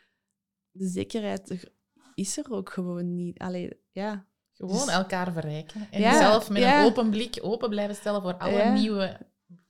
de 0.71 0.87
zekerheid 0.87 1.69
is 2.13 2.37
er 2.37 2.51
ook 2.51 2.69
gewoon 2.69 3.15
niet. 3.15 3.39
Allee, 3.39 3.81
ja. 3.91 4.25
Gewoon 4.53 4.85
dus- 4.85 4.87
elkaar 4.87 5.31
verrijken. 5.31 5.87
En 5.91 6.01
ja, 6.01 6.17
zelf 6.17 6.49
met 6.49 6.61
een 6.61 6.85
open 6.85 7.09
blik 7.09 7.39
open 7.41 7.69
blijven 7.69 7.95
stellen 7.95 8.21
voor 8.21 8.37
alle 8.37 8.71
nieuwe 8.71 9.17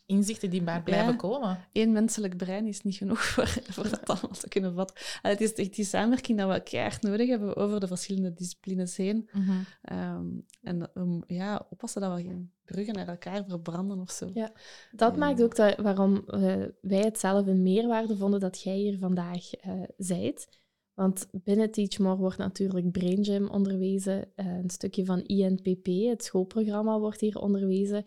inzichten 0.08 0.50
die 0.50 0.62
maar 0.62 0.84
blijven 0.84 1.16
komen. 1.16 1.60
Eén 1.74 1.92
menselijk 1.92 2.38
brein 2.38 2.68
is 2.68 2.84
niet 2.84 2.96
genoeg 2.96 3.26
voor, 3.34 3.48
voor 3.48 3.90
dat 3.90 4.10
allemaal 4.10 4.38
te 4.40 4.48
kunnen 4.48 4.74
vatten. 4.74 4.96
het 5.22 5.42
is 5.42 5.54
echt 5.54 5.76
die 5.76 5.86
samenwerking 5.86 6.38
dat 6.38 6.54
we 6.54 6.64
keihard 6.64 7.02
nodig 7.02 7.30
hebben 7.30 7.56
over 7.56 7.80
de 7.80 7.88
verschillende 7.88 8.34
disciplines 8.34 8.98
heen. 8.98 9.30
Mhm. 9.32 9.52
Ehm, 9.82 10.26
en 10.62 10.90
um, 10.94 11.24
ja, 11.28 11.66
oppassen 11.70 12.02
dat 12.02 12.16
we 12.16 12.22
geen 12.22 12.52
bruggen 12.66 12.94
naar 12.94 13.08
elkaar 13.08 13.44
verbranden 13.48 14.00
of 14.00 14.12
zo. 14.12 14.30
Ja, 14.34 14.52
dat 14.92 15.18
maakt 15.18 15.44
ook 15.44 15.56
dat, 15.56 15.76
waarom 15.78 16.24
uh, 16.28 16.64
wij 16.82 17.00
het 17.00 17.20
zelf 17.20 17.48
een 17.48 17.64
meerwaarde 17.64 18.18
vonden 18.18 18.40
dat 18.40 18.62
jij 18.62 18.76
hier 18.76 18.98
vandaag 18.98 19.66
uh, 19.66 19.84
zijt. 19.98 20.48
Want 20.94 21.28
binnen 21.32 21.72
Teachmore 21.72 22.18
wordt 22.18 22.38
natuurlijk 22.38 22.92
Brain 22.92 23.24
Gym 23.24 23.50
onderwezen, 23.50 24.32
uh, 24.36 24.46
een 24.46 24.70
stukje 24.70 25.06
van 25.06 25.22
INPP, 25.22 25.86
het 25.86 26.24
schoolprogramma, 26.24 27.00
wordt 27.00 27.22
hier 27.22 27.38
onderwezen. 27.38 28.04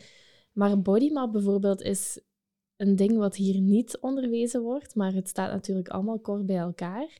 Maar 0.52 0.80
bodymap 0.80 1.32
bijvoorbeeld 1.32 1.82
is 1.82 2.20
een 2.76 2.96
ding 2.96 3.16
wat 3.16 3.36
hier 3.36 3.60
niet 3.60 3.98
onderwezen 4.00 4.62
wordt, 4.62 4.94
maar 4.94 5.12
het 5.12 5.28
staat 5.28 5.52
natuurlijk 5.52 5.88
allemaal 5.88 6.18
kort 6.18 6.46
bij 6.46 6.56
elkaar. 6.56 7.18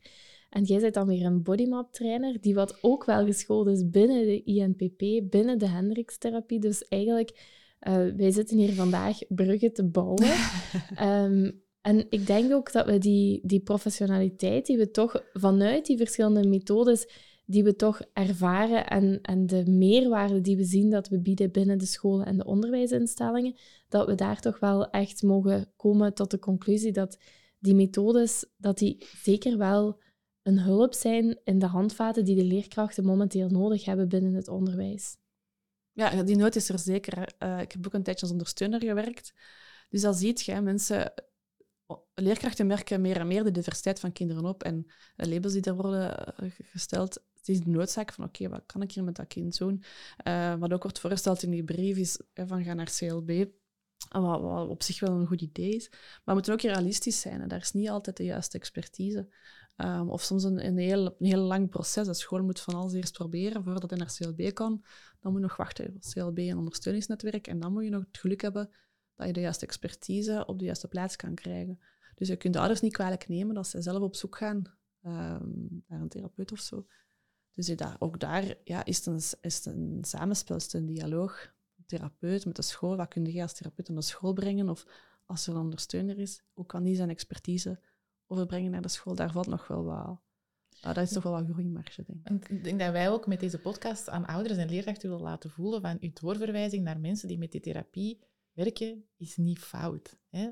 En 0.51 0.65
jij 0.65 0.81
bent 0.81 0.95
dan 0.95 1.07
weer 1.07 1.25
een 1.25 1.43
bodymap 1.43 1.93
trainer 1.93 2.41
die 2.41 2.55
wat 2.55 2.79
ook 2.83 3.05
wel 3.05 3.25
geschoold 3.25 3.67
is 3.67 3.91
binnen 3.91 4.27
de 4.27 4.43
INPP, 4.43 5.31
binnen 5.31 5.59
de 5.59 5.69
Hendricks-therapie. 5.69 6.59
Dus 6.59 6.89
eigenlijk, 6.89 7.31
uh, 7.89 7.95
wij 8.17 8.31
zitten 8.31 8.57
hier 8.57 8.73
vandaag 8.73 9.19
bruggen 9.29 9.73
te 9.73 9.85
bouwen. 9.85 10.31
um, 11.01 11.63
en 11.91 12.07
ik 12.11 12.27
denk 12.27 12.53
ook 12.53 12.73
dat 12.73 12.87
we 12.87 12.99
die, 12.99 13.41
die 13.43 13.61
professionaliteit 13.61 14.67
die 14.67 14.77
we 14.77 14.91
toch 14.91 15.23
vanuit 15.33 15.87
die 15.87 15.97
verschillende 15.97 16.49
methodes 16.49 17.07
die 17.51 17.65
we 17.65 17.77
toch 17.77 18.01
ervaren 18.13 18.87
en, 18.87 19.19
en 19.23 19.47
de 19.47 19.71
meerwaarde 19.71 20.41
die 20.41 20.57
we 20.57 20.65
zien 20.65 20.91
dat 20.91 21.09
we 21.09 21.21
bieden 21.21 21.51
binnen 21.51 21.79
de 21.79 21.87
scholen 21.87 22.27
en 22.27 22.37
de 22.37 22.45
onderwijsinstellingen, 22.45 23.57
dat 23.89 24.07
we 24.07 24.15
daar 24.15 24.41
toch 24.41 24.59
wel 24.59 24.91
echt 24.91 25.23
mogen 25.23 25.73
komen 25.77 26.15
tot 26.15 26.31
de 26.31 26.39
conclusie 26.39 26.93
dat 26.93 27.19
die 27.59 27.75
methodes, 27.75 28.47
dat 28.57 28.79
die 28.79 29.07
zeker 29.23 29.59
wel 29.59 30.01
een 30.43 30.59
hulp 30.59 30.95
zijn 30.95 31.41
in 31.45 31.59
de 31.59 31.67
handvaten 31.67 32.25
die 32.25 32.37
de 32.37 32.45
leerkrachten 32.45 33.05
momenteel 33.05 33.49
nodig 33.49 33.85
hebben 33.85 34.09
binnen 34.09 34.35
het 34.35 34.49
onderwijs. 34.49 35.17
Ja, 35.93 36.23
die 36.23 36.37
nood 36.37 36.57
is 36.57 36.69
er 36.69 36.79
zeker. 36.79 37.35
Uh, 37.39 37.61
ik 37.61 37.73
heb 37.73 37.87
ook 37.87 37.95
een 37.95 38.03
tijdje 38.03 38.23
als 38.23 38.33
ondersteuner 38.33 38.81
gewerkt. 38.81 39.35
Dus 39.89 40.01
dat 40.01 40.17
ziet 40.17 40.41
je, 40.41 40.61
mensen 40.61 41.13
leerkrachten 42.15 42.67
merken 42.67 43.01
meer 43.01 43.17
en 43.17 43.27
meer 43.27 43.45
de 43.45 43.51
diversiteit 43.51 44.01
van 44.01 44.13
kinderen 44.13 44.45
op 44.45 44.63
en 44.63 44.87
labels 45.17 45.53
die 45.53 45.63
er 45.63 45.75
worden 45.75 46.37
eh, 46.37 46.51
gesteld 46.63 47.29
is 47.49 47.61
de 47.61 47.71
noodzaak 47.71 48.13
van 48.13 48.25
oké, 48.25 48.49
wat 48.49 48.63
kan 48.67 48.83
ik 48.83 48.93
hier 48.93 49.05
met 49.05 49.17
dat 49.17 49.27
kind 49.27 49.59
doen? 49.59 49.83
Uh, 50.27 50.55
wat 50.55 50.73
ook 50.73 50.83
wordt 50.83 50.99
voorgesteld 50.99 51.43
in 51.43 51.51
die 51.51 51.65
brief 51.65 51.97
is 51.97 52.21
van 52.35 52.65
ga 52.65 52.75
naar 52.75 52.93
CLB. 52.97 53.47
Wat, 54.09 54.69
op 54.69 54.83
zich 54.83 55.01
wel 55.01 55.11
een 55.11 55.27
goed 55.27 55.41
idee 55.41 55.75
is. 55.75 55.89
Maar 55.91 56.21
we 56.25 56.33
moeten 56.33 56.53
ook 56.53 56.61
realistisch 56.61 57.21
zijn. 57.21 57.49
Daar 57.49 57.61
is 57.61 57.73
niet 57.73 57.89
altijd 57.89 58.17
de 58.17 58.25
juiste 58.25 58.59
expertise. 58.59 59.29
Um, 59.77 60.11
of 60.11 60.23
soms 60.23 60.45
een, 60.45 60.67
een, 60.67 60.79
heel, 60.79 61.07
een 61.07 61.27
heel 61.27 61.41
lang 61.43 61.69
proces. 61.69 62.07
De 62.07 62.15
school 62.15 62.43
moet 62.43 62.61
van 62.61 62.75
alles 62.75 62.93
eerst 62.93 63.13
proberen 63.13 63.65
voordat 63.65 63.91
hij 63.91 63.99
naar 63.99 64.15
CLB 64.17 64.53
kan. 64.53 64.85
Dan 65.21 65.33
moet 65.33 65.41
je 65.41 65.47
nog 65.47 65.57
wachten 65.57 65.95
op 65.95 66.01
CLB 66.01 66.39
en 66.39 66.57
ondersteuningsnetwerk. 66.57 67.47
En 67.47 67.61
dan 67.61 67.73
moet 67.73 67.85
je 67.85 67.91
nog 67.91 68.05
het 68.07 68.19
geluk 68.19 68.41
hebben 68.41 68.71
dat 69.15 69.27
je 69.27 69.33
de 69.33 69.41
juiste 69.41 69.67
expertise 69.67 70.45
op 70.47 70.59
de 70.59 70.65
juiste 70.65 70.89
plaats 70.89 71.17
kan 71.17 71.35
krijgen. 71.35 71.81
Dus 72.15 72.29
je 72.29 72.37
kunt 72.37 72.53
de 72.53 72.59
ouders 72.59 72.81
niet 72.81 72.93
kwalijk 72.93 73.29
nemen 73.29 73.57
als 73.57 73.71
ze 73.71 73.83
zelf 73.83 74.03
op 74.03 74.17
zoek 74.17 74.37
gaan 74.37 74.63
um, 75.07 75.85
naar 75.87 76.01
een 76.01 76.09
therapeut 76.09 76.53
of 76.53 76.59
zo 76.59 76.87
Dus 77.67 77.77
daar, 77.77 77.97
ook 77.99 78.21
daar 78.21 78.55
ja, 78.65 78.85
is, 78.85 78.97
het 78.97 79.07
een, 79.07 79.39
is 79.41 79.65
een 79.65 79.99
samenspel, 80.03 80.57
is 80.57 80.65
het 80.65 80.73
een 80.73 80.87
dialoog. 80.87 81.53
Therapeut 81.87 82.45
met 82.45 82.57
de 82.57 82.63
school, 82.63 82.97
wat 82.97 83.09
kun 83.09 83.33
je 83.33 83.43
als 83.43 83.53
therapeut 83.53 83.89
naar 83.89 83.97
de 83.97 84.03
school 84.03 84.33
brengen? 84.33 84.69
Of 84.69 84.87
als 85.27 85.47
er 85.47 85.55
een 85.55 85.61
ondersteuner 85.61 86.19
is, 86.19 86.43
hoe 86.53 86.67
kan 86.67 86.83
die 86.83 86.97
zijn 86.97 87.11
expertise 87.11 87.81
overbrengen 88.27 88.71
naar 88.71 88.83
de 88.83 88.89
school? 88.89 89.15
Daar 89.15 89.33
valt 89.33 89.47
nog 89.47 89.67
wel 89.67 89.85
wat... 89.85 90.21
Uh, 90.85 90.95
dat 90.95 90.97
is 90.97 91.13
toch 91.13 91.23
wel 91.23 91.33
wat 91.33 91.45
groeimarge, 91.51 92.05
denk 92.05 92.29
ik. 92.29 92.49
Ik 92.49 92.65
denk 92.65 92.79
dat 92.81 92.93
wij 92.93 93.11
ook 93.11 93.27
met 93.27 93.41
deze 93.41 93.59
podcast 93.59 94.09
aan 94.09 94.27
ouders 94.27 94.59
en 94.59 94.69
leerkrachten 94.69 95.09
willen 95.09 95.25
laten 95.25 95.51
voelen 95.51 95.81
van 95.81 95.97
uw 96.01 96.11
doorverwijzing 96.13 96.85
naar 96.85 97.01
mensen 97.01 97.29
die 97.29 97.39
met 97.39 97.53
die 97.53 97.61
therapie 97.61 98.21
werken, 98.53 99.05
is 99.17 99.37
niet 99.37 99.59
fout. 99.59 100.19
Hè? 100.29 100.51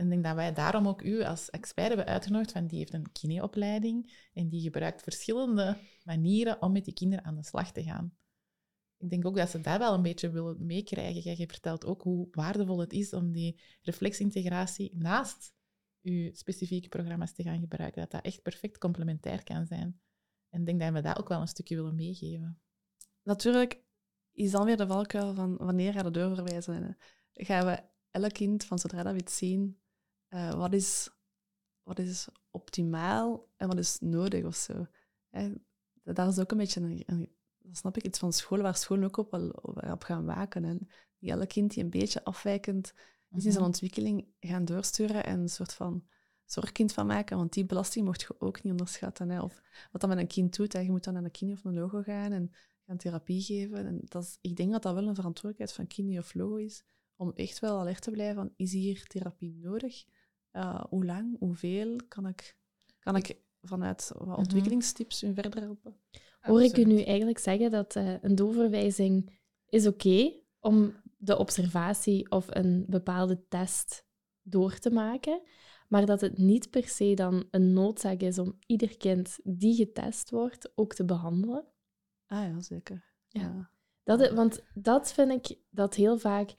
En 0.00 0.06
ik 0.06 0.12
denk 0.12 0.24
dat 0.24 0.34
wij 0.34 0.52
daarom 0.52 0.88
ook 0.88 1.02
u 1.02 1.22
als 1.22 1.50
expert 1.50 1.88
hebben 1.88 2.06
uitgenodigd, 2.06 2.52
van 2.52 2.66
die 2.66 2.78
heeft 2.78 2.92
een 2.92 3.12
kineopleiding 3.12 4.28
en 4.32 4.48
die 4.48 4.60
gebruikt 4.60 5.02
verschillende 5.02 5.76
manieren 6.04 6.62
om 6.62 6.72
met 6.72 6.84
die 6.84 6.94
kinderen 6.94 7.24
aan 7.24 7.36
de 7.36 7.44
slag 7.44 7.72
te 7.72 7.82
gaan. 7.82 8.16
Ik 8.98 9.10
denk 9.10 9.26
ook 9.26 9.36
dat 9.36 9.50
ze 9.50 9.60
daar 9.60 9.78
wel 9.78 9.94
een 9.94 10.02
beetje 10.02 10.30
willen 10.30 10.66
meekrijgen. 10.66 11.36
Je 11.36 11.46
vertelt 11.46 11.84
ook 11.84 12.02
hoe 12.02 12.28
waardevol 12.30 12.78
het 12.78 12.92
is 12.92 13.12
om 13.12 13.32
die 13.32 13.60
reflexintegratie 13.82 14.90
naast 14.94 15.54
je 16.00 16.30
specifieke 16.32 16.88
programma's 16.88 17.32
te 17.32 17.42
gaan 17.42 17.60
gebruiken. 17.60 18.00
Dat 18.00 18.10
dat 18.10 18.24
echt 18.24 18.42
perfect 18.42 18.78
complementair 18.78 19.42
kan 19.42 19.66
zijn. 19.66 20.00
En 20.48 20.60
ik 20.60 20.66
denk 20.66 20.80
dat 20.80 20.92
we 20.92 21.00
dat 21.00 21.18
ook 21.18 21.28
wel 21.28 21.40
een 21.40 21.48
stukje 21.48 21.76
willen 21.76 21.94
meegeven. 21.94 22.60
Natuurlijk 23.22 23.82
is 24.32 24.50
dan 24.50 24.64
weer 24.64 24.76
de 24.76 24.86
valkuil 24.86 25.34
van 25.34 25.56
wanneer 25.56 25.92
gaat 25.92 26.04
het 26.04 26.14
doorverwijzen. 26.14 26.96
Gaan 27.32 27.66
we 27.66 27.82
elk 28.10 28.32
kind 28.32 28.64
van 28.64 28.78
zodra 28.78 29.02
dat 29.02 29.14
we 29.14 29.30
zien, 29.30 29.79
uh, 30.30 30.54
wat, 30.54 30.72
is, 30.72 31.10
wat 31.82 31.98
is 31.98 32.28
optimaal 32.50 33.48
en 33.56 33.68
wat 33.68 33.78
is 33.78 33.98
nodig 34.00 34.44
of 34.44 34.56
zo. 34.56 34.86
Hè? 35.28 35.52
Daar 36.02 36.28
is 36.28 36.38
ook 36.38 36.50
een 36.50 36.58
beetje 36.58 36.80
een, 36.80 37.02
een, 37.06 37.32
dat 37.58 37.76
snap 37.76 37.96
ik, 37.96 38.04
iets 38.04 38.18
van 38.18 38.32
school 38.32 38.60
waar 38.60 38.76
scholen 38.76 39.04
ook 39.04 39.16
op, 39.16 39.32
op 39.90 40.02
gaan 40.02 40.24
waken. 40.24 40.64
En 40.64 40.88
die 41.18 41.30
elk 41.30 41.48
kind 41.48 41.74
die 41.74 41.84
een 41.84 41.90
beetje 41.90 42.24
afwijkend 42.24 42.92
is 43.30 43.44
in 43.44 43.52
zijn 43.52 43.54
mhm. 43.54 43.64
ontwikkeling 43.64 44.26
gaan 44.40 44.64
doorsturen 44.64 45.24
en 45.24 45.40
een 45.40 45.48
soort 45.48 45.74
van 45.74 46.04
zorgkind 46.44 46.92
van 46.92 47.06
maken, 47.06 47.36
want 47.36 47.52
die 47.52 47.64
belasting 47.64 48.04
mocht 48.04 48.20
je 48.20 48.40
ook 48.40 48.62
niet 48.62 48.72
onderschatten. 48.72 49.30
Hè. 49.30 49.40
Of 49.40 49.62
wat 49.92 50.00
dat 50.00 50.10
met 50.10 50.18
een 50.18 50.26
kind 50.26 50.56
doet, 50.56 50.72
hè. 50.72 50.78
je 50.78 50.90
moet 50.90 51.04
dan 51.04 51.14
naar 51.14 51.24
een 51.24 51.30
kine 51.30 51.52
of 51.52 51.64
een 51.64 51.74
logo 51.74 52.02
gaan 52.02 52.32
en 52.32 52.52
gaan 52.86 52.96
therapie 52.96 53.42
geven. 53.42 53.86
En 53.86 54.00
dat 54.04 54.22
is, 54.22 54.38
ik 54.40 54.56
denk 54.56 54.72
dat 54.72 54.82
dat 54.82 54.94
wel 54.94 55.06
een 55.06 55.14
verantwoordelijkheid 55.14 55.72
van 55.72 55.86
kine 55.86 56.18
of 56.18 56.34
logo 56.34 56.56
is, 56.56 56.82
om 57.16 57.32
echt 57.34 57.58
wel 57.58 57.78
alert 57.78 58.02
te 58.02 58.10
blijven 58.10 58.34
van, 58.34 58.52
is 58.56 58.72
hier 58.72 59.06
therapie 59.06 59.56
nodig? 59.56 60.04
Uh, 60.52 60.84
hoe 60.88 61.04
lang, 61.04 61.38
hoeveel 61.38 61.96
kan 62.08 62.26
ik, 62.26 62.56
kan 62.98 63.16
ik 63.16 63.36
vanuit 63.62 64.12
wat 64.14 64.26
mhm. 64.26 64.38
ontwikkelingstips 64.38 65.22
u 65.22 65.34
verder 65.34 65.60
helpen? 65.60 65.96
Hoor 66.40 66.62
ik 66.62 66.76
u 66.76 66.84
nu 66.84 67.02
eigenlijk 67.02 67.38
zeggen 67.38 67.70
dat 67.70 67.96
uh, 67.96 68.22
een 68.22 68.34
doorverwijzing 68.34 69.38
is 69.68 69.86
oké 69.86 70.32
om 70.60 70.94
de 71.16 71.38
observatie 71.38 72.30
of 72.30 72.46
een 72.48 72.84
bepaalde 72.88 73.48
test 73.48 74.04
door 74.42 74.78
te 74.78 74.90
maken, 74.90 75.42
maar 75.88 76.06
dat 76.06 76.20
het 76.20 76.38
niet 76.38 76.70
per 76.70 76.88
se 76.88 77.14
dan 77.14 77.46
een 77.50 77.72
noodzaak 77.72 78.20
is 78.20 78.38
om 78.38 78.58
ieder 78.66 78.96
kind 78.96 79.38
die 79.42 79.74
getest 79.74 80.30
wordt 80.30 80.72
ook 80.74 80.94
te 80.94 81.04
behandelen? 81.04 81.64
Ah 82.26 82.48
ja, 82.48 82.60
zeker. 82.60 83.04
Ja. 83.28 83.70
Dat, 84.02 84.30
want 84.30 84.62
dat 84.74 85.12
vind 85.12 85.30
ik 85.30 85.58
dat 85.70 85.94
heel 85.94 86.18
vaak 86.18 86.54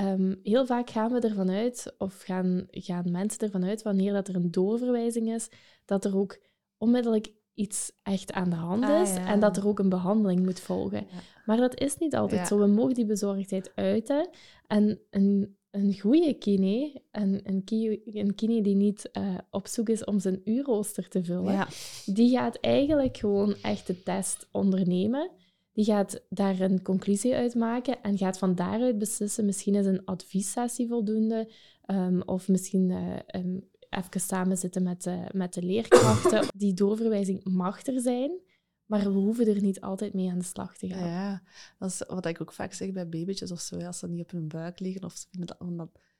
Ehm, 0.00 0.34
heel 0.42 0.66
vaak 0.66 0.90
gaan 0.90 1.12
we 1.12 1.20
ervan 1.20 1.50
uit, 1.50 1.94
of 1.98 2.22
gaan, 2.22 2.66
gaan 2.70 3.10
mensen 3.10 3.38
ervan 3.38 3.64
uit, 3.64 3.82
wanneer 3.82 4.12
dat 4.12 4.28
er 4.28 4.34
een 4.34 4.50
doorverwijzing 4.50 5.32
is, 5.32 5.48
dat 5.84 6.04
er 6.04 6.16
ook 6.16 6.38
onmiddellijk 6.78 7.32
iets 7.54 7.92
echt 8.02 8.32
aan 8.32 8.50
de 8.50 8.56
hand 8.56 8.84
ah, 8.84 9.00
is 9.00 9.14
en 9.14 9.40
dat 9.40 9.56
er 9.56 9.66
ook 9.66 9.78
een 9.78 9.88
behandeling 9.88 10.44
moet 10.44 10.60
volgen. 10.60 11.06
Maar 11.44 11.56
dat 11.56 11.80
is 11.80 11.98
niet 11.98 12.14
altijd 12.14 12.46
zo. 12.46 12.58
We 12.58 12.66
mogen 12.66 12.94
die 12.94 13.04
bezorgdheid 13.04 13.72
uiten. 13.74 14.28
En 14.66 15.00
een, 15.10 15.56
een 15.70 15.98
goede 16.00 16.34
kine, 16.34 17.02
en 17.10 17.40
een, 17.44 17.64
een 18.04 18.34
kine 18.34 18.62
die 18.62 18.76
niet 18.76 19.10
uh, 19.12 19.38
op 19.50 19.66
zoek 19.66 19.88
is 19.88 20.04
om 20.04 20.18
zijn 20.18 20.40
uurrooster 20.44 21.08
te 21.08 21.24
vullen, 21.24 21.66
die 22.04 22.30
gaat 22.36 22.56
eigenlijk 22.60 23.16
gewoon 23.16 23.54
echt 23.62 23.86
de 23.86 24.02
test 24.02 24.48
ondernemen 24.52 25.30
die 25.72 25.84
gaat 25.84 26.22
daar 26.28 26.60
een 26.60 26.82
conclusie 26.82 27.34
uit 27.34 27.54
maken 27.54 28.02
en 28.02 28.18
gaat 28.18 28.38
van 28.38 28.54
daaruit 28.54 28.98
beslissen, 28.98 29.44
misschien 29.44 29.74
is 29.74 29.86
een 29.86 30.04
adviessessie 30.04 30.88
voldoende, 30.88 31.50
um, 31.86 32.22
of 32.22 32.48
misschien 32.48 32.90
uh, 32.90 33.16
um, 33.42 33.68
even 33.90 34.20
samen 34.20 34.58
zitten 34.58 34.82
met 34.82 35.02
de, 35.02 35.26
met 35.32 35.54
de 35.54 35.62
leerkrachten. 35.62 36.46
Die 36.56 36.74
doorverwijzing 36.74 37.44
mag 37.44 37.86
er 37.86 38.00
zijn, 38.00 38.40
maar 38.84 39.00
we 39.00 39.08
hoeven 39.08 39.46
er 39.46 39.62
niet 39.62 39.80
altijd 39.80 40.14
mee 40.14 40.30
aan 40.30 40.38
de 40.38 40.44
slag 40.44 40.76
te 40.76 40.88
gaan. 40.88 41.08
Ja, 41.08 41.42
dat 41.78 41.90
is 41.90 42.02
wat 42.06 42.26
ik 42.26 42.40
ook 42.40 42.52
vaak 42.52 42.72
zeg 42.72 42.92
bij 42.92 43.08
babytjes 43.08 43.50
of 43.50 43.60
zo, 43.60 43.80
als 43.80 43.98
ze 43.98 44.08
niet 44.08 44.22
op 44.22 44.30
hun 44.30 44.48
buik 44.48 44.80
liggen. 44.80 45.04
Of, 45.04 45.26
dat 45.30 45.58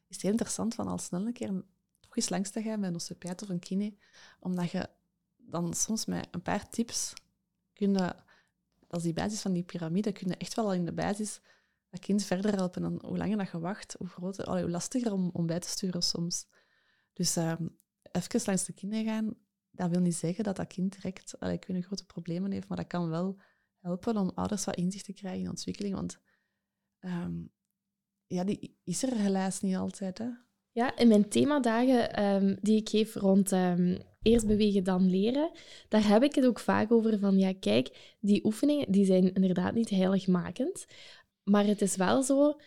is 0.09 0.17
het 0.17 0.23
heel 0.23 0.31
interessant 0.31 0.75
van 0.75 0.89
al 0.89 0.99
snel 0.99 1.27
een 1.27 1.33
keer 1.33 1.65
toch 2.01 2.17
eens 2.17 2.29
langs 2.29 2.51
te 2.51 2.63
gaan 2.63 2.81
bij 2.81 2.89
een 2.89 2.95
osteopaat 2.95 3.43
of 3.43 3.49
een 3.49 3.59
kine, 3.59 3.95
omdat 4.41 4.71
je 4.71 4.89
dan 5.37 5.75
soms 5.75 6.07
met 6.07 6.29
een 6.31 6.43
paar 6.43 6.69
tips 6.69 7.13
kunnen 7.73 8.25
dat 8.91 8.99
is 8.99 9.05
die 9.05 9.15
basis 9.15 9.41
van 9.41 9.53
die 9.53 9.63
piramide. 9.63 10.13
Kun 10.13 10.29
je 10.29 10.37
echt 10.37 10.55
wel 10.55 10.65
al 10.65 10.75
in 10.75 10.85
de 10.85 10.93
basis 10.93 11.41
dat 11.91 12.01
kind 12.01 12.25
verder 12.25 12.55
helpen. 12.55 12.85
En 12.85 12.99
hoe 13.05 13.17
langer 13.17 13.37
dat 13.37 13.51
je 13.51 13.59
wacht, 13.59 13.95
hoe, 13.99 14.09
groter, 14.09 14.51
hoe 14.51 14.71
lastiger 14.71 15.13
om, 15.13 15.31
om 15.33 15.47
bij 15.47 15.59
te 15.59 15.69
sturen 15.69 16.03
soms. 16.03 16.47
Dus 17.13 17.37
um, 17.37 17.79
even 18.13 18.41
langs 18.45 18.65
de 18.65 18.73
kinderen 18.73 19.05
gaan, 19.05 19.35
dat 19.71 19.91
wil 19.91 20.01
niet 20.01 20.15
zeggen 20.15 20.45
dat 20.45 20.57
dat 20.57 20.67
kind 20.67 20.93
direct 20.93 21.41
allee, 21.41 21.59
weet, 21.67 21.85
grote 21.85 22.07
problemen 22.07 22.51
heeft, 22.51 22.69
maar 22.69 22.77
dat 22.77 22.87
kan 22.87 23.09
wel 23.09 23.41
helpen 23.79 24.17
om 24.17 24.31
ouders 24.35 24.65
wat 24.65 24.77
inzicht 24.77 25.05
te 25.05 25.13
krijgen 25.13 25.41
in 25.41 25.49
ontwikkeling. 25.49 25.95
Want 25.95 26.21
um, 27.01 27.53
ja, 28.27 28.45
die 28.45 28.81
is 28.85 29.03
er 29.03 29.17
helaas 29.17 29.61
niet 29.61 29.77
altijd. 29.77 30.19
Hè? 30.19 30.29
Ja, 30.71 30.97
in 30.97 31.09
mijn 31.09 31.29
themadagen 31.29 32.25
um, 32.25 32.59
die 32.61 32.77
ik 32.77 32.89
geef 32.89 33.15
rond 33.15 33.53
eerst 34.23 34.47
bewegen, 34.47 34.85
dan 34.85 35.11
leren. 35.11 35.51
Daar 35.89 36.09
heb 36.09 36.23
ik 36.23 36.35
het 36.35 36.47
ook 36.47 36.59
vaak 36.59 36.93
over 36.93 37.19
van, 37.19 37.39
ja, 37.39 37.53
kijk, 37.61 38.17
die 38.21 38.45
oefeningen 38.45 38.93
die 38.93 39.05
zijn 39.05 39.33
inderdaad 39.33 39.75
niet 39.75 39.91
heiligmakend. 39.91 40.87
Maar 41.43 41.67
het 41.67 41.83
is 41.83 41.97
wel 41.97 42.23
zo, 42.23 42.61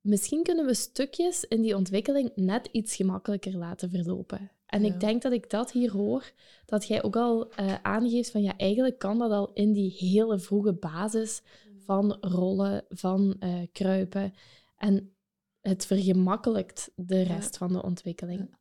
misschien 0.00 0.42
kunnen 0.42 0.66
we 0.66 0.74
stukjes 0.74 1.44
in 1.44 1.62
die 1.62 1.76
ontwikkeling 1.76 2.32
net 2.34 2.68
iets 2.72 2.96
gemakkelijker 2.96 3.56
laten 3.56 3.90
verlopen. 3.90 4.50
En 4.66 4.84
ik 4.84 5.00
denk 5.00 5.22
dat 5.22 5.32
ik 5.32 5.50
dat 5.50 5.72
hier 5.72 5.92
hoor, 5.92 6.32
dat 6.66 6.86
jij 6.86 7.02
ook 7.02 7.16
al 7.16 7.52
uh, 7.60 7.74
aangeeft 7.82 8.30
van, 8.30 8.42
ja, 8.42 8.56
eigenlijk 8.56 8.98
kan 8.98 9.18
dat 9.18 9.30
al 9.30 9.50
in 9.52 9.72
die 9.72 9.90
hele 9.98 10.38
vroege 10.38 10.72
basis 10.72 11.42
van 11.78 12.16
rollen, 12.20 12.84
van 12.88 13.36
uh, 13.40 13.58
kruipen. 13.72 14.34
En 14.76 15.14
het 15.60 15.86
vergemakkelijkt 15.86 16.90
de 16.96 17.22
rest 17.22 17.56
van 17.56 17.72
de 17.72 17.82
ontwikkeling. 17.82 18.56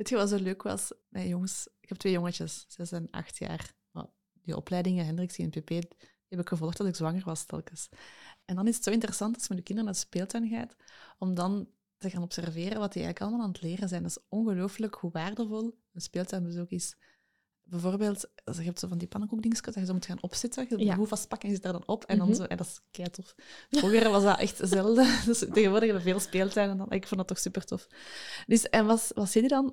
Weet 0.00 0.08
je 0.08 0.16
wat 0.16 0.28
zo 0.28 0.36
leuk 0.36 0.62
was? 0.62 0.92
Mijn 1.08 1.28
jongens, 1.28 1.68
ik 1.80 1.88
heb 1.88 1.98
twee 1.98 2.12
jongetjes, 2.12 2.64
ze 2.68 2.84
zijn 2.84 3.10
acht 3.10 3.38
jaar. 3.38 3.72
Die 4.32 4.56
opleidingen, 4.56 5.04
Hendrix 5.04 5.38
en 5.38 5.50
PP, 5.50 5.68
heb 6.28 6.40
ik 6.40 6.48
gevolgd 6.48 6.80
als 6.80 6.88
ik 6.88 6.94
zwanger 6.94 7.24
was 7.24 7.44
telkens. 7.44 7.88
En 8.44 8.54
dan 8.54 8.66
is 8.66 8.74
het 8.74 8.84
zo 8.84 8.90
interessant 8.90 9.34
als 9.34 9.42
je 9.42 9.48
met 9.48 9.58
de 9.58 9.64
kinderen 9.64 9.92
naar 9.92 10.00
de 10.00 10.06
speeltuin 10.06 10.48
gaat, 10.48 10.76
om 11.18 11.34
dan 11.34 11.68
te 11.96 12.10
gaan 12.10 12.22
observeren 12.22 12.78
wat 12.78 12.92
die 12.92 13.02
eigenlijk 13.02 13.20
allemaal 13.20 13.40
aan 13.40 13.52
het 13.52 13.62
leren 13.62 13.88
zijn. 13.88 14.02
Dat 14.02 14.10
is 14.10 14.24
ongelooflijk 14.28 14.94
hoe 14.94 15.10
waardevol 15.10 15.78
een 15.92 16.00
speeltuinbezoek 16.00 16.70
is. 16.70 16.96
Bijvoorbeeld, 17.70 18.30
je 18.44 18.62
hebt 18.62 18.78
zo 18.78 18.88
van 18.88 18.98
die 18.98 19.08
pannenkoekdingsjes 19.08 19.66
dat 19.66 19.74
je 19.74 19.84
zo 19.84 19.92
moet 19.92 20.06
gaan 20.06 20.22
opzitten. 20.22 20.66
Je 20.68 20.84
ja. 20.84 20.96
hoe 20.96 21.06
vastpakken 21.06 21.48
en 21.48 21.54
je 21.54 21.60
zit 21.60 21.70
daar 21.70 21.80
dan 21.80 21.88
op. 21.88 22.04
En 22.04 22.18
dan 22.18 22.28
mhm. 22.28 22.36
zo, 22.36 22.42
en 22.42 22.56
dat 22.56 22.66
is 22.66 22.80
kei 22.90 23.10
tof. 23.10 23.34
Vroeger 23.70 24.10
was 24.10 24.22
dat 24.22 24.38
echt 24.38 24.60
zelden. 24.62 25.06
Dus 25.26 25.38
tegenwoordig 25.38 25.88
hebben 25.88 26.04
we 26.04 26.10
veel 26.10 26.20
speeltuinen. 26.20 26.76
Dan, 26.76 26.90
ik 26.90 27.06
vond 27.06 27.20
dat 27.20 27.28
toch 27.28 27.38
super 27.38 27.64
tof. 27.64 27.86
Dus, 28.46 28.68
en 28.68 28.86
wat, 28.86 29.10
wat 29.14 29.30
zie 29.30 29.42
je 29.42 29.48
dan? 29.48 29.64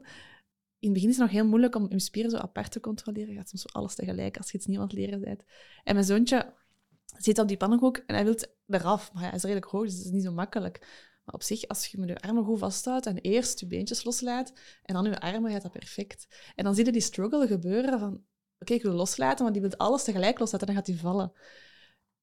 In 0.79 0.89
het 0.89 0.93
begin 0.93 1.09
is 1.09 1.17
het 1.17 1.25
nog 1.25 1.35
heel 1.35 1.45
moeilijk 1.45 1.75
om 1.75 1.87
je 1.89 1.99
spieren 1.99 2.31
zo 2.31 2.37
apart 2.37 2.71
te 2.71 2.79
controleren. 2.79 3.29
Je 3.29 3.37
gaat 3.37 3.49
soms 3.49 3.73
alles 3.73 3.95
tegelijk 3.95 4.37
als 4.37 4.51
je 4.51 4.57
iets 4.57 4.67
nieuw 4.67 4.79
aan 4.79 4.87
het 4.87 4.95
leren 4.95 5.21
bent. 5.21 5.43
En 5.83 5.93
mijn 5.93 6.05
zoontje 6.05 6.53
zit 7.17 7.39
op 7.39 7.47
die 7.47 7.57
pannenkoek 7.57 7.97
en 7.97 8.15
hij 8.15 8.23
wil 8.23 8.35
eraf. 8.67 9.13
Maar 9.13 9.23
hij 9.23 9.31
is 9.31 9.41
redelijk 9.41 9.65
hoog, 9.65 9.83
dus 9.83 9.93
het 9.93 10.05
is 10.05 10.11
niet 10.11 10.23
zo 10.23 10.31
makkelijk. 10.31 11.06
Maar 11.27 11.35
op 11.35 11.43
zich, 11.43 11.67
als 11.67 11.87
je 11.87 11.97
met 11.97 12.09
je 12.09 12.19
armen 12.19 12.43
goed 12.43 12.59
vasthoudt 12.59 13.05
en 13.05 13.17
eerst 13.17 13.59
je 13.59 13.67
beentjes 13.67 14.03
loslaat 14.03 14.53
en 14.83 14.93
dan 14.93 15.03
je 15.03 15.19
armen, 15.19 15.51
gaat 15.51 15.61
dat 15.61 15.71
perfect. 15.71 16.27
En 16.55 16.63
dan 16.63 16.75
zie 16.75 16.85
je 16.85 16.91
die 16.91 17.01
struggle 17.01 17.47
gebeuren 17.47 17.99
van, 17.99 18.23
oké, 18.59 18.73
ik 18.73 18.81
wil 18.83 18.93
loslaten, 18.93 19.43
maar 19.43 19.53
die 19.53 19.61
wil 19.61 19.75
alles 19.75 20.03
tegelijk 20.03 20.39
loslaten 20.39 20.67
en 20.67 20.73
dan 20.73 20.83
gaat 20.83 20.93
hij 20.93 21.03
vallen. 21.03 21.31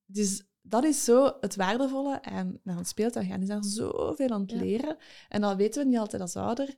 Dus 0.05 0.45
dat 0.61 0.85
is 0.85 1.05
zo 1.05 1.37
het 1.41 1.57
waardevolle. 1.57 2.17
En 2.21 2.61
naar 2.63 2.79
een 2.79 2.85
speeltuin 2.85 3.27
gaan 3.27 3.41
is 3.41 3.49
daar 3.49 3.65
zoveel 3.65 4.29
aan 4.29 4.41
het 4.41 4.53
leren. 4.53 4.97
En 5.29 5.41
dat 5.41 5.57
weten 5.57 5.83
we 5.83 5.89
niet 5.89 5.99
altijd 5.99 6.23
als 6.23 6.37
ouder. 6.37 6.75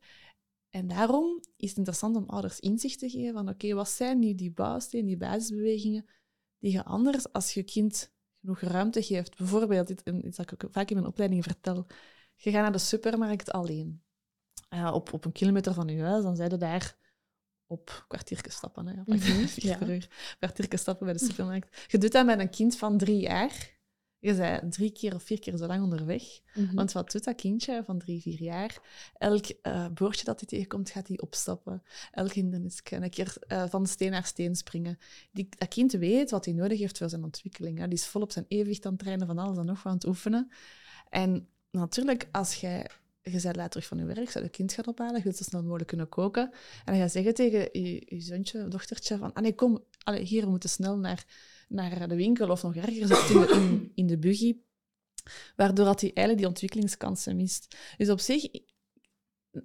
En 0.71 0.87
daarom 0.87 1.41
is 1.57 1.69
het 1.69 1.79
interessant 1.79 2.17
om 2.17 2.29
ouders 2.29 2.61
inzicht 2.61 2.99
te 2.99 3.11
geven 3.11 3.33
van, 3.33 3.49
oké, 3.49 3.75
wat 3.75 3.89
zijn 3.89 4.19
nu 4.19 4.35
die 4.35 4.53
bouwstenen, 4.53 5.07
die 5.07 5.17
basisbewegingen, 5.17 6.07
die 6.59 6.73
je 6.73 6.85
anders, 6.85 7.33
als 7.33 7.55
je 7.55 7.63
kind 7.63 8.15
genoeg 8.41 8.61
ruimte 8.61 9.03
geeft, 9.03 9.37
bijvoorbeeld, 9.37 9.91
iets 9.91 10.37
dat 10.37 10.53
ik 10.53 10.65
vaak 10.71 10.89
in 10.89 10.97
mijn 10.97 11.09
opleiding 11.09 11.45
vertel, 11.45 11.87
je 12.37 12.51
gaat 12.51 12.63
naar 12.63 12.73
de 12.73 12.79
supermarkt 12.79 13.53
alleen. 13.53 14.03
Uh, 14.75 14.91
op, 14.95 15.13
op 15.13 15.25
een 15.25 15.33
kilometer 15.33 15.75
van 15.75 15.89
je 15.89 16.03
huis, 16.03 16.23
dan 16.23 16.37
zijn 16.37 16.51
er 16.51 16.59
daar 16.59 16.97
op 17.67 18.05
kwartiertje 18.09 18.51
stappen. 18.51 18.87
Hè. 18.87 18.95
Ja, 18.95 19.03
Mhm, 19.07 19.47
ja. 19.55 19.77
per 19.79 19.91
uur. 19.91 20.35
Kwartiertje 20.39 20.79
stappen 20.79 21.05
bij 21.07 21.15
de 21.15 21.25
supermarkt. 21.25 21.85
Je 21.91 21.99
doet 21.99 22.13
dat 22.13 22.27
met 22.27 22.39
een 22.39 22.51
kind 22.51 22.77
van 22.79 22.99
drie 22.99 23.21
jaar. 23.21 23.75
Je 24.19 24.35
bent 24.35 24.73
drie 24.73 24.91
keer 24.93 25.15
of 25.15 25.23
vier 25.23 25.39
keer 25.39 25.57
zo 25.57 25.67
lang 25.67 25.83
onderweg. 25.83 26.23
Mhm. 26.55 26.75
Want 26.75 26.93
wat 26.93 27.13
doet 27.13 27.25
dat 27.25 27.35
kindje 27.35 27.83
van 27.85 27.99
drie, 27.99 28.21
vier 28.23 28.43
jaar? 28.43 28.79
Elk 29.19 29.47
eh 29.47 29.87
boordje 29.89 30.25
dat 30.25 30.41
hij 30.41 30.49
tegenkomt, 30.49 30.91
gaat 30.91 31.09
hij 31.09 31.21
opstappen. 31.21 31.83
Elk 32.11 32.33
hindernisje. 32.33 32.83
Een 32.95 33.11
keer 33.11 33.37
eh, 33.41 33.65
van 33.69 33.87
steen 33.87 34.11
naar 34.11 34.25
steen 34.25 34.55
springen. 34.57 34.99
Die, 35.33 35.49
dat 35.59 35.69
kind 35.69 35.93
weet 35.93 36.31
wat 36.31 36.45
hij 36.45 36.55
nodig 36.55 36.79
heeft 36.79 36.99
voor 36.99 37.09
zijn 37.09 37.25
ontwikkeling. 37.25 37.79
Hè. 37.79 37.85
Die 37.89 37.99
is 37.99 38.07
vol 38.07 38.23
op 38.23 38.33
zijn 38.33 38.45
evenwicht 38.49 38.87
aan 38.87 38.93
het 38.93 39.01
trainen, 39.01 39.27
van 39.27 39.39
alles 39.39 39.59
en 39.59 39.65
nog 39.67 39.77
wat 39.83 39.87
aan 39.87 39.99
het 39.99 40.07
oefenen. 40.07 40.51
En 41.09 41.49
natuurlijk, 41.81 42.29
als 42.33 42.55
jij... 42.55 42.91
Je 43.23 43.31
bent 43.31 43.45
later 43.45 43.69
terug 43.69 43.87
van 43.87 43.99
je 43.99 44.05
werk, 44.05 44.29
je 44.29 44.43
je 44.43 44.49
kind 44.49 44.73
gaat 44.73 44.87
ophalen, 44.87 45.17
je 45.17 45.23
wilt 45.23 45.37
zo 45.37 45.45
snel 45.45 45.63
mogelijk 45.63 45.89
kunnen 45.89 46.09
koken. 46.09 46.43
En 46.43 46.53
dan 46.85 46.95
ga 46.95 47.03
je 47.03 47.09
zeggen 47.09 47.35
tegen 47.35 47.69
je, 47.73 48.03
je 48.07 48.21
zoontje, 48.21 48.69
dochtertje, 48.69 49.19
van... 49.19 49.33
Allee, 49.33 49.55
kom, 49.55 49.85
allee, 50.03 50.23
hier, 50.23 50.43
we 50.43 50.51
moeten 50.51 50.69
snel 50.69 50.99
naar, 50.99 51.25
naar 51.69 52.09
de 52.09 52.17
winkel. 52.17 52.49
Of 52.49 52.63
nog 52.63 52.77
erger, 52.77 53.07
zit 53.07 53.51
in, 53.51 53.93
in 53.95 54.07
de 54.07 54.19
buggy 54.19 54.57
waardoor 55.57 55.85
dat 55.85 56.01
hij 56.01 56.11
eigenlijk 56.11 56.39
die 56.39 56.49
ontwikkelingskansen 56.49 57.37
mist. 57.37 57.77
Dus 57.97 58.11
op 58.11 58.21
zich, 58.21 58.49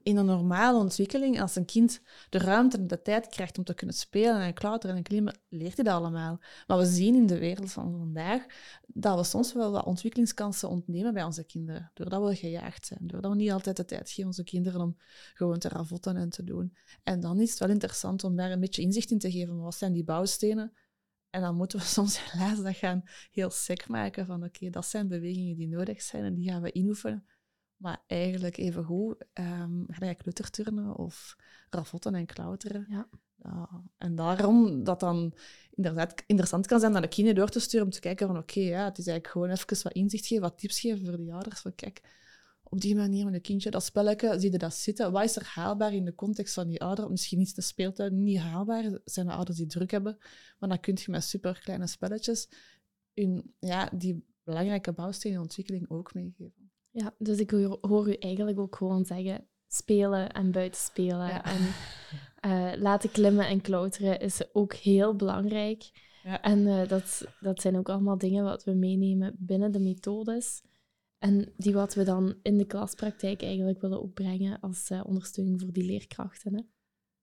in 0.04 0.18
een 0.18 0.26
normale 0.26 0.78
ontwikkeling, 0.78 1.42
als 1.42 1.56
een 1.56 1.66
kind 1.66 2.02
de 2.30 2.38
ruimte 2.38 2.78
en 2.78 2.88
de 2.88 3.02
tijd 3.02 3.28
krijgt 3.28 3.58
om 3.58 3.64
te 3.64 3.74
kunnen 3.74 3.96
spelen 3.96 4.42
en 4.42 4.54
klauteren 4.54 4.96
en 4.96 5.04
klimmen, 5.04 5.40
leert 5.50 5.76
hij 5.76 5.84
dat 5.84 5.94
allemaal. 5.94 6.40
Maar 6.68 6.78
we 6.78 6.86
zien 6.86 7.16
in 7.16 7.28
de 7.28 7.38
wereld 7.38 7.72
van 7.72 7.98
vandaag 7.98 8.46
dat 8.88 9.18
we 9.18 9.24
soms 9.24 9.54
wel 9.54 9.72
wat 9.72 9.86
ontwikkelingskansen 9.86 10.70
ontnemen 10.70 11.14
bij 11.14 11.24
onze 11.24 11.44
kinderen, 11.44 11.92
doordat 11.94 12.28
we 12.30 12.36
gejaagd 12.36 12.86
zijn, 12.86 13.00
doordat 13.02 13.32
we 13.32 13.38
niet 13.38 13.52
altijd 13.52 13.78
de 13.78 13.86
tijd 13.86 14.10
geven 14.10 14.26
onze 14.26 14.44
kinderen 14.44 14.82
om 14.82 14.98
gewoon 15.34 15.60
te 15.60 15.70
ravotten 15.70 16.18
en 16.18 16.30
te 16.30 16.44
doen. 16.44 16.78
En 17.04 17.20
dan 17.20 17.40
is 17.40 17.50
het 17.50 17.60
wel 17.60 17.70
interessant 17.70 18.24
om 18.24 18.36
daar 18.36 18.52
een 18.52 18.60
beetje 18.60 18.82
inzicht 18.82 19.12
in 19.12 19.20
te 19.20 19.32
geven. 19.32 19.60
Wat 19.60 19.76
zijn 19.76 19.94
die 19.94 20.04
bouwstenen? 20.04 20.74
En 21.30 21.42
dan 21.42 21.56
moeten 21.56 21.80
we 21.80 21.86
soms 21.98 22.32
helaas 22.32 22.62
dat 22.62 22.76
gaan 22.76 23.04
heel 23.32 23.50
sec 23.50 23.88
maken 23.88 24.26
van 24.26 24.44
oké, 24.44 24.70
dat 24.70 24.86
zijn 24.86 25.08
bewegingen 25.08 25.56
die 25.56 25.68
nodig 25.68 26.02
zijn 26.02 26.24
en 26.24 26.34
die 26.34 26.50
gaan 26.50 26.62
we 26.62 26.72
inoefenen. 26.72 27.26
Maar 27.82 28.04
eigenlijk 28.08 28.58
even 28.58 28.84
goed 28.84 29.26
um, 29.34 29.86
ga 29.88 30.06
je 30.06 30.16
klutterturnen 30.16 30.96
of 30.96 31.36
ravotten 31.70 32.16
en 32.16 32.26
klauteren. 32.26 32.86
Ja. 32.90 33.08
Ja, 33.44 33.84
en 33.98 34.16
daarom 34.16 34.84
dat 34.84 35.00
dan 35.00 35.34
inderdaad 35.72 36.24
interessant 36.26 36.68
kan 36.68 36.80
zijn 36.80 36.92
naar 36.92 37.02
de 37.02 37.08
kinderen 37.08 37.40
door 37.40 37.50
te 37.50 37.60
sturen 37.60 37.86
om 37.86 37.92
te 37.92 38.00
kijken 38.00 38.28
van 38.28 38.38
oké, 38.38 38.60
ja, 38.60 38.86
het 38.86 38.98
is 38.98 39.08
eigenlijk 39.08 39.28
gewoon 39.28 39.50
even 39.50 39.84
wat 39.84 39.94
inzicht 39.94 40.26
geven, 40.26 40.44
wat 40.44 40.58
tips 40.58 40.80
geven 40.80 41.06
voor 41.06 41.18
de 41.18 41.32
ouders. 41.32 41.60
Van 41.60 41.76
kijk, 41.76 42.02
op 42.64 42.82
die 42.82 42.96
manier 42.96 43.26
met 43.26 43.34
een 43.34 43.42
kindje 43.42 43.72
dat 43.72 43.84
spelletje, 43.84 44.40
zie 44.40 44.52
je 44.52 44.58
dat 44.58 44.74
zitten. 44.74 45.12
Wat 45.12 45.24
is 45.24 45.36
er 45.36 45.46
haalbaar 45.46 45.94
in 45.94 46.06
de 46.06 46.16
context 46.16 46.54
van 46.54 46.68
die 46.68 46.82
ouder? 46.82 47.10
Misschien 47.10 47.40
is 47.40 47.54
de 47.54 47.62
speeltuin 47.62 48.24
niet 48.24 48.40
haalbaar, 48.40 49.00
zijn 49.06 49.26
de 49.26 49.34
ouders 49.34 49.58
die 49.58 49.68
druk 49.68 49.92
hebben. 49.92 50.18
Maar 50.60 50.70
dan 50.70 50.80
kun 50.80 50.98
je 51.00 51.12
met 51.12 51.24
super 51.24 51.60
kleine 51.60 51.88
spelletjes 51.88 52.50
hun, 53.14 53.54
ja, 53.60 53.90
die 53.96 54.26
belangrijke 54.44 54.92
bouwstenen 54.92 55.36
in 55.38 55.44
ontwikkeling 55.44 55.90
ook 55.90 56.14
meegeven. 56.14 56.61
Ja, 56.92 57.16
dus 57.18 57.38
ik 57.40 57.52
hoor, 57.52 57.78
hoor 57.82 58.10
u 58.10 58.14
eigenlijk 58.14 58.60
ook 58.60 58.76
gewoon 58.76 59.06
zeggen, 59.06 59.48
spelen 59.68 60.32
en 60.32 60.52
buiten 60.52 60.82
spelen. 60.82 61.28
Ja. 61.28 61.44
En 61.44 61.60
uh, 62.46 62.82
laten 62.82 63.12
klimmen 63.12 63.48
en 63.48 63.62
klauteren 63.62 64.20
is 64.20 64.54
ook 64.54 64.74
heel 64.74 65.16
belangrijk. 65.16 66.10
Ja. 66.24 66.42
En 66.42 66.60
uh, 66.60 66.88
dat, 66.88 67.26
dat 67.40 67.62
zijn 67.62 67.78
ook 67.78 67.90
allemaal 67.90 68.18
dingen 68.18 68.44
wat 68.44 68.64
we 68.64 68.72
meenemen 68.72 69.36
binnen 69.40 69.72
de 69.72 69.80
methodes. 69.80 70.62
En 71.18 71.54
die 71.58 71.74
wat 71.74 71.94
we 71.94 72.04
dan 72.04 72.36
in 72.42 72.58
de 72.58 72.66
klaspraktijk 72.66 73.42
eigenlijk 73.42 73.82
willen 73.82 74.02
opbrengen 74.02 74.60
als 74.60 74.90
uh, 74.92 75.02
ondersteuning 75.06 75.62
voor 75.62 75.72
die 75.72 75.86
leerkrachten. 75.86 76.54
Hè? 76.54 76.62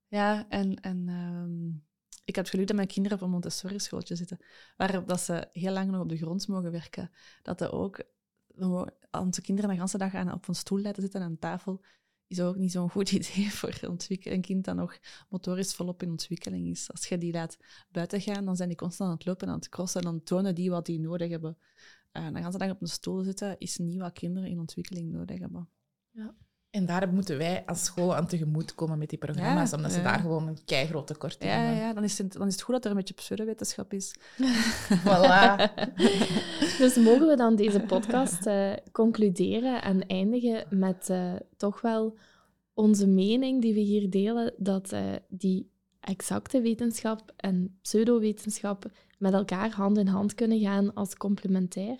Ja, 0.07 0.49
en, 0.49 0.75
en 0.75 1.09
um, 1.09 1.87
ik 2.25 2.35
heb 2.35 2.45
het 2.45 2.49
geluk 2.49 2.67
dat 2.67 2.77
mijn 2.77 2.89
kinderen 2.89 3.19
op 3.19 3.25
een 3.25 3.31
Montessori-schooltje 3.31 4.17
zitten, 4.17 4.39
waarop 4.77 5.09
dat 5.09 5.21
ze 5.21 5.49
heel 5.53 5.73
lang 5.73 5.91
nog 5.91 6.01
op 6.01 6.09
de 6.09 6.17
grond 6.17 6.49
mogen 6.49 6.71
werken. 6.71 7.11
Dat 7.43 7.61
er 7.61 7.73
ook 7.73 8.03
onze 9.11 9.41
kinderen 9.41 9.71
de 9.71 9.77
hele 9.77 9.99
dag 9.99 10.15
aan 10.15 10.33
op 10.33 10.49
een 10.49 10.55
stoel 10.55 10.81
laten 10.81 11.03
zitten 11.03 11.23
aan 11.23 11.39
tafel, 11.39 11.81
is 12.27 12.41
ook 12.41 12.57
niet 12.57 12.73
zo'n 12.73 12.91
goed 12.91 13.11
idee 13.19 13.51
voor 13.51 13.79
een 13.83 14.41
kind 14.41 14.65
dat 14.65 14.77
nog 14.77 14.99
motorisch 15.29 15.75
volop 15.75 16.03
in 16.03 16.11
ontwikkeling 16.11 16.69
is. 16.69 16.91
Als 16.91 17.07
je 17.07 17.19
die 17.19 17.33
laat 17.33 17.57
buiten 17.91 18.21
gaan, 18.21 18.45
dan 18.45 18.57
zijn 18.57 18.69
die 18.69 18.79
constant 18.79 19.11
aan 19.11 19.17
het 19.17 19.27
lopen 19.27 19.47
en 19.47 19.53
aan 19.53 19.59
het 19.59 19.69
crossen 19.69 20.01
en 20.01 20.07
dan 20.07 20.23
tonen 20.23 20.55
die 20.55 20.71
wat 20.71 20.87
die 20.87 21.01
nodig 21.01 21.31
hebben. 21.31 21.59
Uh, 22.13 22.33
dan 22.33 22.43
gaan 22.43 22.53
ze 22.53 22.71
op 22.71 22.81
een 22.81 22.89
stoel 22.89 23.23
zitten, 23.23 23.59
is 23.59 23.79
niet 23.79 24.01
wat 24.01 24.13
kinderen 24.13 24.49
in 24.49 24.59
ontwikkeling 24.59 25.11
nodig 25.11 25.39
hebben. 25.39 25.69
Ja. 26.11 26.35
En 26.79 26.87
daar 26.87 27.09
moeten 27.13 27.39
wij 27.39 27.63
als 27.67 27.85
school 27.85 28.15
aan 28.15 28.27
tegemoet 28.27 28.75
komen 28.75 28.99
met 28.99 29.09
die 29.09 29.19
programma's, 29.19 29.71
Ja, 29.71 29.77
omdat 29.77 29.93
ze 29.93 29.99
ja. 29.99 30.05
daar 30.05 30.19
gewoon 30.19 30.49
een 30.49 30.59
keigroot 30.65 31.07
tekort 31.07 31.37
Ja, 31.41 31.49
hebben. 31.49 31.77
ja 31.77 31.93
dan, 31.93 32.05
is 32.05 32.19
het, 32.19 32.33
dan 32.33 32.47
is 32.47 32.53
het 32.53 32.63
goed 32.63 32.75
dat 32.75 32.85
er 32.85 32.91
een 32.91 32.97
beetje 32.97 33.15
pseudowetenschap 33.15 33.93
is. 33.93 34.15
Voilà. 35.07 35.75
dus 36.79 36.97
mogen 36.97 37.27
we 37.27 37.35
dan 37.37 37.57
deze 37.57 37.81
podcast 37.81 38.47
uh, 38.47 38.73
concluderen 38.93 39.83
en 39.83 40.07
eindigen 40.07 40.65
met 40.71 41.09
uh, 41.11 41.33
toch 41.57 41.81
wel 41.81 42.17
onze 42.75 43.07
mening 43.07 43.63
die 43.63 43.75
we 43.75 43.81
hier 43.81 44.11
delen, 44.11 44.53
dat 44.57 44.93
uh, 44.93 45.01
die 45.29 45.71
exacte 46.01 46.61
wetenschap 46.61 47.33
en 47.37 47.79
pseudowetenschap 47.83 48.91
met 49.19 49.33
elkaar 49.33 49.71
hand 49.71 49.99
in 49.99 50.07
hand 50.07 50.35
kunnen 50.35 50.61
gaan 50.61 50.95
als 50.95 51.17
complementair? 51.17 51.99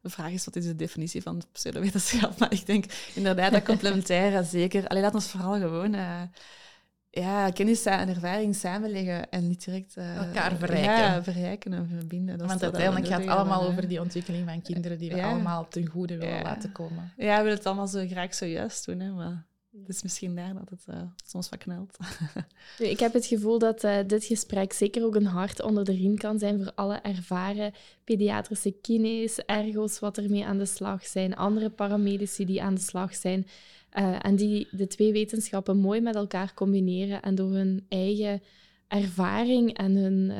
De 0.00 0.10
vraag 0.10 0.30
is, 0.30 0.44
wat 0.44 0.56
is 0.56 0.64
de 0.64 0.76
definitie 0.76 1.22
van 1.22 1.42
pseudowetenschap? 1.52 2.38
Maar 2.38 2.52
ik 2.52 2.66
denk 2.66 2.84
inderdaad 3.14 3.52
dat 3.52 3.62
complementaire 3.62 4.44
zeker... 4.58 4.86
Allee, 4.86 5.02
laat 5.02 5.14
ons 5.14 5.26
vooral 5.26 5.52
gewoon 5.52 5.94
uh, 5.94 6.22
ja, 7.10 7.50
kennis 7.50 7.84
en 7.84 8.08
ervaring 8.08 8.56
samenleggen 8.56 9.30
en 9.30 9.48
niet 9.48 9.64
direct... 9.64 9.96
Uh, 9.96 10.16
Elkaar 10.16 10.56
verrijken. 10.56 10.92
Ja, 10.92 11.22
verrijken 11.22 11.72
en 11.72 11.88
verbinden. 11.88 12.38
Dat 12.38 12.48
Want 12.48 12.62
uiteindelijk 12.62 13.06
gaat 13.06 13.20
het 13.20 13.28
allemaal 13.28 13.62
over 13.62 13.88
die 13.88 14.00
ontwikkeling 14.00 14.48
van 14.48 14.62
kinderen 14.62 14.98
die 14.98 15.10
we 15.10 15.16
ja. 15.16 15.30
allemaal 15.30 15.68
ten 15.68 15.86
goede 15.86 16.16
willen 16.16 16.34
ja. 16.34 16.42
laten 16.42 16.72
komen. 16.72 17.12
Ja, 17.16 17.36
we 17.36 17.42
willen 17.42 17.58
het 17.58 17.66
allemaal 17.66 17.88
zo 17.88 18.06
graag 18.06 18.34
zojuist 18.34 18.86
doen, 18.86 19.00
hè, 19.00 19.10
maar 19.10 19.44
het 19.78 19.88
is 19.88 20.02
misschien 20.02 20.34
daar 20.34 20.54
dat 20.54 20.70
het 20.70 20.84
uh, 20.88 21.02
soms 21.24 21.48
wat 21.48 21.58
knelt. 21.58 21.96
Ik 22.78 22.98
heb 22.98 23.12
het 23.12 23.26
gevoel 23.26 23.58
dat 23.58 23.84
uh, 23.84 23.98
dit 24.06 24.24
gesprek 24.24 24.72
zeker 24.72 25.04
ook 25.04 25.14
een 25.14 25.26
hart 25.26 25.62
onder 25.62 25.84
de 25.84 25.92
riem 25.92 26.16
kan 26.16 26.38
zijn 26.38 26.58
voor 26.58 26.72
alle 26.74 26.96
ervaren 26.96 27.72
pediatrische 28.04 28.70
kines, 28.70 29.38
ergo's 29.38 29.98
wat 29.98 30.18
ermee 30.18 30.46
aan 30.46 30.58
de 30.58 30.66
slag 30.66 31.06
zijn, 31.06 31.36
andere 31.36 31.70
paramedici 31.70 32.44
die 32.44 32.62
aan 32.62 32.74
de 32.74 32.80
slag 32.80 33.14
zijn 33.14 33.46
uh, 33.98 34.24
en 34.24 34.36
die 34.36 34.68
de 34.70 34.86
twee 34.86 35.12
wetenschappen 35.12 35.76
mooi 35.76 36.00
met 36.00 36.14
elkaar 36.14 36.54
combineren 36.54 37.22
en 37.22 37.34
door 37.34 37.52
hun 37.52 37.86
eigen 37.88 38.42
ervaring 38.88 39.76
en 39.76 39.94
hun, 39.94 40.32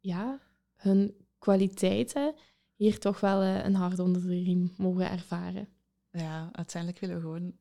ja, 0.00 0.40
hun 0.76 1.14
kwaliteiten 1.38 2.34
hier 2.74 2.98
toch 2.98 3.20
wel 3.20 3.42
een 3.42 3.74
hart 3.74 3.98
onder 3.98 4.22
de 4.22 4.42
riem 4.42 4.72
mogen 4.76 5.10
ervaren. 5.10 5.68
Ja, 6.10 6.48
uiteindelijk 6.52 7.00
willen 7.00 7.16
we 7.16 7.22
gewoon 7.22 7.52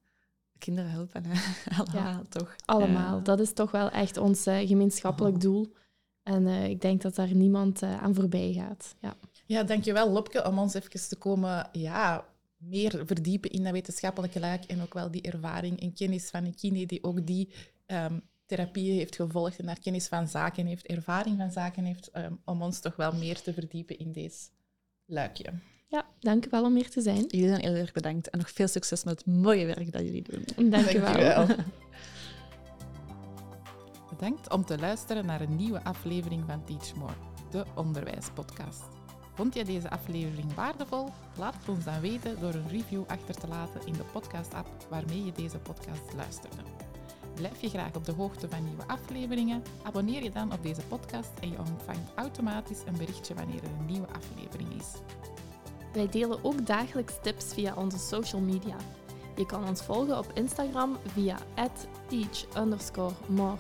kinderen 0.60 0.92
helpen. 0.92 1.26
Hè? 1.30 1.34
Allemaal, 1.78 2.04
ja, 2.04 2.22
toch? 2.30 2.56
Allemaal. 2.66 3.16
Ja. 3.16 3.24
Dat 3.24 3.40
is 3.40 3.54
toch 3.54 3.72
wel 3.72 3.90
echt 3.90 4.18
ons 4.18 4.48
uh, 4.48 4.68
gemeenschappelijk 4.68 5.36
oh. 5.36 5.42
doel. 5.42 5.74
En 6.24 6.48
uh, 6.48 6.70
ik 6.70 6.82
denk 6.82 7.02
dat 7.02 7.16
daar 7.16 7.36
niemand 7.36 7.82
uh, 7.82 8.02
aan 8.04 8.16
voorbij 8.16 8.54
gaat. 8.54 8.96
Ja. 9.02 9.16
ja, 9.46 9.64
dankjewel 9.64 10.10
Lopke 10.10 10.48
om 10.48 10.60
ons 10.60 10.74
even 10.74 11.08
te 11.10 11.16
komen 11.16 11.70
ja, 11.72 12.26
meer 12.58 13.04
verdiepen 13.06 13.50
in 13.50 13.64
dat 13.64 13.72
wetenschappelijke 13.72 14.40
luik 14.40 14.64
en 14.64 14.82
ook 14.82 14.94
wel 14.94 15.12
die 15.12 15.22
ervaring 15.22 15.82
en 15.82 15.94
kennis 15.94 16.30
van 16.30 16.46
een 16.46 16.56
kine 16.56 16.86
die 16.86 17.04
ook 17.04 17.26
die 17.26 17.54
um, 17.88 18.22
therapieën 18.46 18.98
heeft 18.98 19.16
gevolgd 19.16 19.60
en 19.60 19.66
daar 19.66 19.80
kennis 19.80 20.08
van 20.08 20.28
zaken 20.28 20.66
heeft, 20.66 20.86
ervaring 20.86 21.38
van 21.38 21.52
zaken 21.52 21.84
heeft, 21.84 22.10
um, 22.18 22.40
om 22.46 22.62
ons 22.62 22.80
toch 22.80 22.96
wel 22.96 23.12
meer 23.14 23.42
te 23.42 23.54
verdiepen 23.54 23.98
in 23.98 24.12
deze 24.12 24.50
luikje. 25.06 25.54
Ja, 25.92 26.06
dank 26.20 26.46
u 26.46 26.50
wel 26.50 26.64
om 26.64 26.76
hier 26.76 26.90
te 26.90 27.02
zijn. 27.02 27.26
Jullie 27.28 27.48
zijn 27.48 27.62
heel 27.62 27.74
erg 27.74 27.92
bedankt 27.92 28.30
en 28.30 28.38
nog 28.38 28.52
veel 28.52 28.68
succes 28.68 29.04
met 29.04 29.18
het 29.18 29.36
mooie 29.36 29.66
werk 29.66 29.92
dat 29.92 30.02
jullie 30.02 30.24
doen. 30.24 30.70
Dank 30.70 30.94
u 30.94 31.00
wel. 31.00 31.48
Bedankt 34.10 34.52
om 34.52 34.66
te 34.66 34.80
luisteren 34.80 35.26
naar 35.26 35.42
een 35.42 35.56
nieuwe 35.56 35.84
aflevering 35.84 36.44
van 36.48 36.64
Teach 36.64 36.96
More, 36.96 37.14
de 37.52 37.66
onderwijspodcast. 37.76 38.84
Vond 39.34 39.54
je 39.54 39.66
deze 39.66 39.90
aflevering 39.90 40.54
waardevol? 40.54 41.10
Laat 41.38 41.54
het 41.54 41.70
ons 41.70 41.84
dan 41.84 42.00
weten 42.00 42.40
door 42.40 42.54
een 42.54 42.70
review 42.70 43.04
achter 43.08 43.36
te 43.36 43.48
laten 43.48 43.82
in 43.86 43.94
de 43.94 44.04
podcast-app 44.04 44.86
waarmee 44.90 45.26
je 45.26 45.32
deze 45.32 45.58
podcast 45.58 46.14
luisterde. 46.16 46.62
Blijf 47.36 47.62
je 47.62 47.70
graag 47.70 47.96
op 47.96 48.06
de 48.06 48.12
hoogte 48.12 48.50
van 48.50 48.64
nieuwe 48.64 48.88
afleveringen? 48.88 49.64
Abonneer 49.84 50.24
je 50.24 50.32
dan 50.32 50.54
op 50.54 50.64
deze 50.64 50.82
podcast 50.82 51.32
en 51.42 51.52
je 51.52 51.58
ontvangt 51.58 52.12
automatisch 52.16 52.82
een 52.86 52.98
berichtje 52.98 53.34
wanneer 53.34 53.64
er 53.64 53.70
een 53.80 53.86
nieuwe 53.86 54.08
aflevering 54.08 54.74
is. 54.80 54.88
Wij 55.94 56.08
delen 56.08 56.44
ook 56.44 56.66
dagelijks 56.66 57.14
tips 57.22 57.54
via 57.54 57.74
onze 57.76 57.98
social 57.98 58.42
media. 58.42 58.76
Je 59.36 59.46
kan 59.46 59.68
ons 59.68 59.82
volgen 59.82 60.18
op 60.18 60.32
Instagram 60.34 60.98
via 61.06 61.38
teach_more_ 62.08 63.60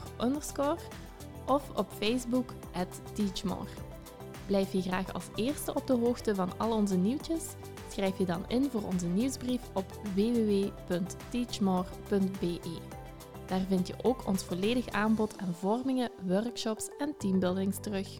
of 1.45 1.69
op 1.75 1.87
Facebook 1.99 2.53
teachmore. 3.13 3.69
Blijf 4.45 4.71
je 4.71 4.81
graag 4.81 5.13
als 5.13 5.27
eerste 5.35 5.73
op 5.73 5.87
de 5.87 5.93
hoogte 5.93 6.35
van 6.35 6.51
al 6.57 6.71
onze 6.71 6.95
nieuwtjes? 6.95 7.43
Schrijf 7.91 8.17
je 8.17 8.25
dan 8.25 8.45
in 8.47 8.69
voor 8.69 8.83
onze 8.83 9.07
nieuwsbrief 9.07 9.61
op 9.73 10.01
www.teachmore.be. 10.15 12.59
Daar 13.45 13.65
vind 13.67 13.87
je 13.87 13.93
ook 14.01 14.27
ons 14.27 14.43
volledig 14.43 14.89
aanbod 14.89 15.37
aan 15.37 15.53
vormingen, 15.53 16.11
workshops 16.27 16.89
en 16.97 17.13
teambuildings 17.17 17.79
terug. 17.79 18.19